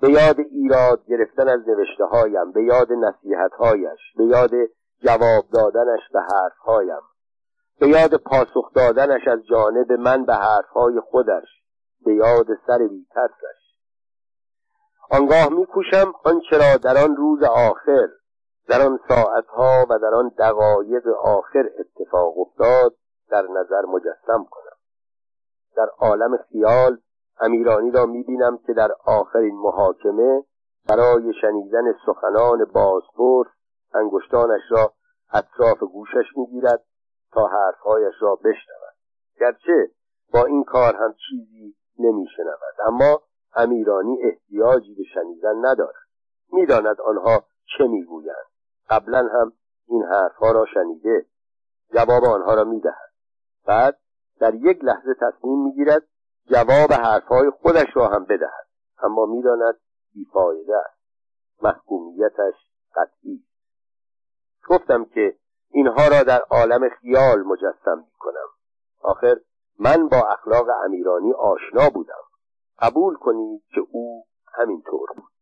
به 0.00 0.10
یاد 0.10 0.40
ایراد 0.40 1.06
گرفتن 1.06 1.48
از 1.48 1.68
نوشته 1.68 2.04
هایم 2.04 2.52
به 2.52 2.62
یاد 2.64 2.92
نصیحت 2.92 3.52
هایش 3.52 3.98
به 4.16 4.24
یاد 4.24 4.50
جواب 5.02 5.44
دادنش 5.52 6.00
به 6.12 6.20
حرف 6.20 6.58
هایم 6.64 7.02
به 7.80 7.88
یاد 7.88 8.14
پاسخ 8.16 8.72
دادنش 8.74 9.28
از 9.28 9.38
جانب 9.50 9.92
من 9.92 10.24
به 10.24 10.34
حرف 10.34 10.68
های 10.68 11.00
خودش 11.00 11.48
به 12.04 12.14
یاد 12.14 12.46
سر 12.66 12.78
بیترسش 12.78 13.58
آنگاه 15.10 15.48
میکوشم 15.48 16.12
آنچه 16.24 16.58
را 16.58 16.76
در 16.76 17.04
آن 17.04 17.16
روز 17.16 17.42
آخر 17.42 18.08
در 18.68 18.86
آن 18.86 19.00
ساعتها 19.08 19.86
و 19.90 19.98
در 19.98 20.14
آن 20.14 20.28
دقایق 20.38 21.08
آخر 21.24 21.70
اتفاق 21.78 22.38
افتاد 22.38 22.94
در 23.30 23.42
نظر 23.42 23.84
مجسم 23.88 24.46
کنم. 24.50 24.76
در 25.76 25.88
عالم 25.98 26.36
خیال 26.36 26.98
امیرانی 27.40 27.90
را 27.90 28.06
می‌بینم 28.06 28.58
که 28.66 28.72
در 28.72 28.88
آخرین 29.04 29.54
محاکمه 29.54 30.44
برای 30.88 31.32
شنیدن 31.40 31.94
سخنان 32.06 32.64
بازپرس 32.64 33.46
انگشتانش 33.94 34.62
را 34.70 34.92
اطراف 35.32 35.78
گوشش 35.78 36.36
می‌گیرد 36.36 36.84
تا 37.32 37.46
حرفهایش 37.46 38.14
را 38.20 38.34
بشنود. 38.36 38.94
گرچه 39.40 39.90
با 40.32 40.44
این 40.44 40.64
کار 40.64 40.96
هم 40.96 41.14
چیزی 41.28 41.74
نمیشنود 41.98 42.74
اما 42.86 43.22
امیرانی 43.56 44.18
احتیاجی 44.22 44.94
به 44.94 45.02
شنیدن 45.14 45.66
ندارد. 45.66 46.08
می‌داند 46.52 47.00
آنها 47.00 47.44
چه 47.78 47.84
می‌گویند. 47.86 48.46
قبلا 48.90 49.18
هم 49.18 49.52
این 49.88 50.02
حرفها 50.02 50.52
را 50.52 50.66
شنیده 50.74 51.26
جواب 51.94 52.24
آنها 52.24 52.54
را 52.54 52.64
می‌دهد. 52.64 53.12
بعد 53.66 53.98
در 54.40 54.54
یک 54.54 54.84
لحظه 54.84 55.14
تصمیم 55.20 55.62
می‌گیرد 55.62 56.02
جواب 56.50 56.92
حرفهای 56.92 57.50
خودش 57.50 57.86
را 57.94 58.08
هم 58.08 58.24
بدهد. 58.24 58.68
اما 59.02 59.26
می‌داند 59.26 59.74
بیفایده 60.14 60.76
است. 60.76 60.98
محکومیتش 61.62 62.54
قطعی 62.94 63.44
گفتم 64.68 65.04
که 65.04 65.36
اینها 65.70 66.08
را 66.08 66.22
در 66.22 66.40
عالم 66.40 66.88
خیال 66.88 67.42
مجسم 67.42 67.98
می 67.98 68.18
کنم 68.18 68.48
آخر 69.02 69.36
من 69.78 70.08
با 70.08 70.16
اخلاق 70.16 70.66
امیرانی 70.84 71.32
آشنا 71.32 71.90
بودم. 71.90 72.24
قبول 72.78 73.16
کنید 73.16 73.62
که 73.74 73.80
او 73.90 74.26
همینطور 74.54 75.08
بود. 75.16 75.37